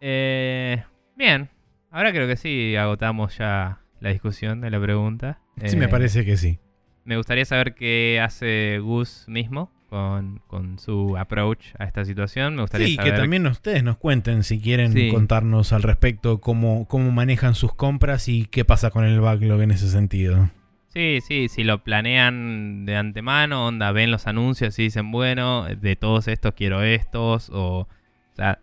[0.00, 0.80] Eh,
[1.16, 1.48] bien,
[1.90, 5.40] ahora creo que sí agotamos ya la discusión de la pregunta.
[5.64, 6.60] Sí, me Eh, parece que sí.
[7.04, 12.56] Me gustaría saber qué hace Gus mismo con, con su approach a esta situación.
[12.56, 13.12] Me gustaría Sí, saber.
[13.12, 15.08] que también ustedes nos cuenten si quieren Sí.
[15.10, 19.70] contarnos al respecto cómo, cómo manejan sus compras y qué pasa con el backlog en
[19.70, 20.50] ese sentido.
[20.88, 25.96] Sí, sí, si lo planean de antemano, onda, ven los anuncios y dicen, bueno, de
[25.96, 27.88] todos estos quiero estos, o, o
[28.34, 28.60] sea,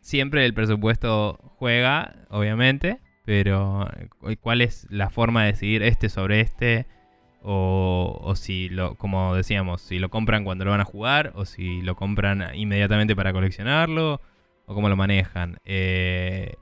[0.00, 3.88] siempre el presupuesto juega, obviamente, pero
[4.28, 6.86] eh, ¿cuál es la forma de decidir este sobre este?
[7.42, 11.44] O, o si lo, como decíamos, si lo compran cuando lo van a jugar, o
[11.46, 14.20] si lo compran inmediatamente para coleccionarlo,
[14.66, 15.58] o cómo lo manejan.
[15.64, 16.54] Eh,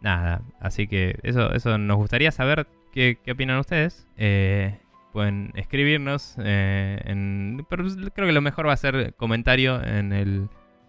[0.00, 4.06] nada, así que eso, eso nos gustaría saber qué, qué opinan ustedes.
[4.18, 4.78] Eh,
[5.12, 6.36] pueden escribirnos.
[6.38, 7.84] eh, en, pero
[8.14, 10.48] creo que lo mejor va a ser comentario en el,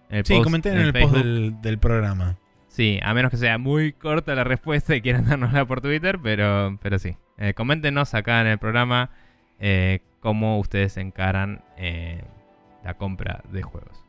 [0.09, 0.43] en el Sí, post.
[0.43, 2.37] comenten en el post del programa.
[2.73, 6.79] Sí, a menos que sea muy corta la respuesta y quieran dárnosla por Twitter, pero,
[6.81, 7.15] pero sí.
[7.37, 9.11] Eh, coméntenos acá en el programa
[9.59, 12.23] eh, cómo ustedes encaran eh,
[12.83, 14.03] la compra de juegos.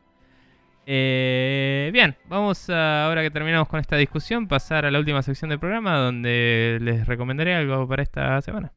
[0.87, 5.99] Bien, vamos ahora que terminamos con esta discusión, pasar a la última sección del programa
[5.99, 8.73] donde les recomendaré algo para esta semana.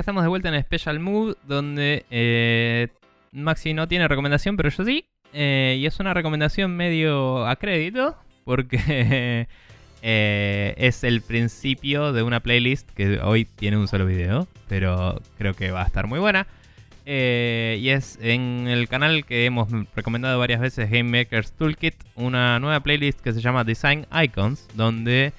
[0.00, 2.88] Estamos de vuelta en Special Mood, donde eh,
[3.32, 5.04] Maxi no tiene recomendación, pero yo sí.
[5.32, 9.46] Eh, y es una recomendación medio a crédito, porque
[10.02, 15.54] eh, es el principio de una playlist que hoy tiene un solo video, pero creo
[15.54, 16.46] que va a estar muy buena.
[17.04, 22.80] Y es en el canal que hemos recomendado varias veces, Game Maker's Toolkit, una nueva
[22.80, 25.32] playlist que se llama Design Icons, donde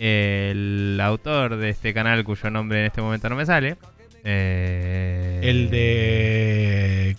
[0.00, 3.76] el autor de este canal, cuyo nombre en este momento no me sale,
[4.24, 7.16] eh, El de.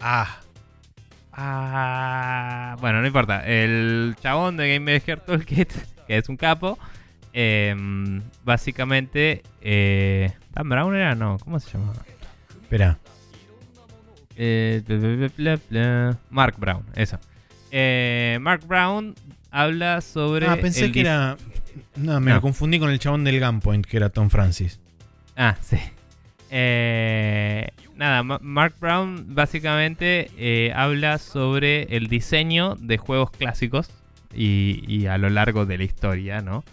[0.00, 0.40] Ah.
[1.32, 3.46] Ah, bueno, no importa.
[3.46, 5.72] El chabón de Game Maker Toolkit,
[6.06, 6.78] que es un capo,
[7.32, 9.42] em, básicamente.
[9.62, 11.14] Eh, ¿Dan Brown era?
[11.14, 12.02] No, ¿cómo se llamaba?
[12.62, 12.98] Espera.
[14.36, 16.18] Eh, bla, bla, bla, bla, bla.
[16.30, 17.18] Mark Brown, eso.
[17.70, 19.14] Eh, Mark Brown
[19.50, 20.46] habla sobre.
[20.46, 21.36] Ah, pensé el que era.
[21.96, 22.36] No, me No.
[22.36, 24.80] lo confundí con el chabón del Gunpoint, que era Tom Francis.
[25.36, 25.78] Ah, sí.
[26.52, 33.90] Eh, nada, Ma- Mark Brown básicamente eh, habla sobre el diseño de juegos clásicos
[34.34, 36.64] y, a lo largo de la historia, ¿no?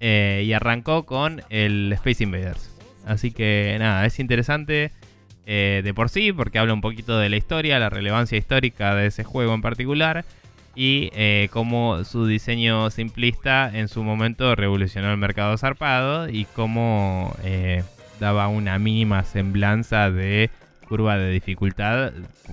[0.00, 2.76] Eh, y arrancó con el Space Invaders.
[3.06, 4.92] Así que nada, es interesante
[5.46, 9.24] de por sí porque habla un poquito de la historia, la relevancia histórica de ese
[9.24, 10.24] juego en particular
[10.76, 11.10] y
[11.48, 17.34] cómo su diseño simplista en su momento revolucionó el mercado zarpado y cómo
[18.20, 20.50] daba una mínima semblanza de
[20.88, 22.12] curva de dificultad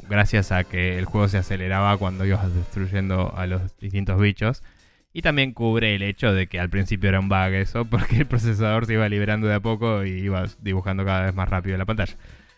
[0.10, 4.64] gracias a que el juego se aceleraba cuando ibas destruyendo a los distintos bichos.
[5.14, 8.26] Y también cubre el hecho de que al principio era un bug eso, porque el
[8.26, 11.85] procesador se iba liberando de a poco y ibas dibujando cada vez más rápido la
[11.85, 12.15] pantalla.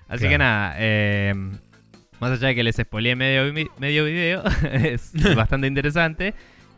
[0.08, 0.32] Así Claro.
[0.32, 1.34] que nada, eh,
[2.20, 6.34] más allá de que les spoileé medio, medio video, es bastante interesante.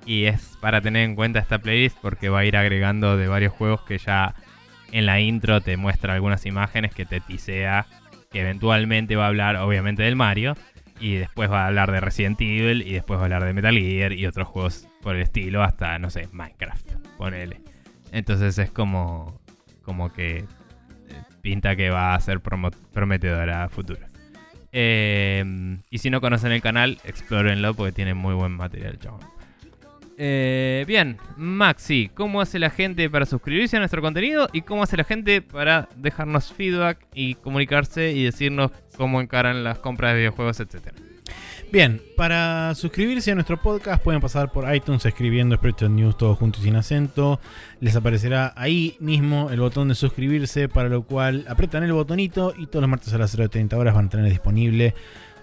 [0.06, 3.54] Y es para tener en cuenta esta playlist porque va a ir agregando de varios
[3.54, 4.34] juegos que ya
[4.92, 7.86] en la intro te muestra algunas imágenes que te tisea
[8.32, 10.56] que eventualmente va a hablar obviamente del Mario
[11.00, 13.76] y después va a hablar de Resident Evil y después va a hablar de Metal
[13.78, 17.62] Gear y otros juegos por el estilo hasta no sé Minecraft ponele.
[18.12, 19.42] Entonces es como
[19.84, 20.46] como que eh,
[21.42, 24.06] pinta que va a ser prometedora a futuro.
[24.72, 25.44] Eh,
[25.90, 29.41] y si no conocen el canal explórenlo porque tiene muy buen material chabón
[30.18, 34.50] eh, bien, Maxi, ¿cómo hace la gente para suscribirse a nuestro contenido?
[34.54, 39.80] ¿Y cómo hace la gente para dejarnos feedback y comunicarse y decirnos cómo encaran las
[39.80, 40.96] compras de videojuegos, etcétera?
[41.72, 46.60] Bien, para suscribirse a nuestro podcast pueden pasar por iTunes escribiendo Spreadshot News todo junto
[46.60, 47.40] y sin acento.
[47.80, 52.68] Les aparecerá ahí mismo el botón de suscribirse, para lo cual apretan el botonito y
[52.68, 54.94] todos los martes a las 0.30 horas van a tener disponible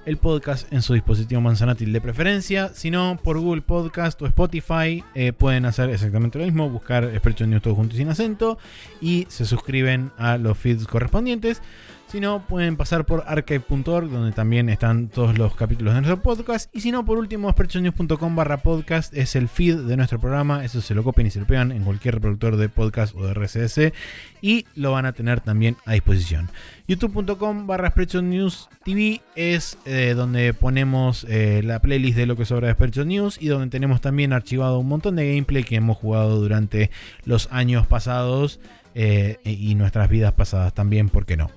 [0.09, 2.71] el podcast en su dispositivo manzanátil de preferencia.
[2.73, 7.47] Si no, por Google Podcast o Spotify eh, pueden hacer exactamente lo mismo, buscar Spreadshot
[7.47, 8.57] News todo junto y sin acento
[9.03, 11.61] y se suscriben a los feeds correspondientes.
[12.09, 16.75] Si no, pueden pasar por archive.org, donde también están todos los capítulos de nuestro podcast.
[16.75, 20.65] Y si no, por último, spreadshotnews.com barra podcast es el feed de nuestro programa.
[20.65, 23.35] Eso se lo copian y se lo pegan en cualquier reproductor de podcast o de
[23.35, 23.93] RSS.
[24.41, 26.49] Y lo van a tener también a disposición.
[26.87, 32.73] youtube.com barra TV es eh, donde ponemos eh, la playlist de lo que sobra de
[32.73, 36.91] Spreadshot News y donde tenemos también archivado un montón de gameplay que hemos jugado durante
[37.27, 38.61] los años pasados
[38.95, 41.51] eh, y nuestras vidas pasadas también, ¿por qué no?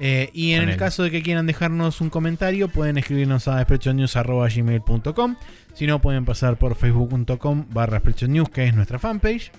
[0.00, 5.36] Eh, y en el caso de que quieran dejarnos un comentario, pueden escribirnos a spreadshotnews.gmail.com
[5.74, 9.52] Si no, pueden pasar por facebook.com barra News, que es nuestra fanpage.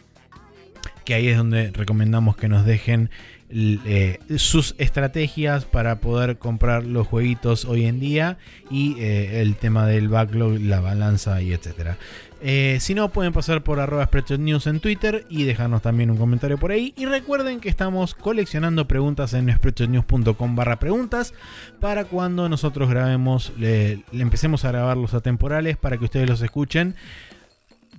[1.05, 3.11] Que ahí es donde recomendamos que nos dejen
[3.53, 8.38] eh, sus estrategias para poder comprar los jueguitos hoy en día
[8.69, 11.97] y eh, el tema del backlog, la balanza y etcétera.
[12.43, 14.09] Eh, si no, pueden pasar por arroba
[14.39, 16.93] News en Twitter y dejarnos también un comentario por ahí.
[16.97, 21.34] Y recuerden que estamos coleccionando preguntas en spreadshotnews.com barra preguntas
[21.80, 26.41] para cuando nosotros grabemos, le, le empecemos a grabar los atemporales para que ustedes los
[26.41, 26.95] escuchen.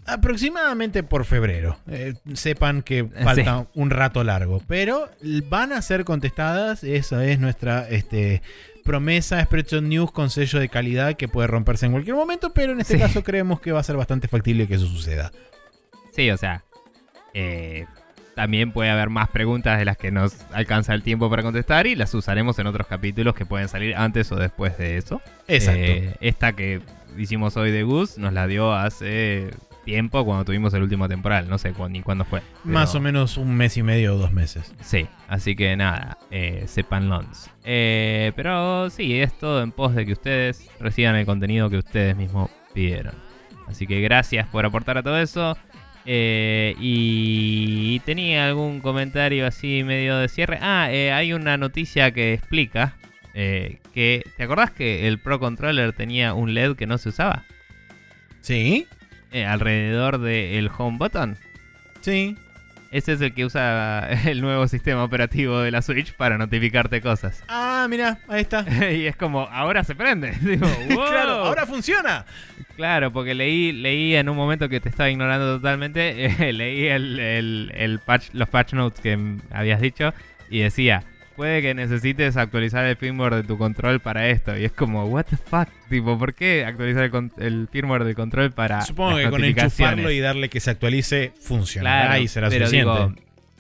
[0.07, 1.79] Aproximadamente por febrero.
[1.89, 4.62] Eh, sepan que falta un rato largo.
[4.66, 5.09] Pero
[5.49, 6.85] van a ser contestadas.
[6.85, 8.43] Esa es nuestra este,
[8.85, 9.43] promesa.
[9.43, 12.53] Spreadshot News con sello de calidad que puede romperse en cualquier momento.
[12.53, 13.01] Pero en este Sí.
[13.01, 15.31] caso creemos que va a ser bastante factible que eso suceda.
[16.12, 16.65] Sí, o sea,
[17.33, 17.87] eh,
[18.35, 21.95] también puede haber más preguntas de las que nos alcanza el tiempo para contestar y
[21.95, 25.23] las usaremos en otros capítulos que pueden salir antes o después de eso.
[25.49, 25.81] Exacto.
[25.81, 26.81] Eh, esta que
[27.16, 29.51] hicimos hoy de Gus nos la dio hace
[29.84, 32.40] tiempo cuando tuvimos el último temporal, no sé cu- ni cuándo fue.
[32.64, 34.72] Más o menos un mes y medio o dos meses.
[34.80, 37.50] Sí, así que nada, eh, sepanlons.
[37.64, 42.16] Eh, pero sí, es todo en pos de que ustedes reciban el contenido que ustedes
[42.16, 43.14] mismos pidieron.
[43.66, 45.56] Así que gracias por aportar a todo eso.
[46.04, 50.59] Eh, y tenía algún comentario así medio de cierre.
[50.60, 52.96] Ah, eh, hay una noticia que explica
[53.32, 54.24] que...
[54.36, 57.44] ¿Te acordás que el Pro Controller tenía un LED que no se usaba?
[58.40, 58.86] ¿Sí?
[59.32, 61.36] Eh, alrededor del home button.
[62.00, 62.36] Sí.
[62.90, 67.42] Ese es el que usa el nuevo sistema operativo de la Switch para notificarte cosas.
[67.48, 68.66] Ah, mira, ahí está.
[68.92, 70.32] y es como, ahora se prende.
[70.42, 71.06] Digo, "Wow".
[71.09, 72.26] claro, ahora funciona.
[72.76, 76.26] Claro, porque leí, leí en un momento que te estaba ignorando totalmente.
[76.26, 79.18] eh, leí el, el- el patch, los patch notes que
[79.50, 80.12] habías dicho
[80.50, 81.02] y decía:
[81.32, 84.56] puede que necesites actualizar el firmware de tu control para esto.
[84.56, 88.52] Y es como, what the fuck, tipo, ¿por qué actualizar el, el firmware del control
[88.52, 92.48] para Supongo las que con enchufarlo y darle que se actualice funcionará Claro, y será
[92.48, 92.92] pero suficiente.
[92.92, 93.14] Digo,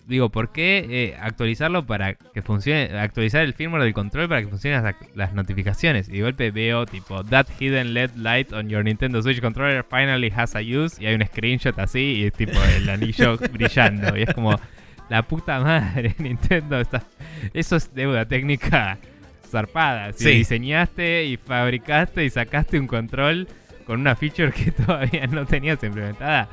[0.06, 2.98] digo, ¿por qué eh, actualizarlo para que funcione?
[2.98, 6.08] Actualizar el firmware del control para que funcionen las, las notificaciones.
[6.08, 10.30] Y de golpe veo, tipo, That hidden LED light on your Nintendo Switch controller finally
[10.34, 11.02] has a use.
[11.02, 14.16] Y hay un screenshot así y es tipo el anillo brillando.
[14.16, 14.58] Y es como,
[15.08, 16.80] la puta madre, Nintendo.
[16.80, 17.02] Está...
[17.54, 18.98] Eso es deuda técnica
[19.50, 20.12] zarpada.
[20.12, 20.30] Si Sí.
[20.30, 23.46] diseñaste y fabricaste y sacaste un control
[23.86, 26.48] con una feature que todavía no tenías implementada.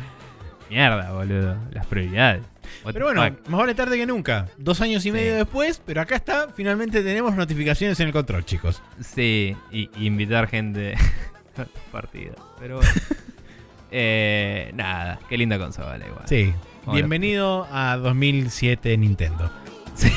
[0.70, 1.58] Mierda, boludo.
[1.72, 2.44] Las prioridades.
[2.84, 3.48] What Pero bueno, fuck.
[3.50, 4.48] más vale tarde que nunca.
[4.58, 5.12] Dos años y Sí.
[5.12, 6.50] medio después, pero acá está.
[6.56, 8.82] Finalmente tenemos notificaciones en el control, chicos.
[9.00, 10.94] Sí, y, y invitar gente
[11.58, 12.36] a tu partido.
[12.60, 12.92] Pero bueno.
[13.92, 16.24] Eh, nada, qué linda consola igual.
[16.28, 16.54] Sí.
[16.90, 16.96] Hola.
[16.96, 19.52] Bienvenido a 2007 Nintendo.
[19.94, 20.10] Sí.